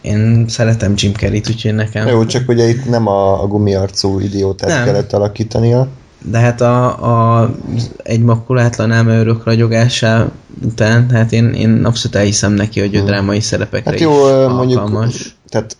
[0.00, 2.06] Én szeretem Jim Carrey-t, úgyhogy nekem...
[2.08, 4.84] Jó, csak ugye itt nem a, a gumiarcú idiótát nem.
[4.84, 5.88] kellett alakítania
[6.24, 7.50] de hát a, a
[7.96, 10.30] egy makulátlan elmeőrök ragyogása
[10.64, 13.06] után, tehát én, én abszolút elhiszem neki, hogy ő hmm.
[13.06, 15.36] drámai szerepekre hát jó, is mondjuk, alkalmas.
[15.48, 15.76] Tehát,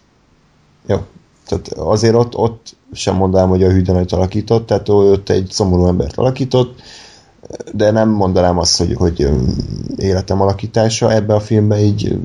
[0.86, 0.96] jó,
[1.46, 5.86] tehát azért ott, ott sem mondanám, hogy a hűdönőt alakított, tehát ő ott egy szomorú
[5.86, 6.80] embert alakított,
[7.72, 9.28] de nem mondanám azt, hogy, hogy
[9.96, 12.18] életem alakítása ebbe a filmbe így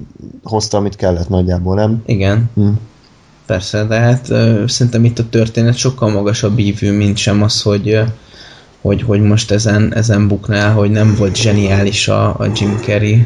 [0.44, 2.04] hozta, amit kellett nagyjából, nem?
[2.06, 2.50] Igen.
[2.56, 2.68] Hm.
[3.46, 8.00] Persze, de hát uh, szerintem itt a történet sokkal magasabb ívű, mint sem az, hogy,
[8.82, 13.26] hogy, hogy most ezen, ezen buknál, hogy nem volt zseniális a, a Jim Carrey.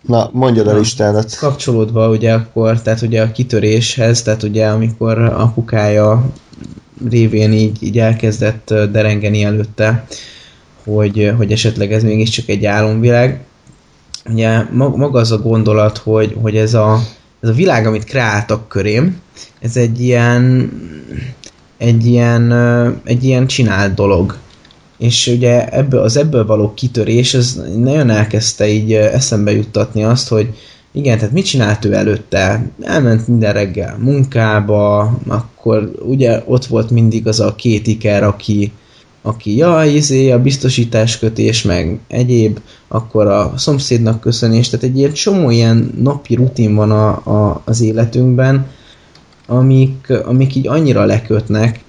[0.00, 1.36] Na, mondjad a listádat.
[1.36, 6.30] Kapcsolódva ugye akkor, tehát ugye a kitöréshez, tehát ugye amikor apukája
[7.10, 10.06] révén így, így elkezdett derengeni előtte,
[10.84, 13.40] hogy, hogy esetleg ez mégiscsak egy álomvilág.
[14.30, 17.00] Ugye maga az a gondolat, hogy, hogy ez a
[17.40, 19.20] ez a világ, amit kreáltak körém,
[19.60, 20.70] ez egy ilyen
[21.76, 22.52] egy ilyen,
[23.04, 24.36] egy ilyen csinált dolog.
[24.98, 30.54] És ugye ebből, az ebből való kitörés, ez nagyon elkezdte így eszembe juttatni azt, hogy
[30.96, 32.70] igen, tehát mit csinált ő előtte?
[32.80, 38.72] Elment minden reggel munkába, akkor ugye ott volt mindig az a két iker, aki,
[39.22, 45.50] aki ja, izé, a biztosításkötés, meg egyéb, akkor a szomszédnak köszönés, tehát egy ilyen csomó
[45.50, 48.66] ilyen napi rutin van a, a, az életünkben,
[49.46, 51.80] amik, amik így annyira lekötnek,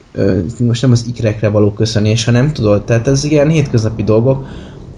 [0.60, 4.48] most nem az ikrekre való köszönés, hanem tudod, tehát ez ilyen hétköznapi dolgok,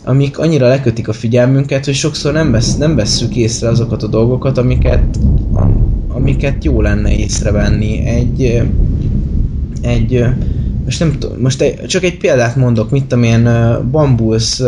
[0.07, 4.57] amik annyira lekötik a figyelmünket, hogy sokszor nem, vesz, nem vesszük észre azokat a dolgokat,
[4.57, 5.17] amiket,
[6.07, 8.05] amiket jó lenne észrevenni.
[8.05, 8.63] Egy,
[9.81, 10.25] egy
[10.83, 13.49] most nem tudom, most egy, csak egy példát mondok, mit tudom én,
[13.91, 14.61] bambusz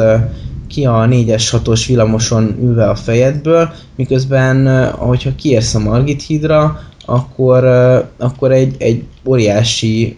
[0.67, 6.79] ki a 4-es 6-os villamoson ülve a fejedből, miközben, hogyha kiérsz a Margit hídra,
[7.09, 7.65] akkor,
[8.17, 10.15] akkor egy, egy óriási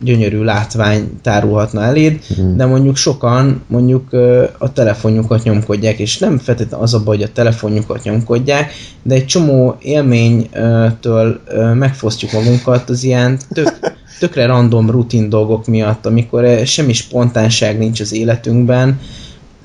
[0.00, 2.56] gyönyörű látvány tárulhatna eléd, mm.
[2.56, 4.12] de mondjuk sokan mondjuk
[4.58, 8.72] a telefonjukat nyomkodják, és nem feltétlenül az a baj, hogy a telefonjukat nyomkodják,
[9.02, 11.40] de egy csomó élménytől
[11.74, 13.78] megfosztjuk magunkat az ilyen tök,
[14.18, 18.98] tökre random rutin dolgok miatt, amikor semmi spontánság nincs az életünkben,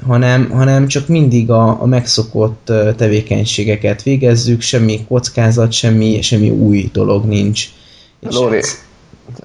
[0.03, 7.26] hanem, hanem csak mindig a, a megszokott tevékenységeket végezzük, semmi kockázat, semmi, semmi új dolog
[7.26, 7.67] nincs.
[8.19, 8.84] Lóri, ez...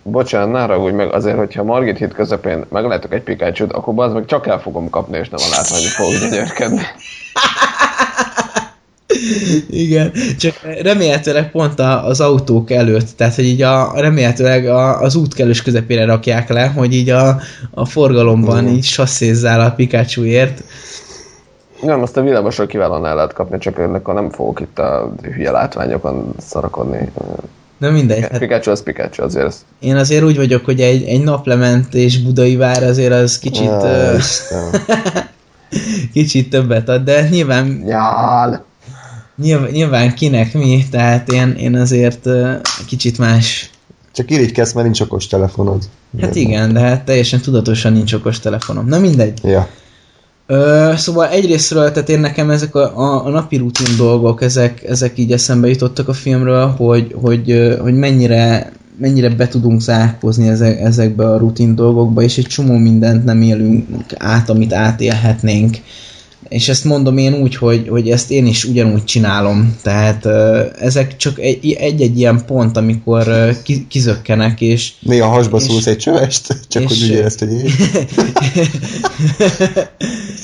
[0.02, 4.24] bocsánat, ne ragudj meg, azért, hogyha Margit hit közepén meglátok egy pikachu akkor az meg
[4.26, 6.82] csak el fogom kapni, és nem a látványi fogok gyönyörkedni.
[9.70, 15.14] Igen, csak remélhetőleg pont a, az autók előtt, tehát hogy így a, remélhetőleg a, az
[15.14, 17.40] útkelős közepére rakják le, hogy így a,
[17.70, 20.62] a forgalomban így sasszézzál a Pikachuért.
[21.82, 25.50] Nem, azt a villamosról kiválóan el lehet kapni, csak akkor nem fogok itt a hülye
[25.50, 27.12] látványokon szarakodni.
[27.78, 28.20] Na mindegy.
[28.20, 32.56] Hát Pikachu az Pikachu, azért ezt én azért úgy vagyok, hogy egy, egy naplementés budai
[32.56, 33.70] vár azért az kicsit,
[34.18, 34.70] Istenem.
[36.12, 38.64] kicsit többet ad, de nyilván, Jál!
[39.40, 42.28] Nyilván, nyilván kinek mi, tehát én, én azért
[42.86, 43.70] kicsit más
[44.12, 45.82] Csak irigykedsz, mert nincs okos telefonod.
[46.20, 48.86] Hát igen, de hát teljesen tudatosan nincs okos telefonom.
[48.86, 49.38] Na mindegy.
[49.44, 49.68] Ja.
[50.46, 55.18] Ö, szóval egyrésztről, tehát én nekem ezek a, a, a napi rutin dolgok, ezek, ezek
[55.18, 61.30] így eszembe jutottak a filmről, hogy, hogy, hogy mennyire, mennyire be tudunk zárkózni ezek, ezekbe
[61.30, 63.86] a rutin dolgokba, és egy csomó mindent nem élünk
[64.16, 65.76] át, amit átélhetnénk.
[66.50, 69.76] És ezt mondom én úgy, hogy, hogy ezt én is ugyanúgy csinálom.
[69.82, 70.26] Tehát
[70.80, 75.96] ezek csak egy- egy-egy ilyen pont, amikor ki- kizökkenek, és Néha hasba És- szúrsz egy
[75.96, 77.70] csövest, csak és- hogy úgy érezd, hogy én.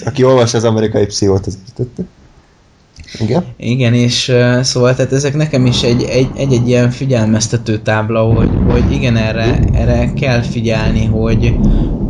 [0.05, 2.03] Aki olvas az amerikai pszichót, az értette.
[3.19, 3.45] Igen?
[3.57, 8.21] Igen, és uh, szóval tehát ezek nekem is egy, egy, egy, egy ilyen figyelmeztető tábla,
[8.23, 11.55] hogy, hogy igen, erre, erre kell figyelni, hogy,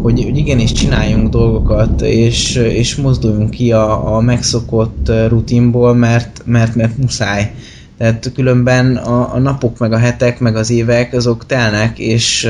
[0.06, 6.74] hogy, hogy igenis csináljunk dolgokat, és, és mozduljunk ki a, a megszokott rutinból, mert, mert,
[6.74, 7.54] mert muszáj.
[7.98, 12.48] Tehát különben a, a napok, meg a hetek, meg az évek, azok telnek, és,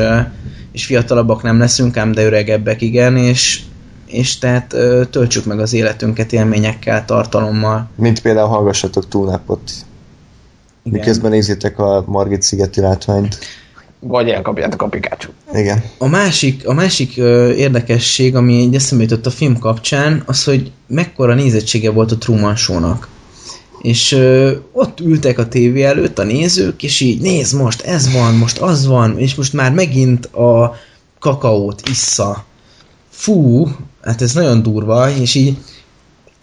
[0.72, 3.62] és fiatalabbak nem leszünk, ám de öregebbek igen, és,
[4.06, 7.88] és tehát ö, töltsük meg az életünket élményekkel, tartalommal.
[7.94, 9.70] Mint például hallgassatok túlnapot.
[10.82, 10.98] Igen.
[10.98, 13.38] Miközben nézzétek a Margit szigeti látványt.
[14.08, 15.28] Vagy elkapjátok a Pikachu.
[15.52, 15.82] Igen.
[15.98, 20.72] A másik, a másik ö, érdekesség, ami így eszembe jutott a film kapcsán, az, hogy
[20.86, 23.08] mekkora nézettsége volt a Truman Show-nak.
[23.82, 28.34] És ö, ott ültek a tévé előtt a nézők, és így nézd most, ez van,
[28.34, 30.76] most az van, és most már megint a
[31.18, 32.44] kakaót issza.
[33.10, 33.68] Fú,
[34.02, 35.56] hát ez nagyon durva, és így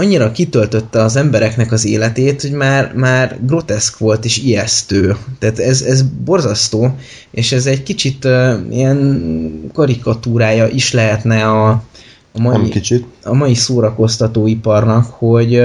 [0.04, 5.16] annyira kitöltötte az embereknek az életét, hogy már, már groteszk volt és ijesztő.
[5.40, 6.96] Tehát ez, ez borzasztó,
[7.32, 11.70] és ez egy kicsit uh, ilyen karikatúrája is lehetne a,
[12.32, 13.06] a mai, kicsit.
[13.24, 15.62] a mai szórakoztatóiparnak, hogy,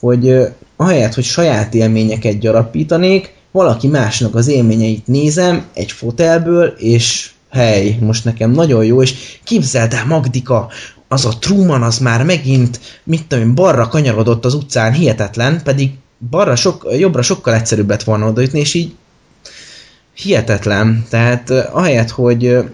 [0.00, 0.38] hogy
[0.76, 8.24] ahelyett, hogy saját élményeket gyarapítanék, valaki másnak az élményeit nézem egy fotelből, és hely, most
[8.24, 10.68] nekem nagyon jó, és képzeld el, Magdika,
[11.08, 15.90] az a Truman az már megint, mit tudom én, balra kanyarodott az utcán, hihetetlen, pedig
[16.30, 18.94] balra sok, jobbra sokkal egyszerűbb lett volna odaütni, és így
[20.14, 21.04] hihetetlen.
[21.08, 22.64] Tehát eh, ahelyett, hogy eh,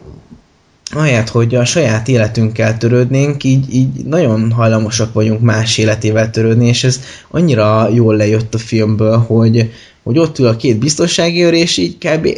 [0.95, 6.85] ahelyett, hogy a saját életünkkel törődnénk, így, így nagyon hajlamosak vagyunk más életével törődni, és
[6.85, 7.01] ez
[7.31, 9.73] annyira jól lejött a filmből, hogy,
[10.03, 12.29] hogy ott ül a két biztonsági őr, és így kb.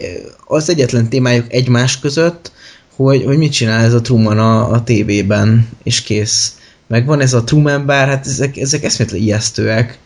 [0.44, 2.52] az egyetlen témájuk egymás között,
[2.96, 6.58] hogy, hogy mit csinál ez a Truman a, a tévében, és kész.
[6.86, 9.98] Meg van ez a Truman bár, hát ezek, ezek eszméletlen ijesztőek.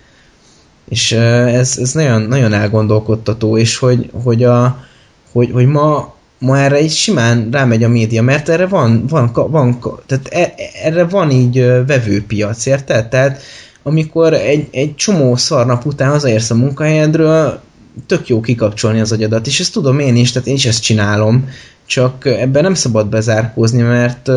[0.88, 4.84] És ez, ez nagyon, nagyon elgondolkodtató, és hogy, hogy, a,
[5.32, 9.78] hogy, hogy ma, ma erre így simán rámegy a média, mert erre van, van, van
[10.06, 13.08] tehát e- erre van így vevőpiac, érted?
[13.08, 13.42] Tehát
[13.82, 17.60] amikor egy, egy csomó szarnap után hazaérsz a munkahelyedről,
[18.06, 21.48] tök jó kikapcsolni az agyadat, és ezt tudom én is, tehát én is ezt csinálom,
[21.88, 24.30] csak ebben nem szabad bezárkózni, mert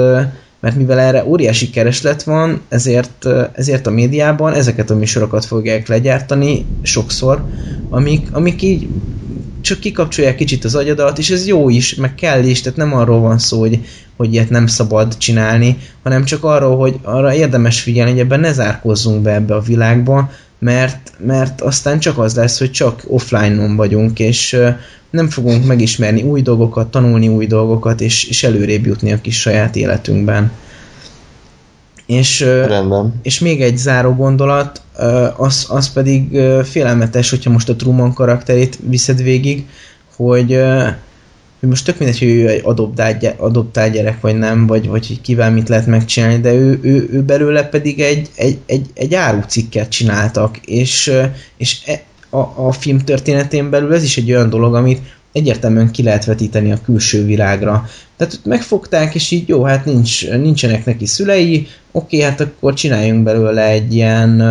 [0.59, 6.65] mert mivel erre óriási kereslet van, ezért, ezért a médiában ezeket a műsorokat fogják legyártani
[6.81, 7.45] sokszor,
[7.89, 8.87] amik, amik így
[9.61, 13.19] csak kikapcsolják kicsit az agyadat, és ez jó is, meg kell is, tehát nem arról
[13.19, 13.79] van szó, hogy,
[14.17, 18.51] hogy ilyet nem szabad csinálni, hanem csak arról, hogy arra érdemes figyelni, hogy ebben ne
[18.51, 20.29] zárkozzunk be ebbe a világba,
[20.61, 24.57] mert, mert aztán csak az lesz, hogy csak offline-on vagyunk, és
[25.09, 29.75] nem fogunk megismerni új dolgokat, tanulni új dolgokat, és, és előrébb jutni a kis saját
[29.75, 30.51] életünkben.
[32.05, 33.19] És, Rendben.
[33.21, 34.81] és még egy záró gondolat,
[35.37, 39.67] az, az pedig félelmetes, hogyha most a Truman karakterét viszed végig,
[40.15, 40.59] hogy,
[41.61, 45.07] hogy most tök mindegy, hogy ő egy adoptált, gy- adoptált gyerek vagy nem, vagy, vagy
[45.07, 49.13] hogy kivel mit lehet megcsinálni, de ő, ő, ő belőle pedig egy, egy, egy, egy
[49.13, 51.11] árucikket csináltak, és,
[51.57, 55.01] és e, a, a film történetén belül ez is egy olyan dolog, amit
[55.31, 57.85] egyértelműen ki lehet vetíteni a külső világra.
[58.17, 63.23] Tehát ott megfogták, és így jó, hát nincs, nincsenek neki szülei, oké, hát akkor csináljunk
[63.23, 64.41] belőle egy ilyen,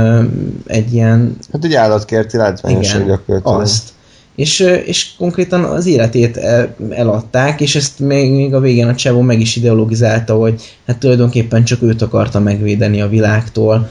[0.66, 3.61] egy ilyen Hát egy állatkerti látványosság gyakorlatilag.
[3.61, 3.89] azt.
[4.36, 9.20] És, és konkrétan az életét el- eladták, és ezt még, még a végén a Csávó
[9.20, 13.90] meg is ideologizálta, hogy hát tulajdonképpen csak őt akarta megvédeni a világtól.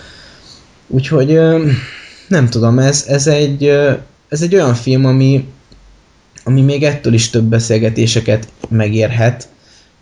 [0.88, 1.40] Úgyhogy
[2.28, 3.66] nem tudom, ez, ez, egy,
[4.30, 5.48] ez egy olyan film, ami,
[6.44, 9.48] ami még ettől is több beszélgetéseket megérhet.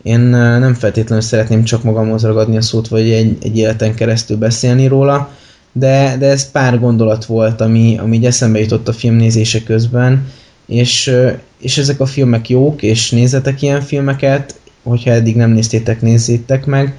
[0.03, 4.87] Én nem feltétlenül szeretném csak magamhoz ragadni a szót, vagy egy, egy életen keresztül beszélni
[4.87, 5.31] róla,
[5.79, 10.27] de, de ez pár gondolat volt, ami, ami eszembe jutott a film nézése közben,
[10.65, 11.11] és,
[11.59, 16.95] és ezek a filmek jók, és nézzetek ilyen filmeket, hogyha eddig nem néztétek, nézzétek meg,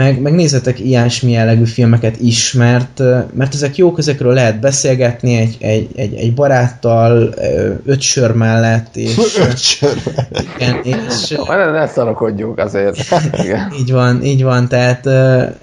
[0.00, 3.02] meg, meg nézzetek ilyesmi jellegű filmeket is, mert,
[3.32, 7.34] mert ezek jók, ezekről lehet beszélgetni egy, egy, egy, egy baráttal,
[7.84, 9.16] öt sör mellett, és...
[9.50, 10.44] öt sör mellett.
[10.56, 11.36] Igen, és...
[11.46, 12.96] Ne, ne szarakodjunk azért.
[13.42, 13.72] Igen.
[13.80, 15.08] így van, így van, tehát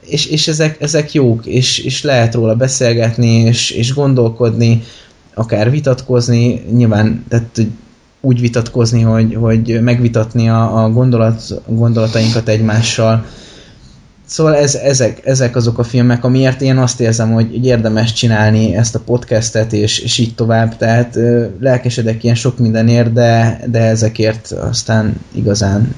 [0.05, 4.84] és, és ezek, ezek jók, és, és lehet róla beszélgetni, és, és gondolkodni,
[5.34, 7.61] akár vitatkozni, nyilván tehát
[8.22, 13.26] úgy vitatkozni, hogy, hogy megvitatni a, a gondolat, gondolatainkat egymással,
[14.28, 18.95] Szóval ez, ezek, ezek azok a filmek, amiért én azt érzem, hogy érdemes csinálni ezt
[18.95, 24.52] a podcastet, és, és így tovább, tehát ö, lelkesedek ilyen sok mindenért, de, de ezekért
[24.52, 25.95] aztán igazán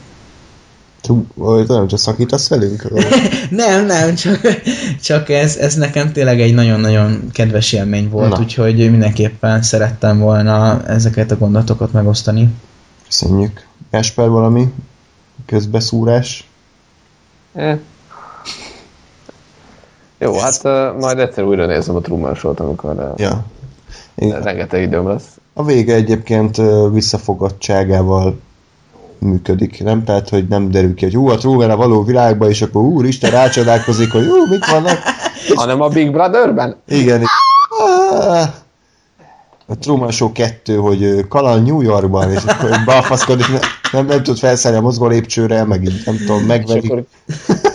[1.67, 2.91] nem csak szakítasz velünk?
[3.49, 4.41] nem, nem, csak,
[5.01, 8.39] csak ez, ez nekem tényleg egy nagyon-nagyon kedves élmény volt, Na.
[8.39, 12.49] úgyhogy mindenképpen szerettem volna ezeket a gondolatokat megosztani.
[13.05, 13.65] Köszönjük.
[13.89, 14.73] Esper valami
[15.45, 16.47] közbeszúrás?
[17.53, 17.77] Eh,
[20.19, 23.45] jó, hát uh, majd egyszer újra nézem a Truman Show-t, amikor uh, ja.
[24.15, 24.41] Igen.
[24.41, 25.37] rengeteg időm lesz.
[25.53, 28.39] A vége egyébként uh, visszafogadtságával
[29.19, 30.03] működik, nem?
[30.03, 33.31] Tehát, hogy nem derül ki, hogy hú, a Truman a való világban, és akkor úristen
[33.31, 34.97] rácsodálkozik, hogy hú, mit vannak.
[35.55, 36.75] Hanem a Big Brotherben?
[36.87, 37.23] Igen.
[39.65, 43.45] A Truman Show 2, hogy kaland New Yorkban, és akkor balfaszkodik,
[43.91, 46.83] nem, nem, tud felszállni a mozgó lépcsőre, meg így, nem tudom, megverik.
[46.83, 47.03] És akkor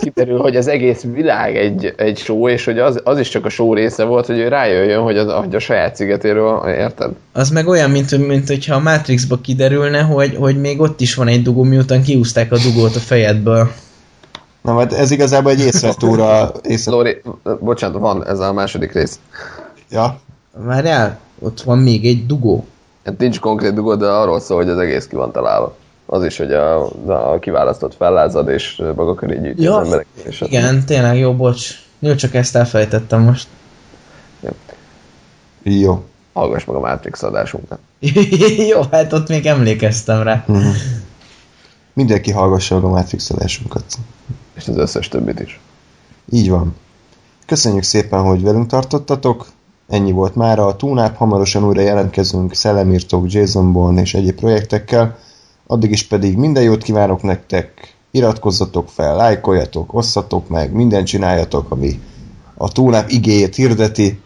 [0.01, 3.49] kiderül, hogy az egész világ egy, egy show, és hogy az, az is csak a
[3.49, 7.11] show része volt, hogy ő rájöjjön, hogy, az, hogy a saját szigetéről, érted?
[7.33, 11.27] Az meg olyan, mint, mint hogyha a Matrixba kiderülne, hogy, hogy még ott is van
[11.27, 13.71] egy dugó, miután kiúzták a dugót a fejedből.
[14.61, 16.51] Na, hát ez igazából egy észretúra.
[16.63, 16.91] Észre...
[16.91, 17.21] Lóri,
[17.59, 19.19] bocsánat, van ez a második rész.
[19.89, 20.19] Ja.
[20.51, 22.65] Várjál, ott van még egy dugó.
[23.05, 25.75] Hát nincs konkrét dugó, de arról szól, hogy az egész ki van találva.
[26.05, 26.83] Az is, hogy a,
[27.33, 30.05] a kiválasztott fellázad, és maga köré gyűjti ja, az emberek.
[30.23, 30.83] És igen, a...
[30.83, 31.69] tényleg jó, bocs.
[31.99, 33.47] Jó, csak ezt elfelejtettem most.
[34.39, 34.49] Jó.
[35.63, 36.03] Jó.
[36.33, 37.79] Hallgass meg a Matrix adásunkat.
[38.71, 40.43] jó, hát ott még emlékeztem rá.
[40.47, 40.73] Uh-huh.
[41.93, 43.83] Mindenki hallgassa a Matrix adásunkat.
[44.53, 45.59] És az összes többit is.
[46.31, 46.75] Így van.
[47.45, 49.45] Köszönjük szépen, hogy velünk tartottatok.
[49.87, 55.17] Ennyi volt már a túnáp, hamarosan újra jelentkezünk Szellemírtók, Jason Bourne és egyéb projektekkel.
[55.67, 61.99] Addig is pedig minden jót kívánok nektek, iratkozzatok fel, lájkoljatok, osszatok meg, mindent csináljatok, ami
[62.57, 64.19] a túlnáp igéjét hirdeti.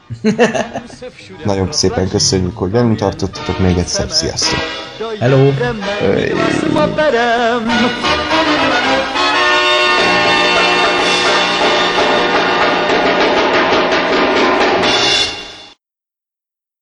[1.46, 4.10] Nagyon szépen köszönjük, hogy velünk tartottatok még egyszer.
[4.10, 4.60] Sziasztok!
[5.20, 5.52] Hello!
[6.00, 6.34] Hey.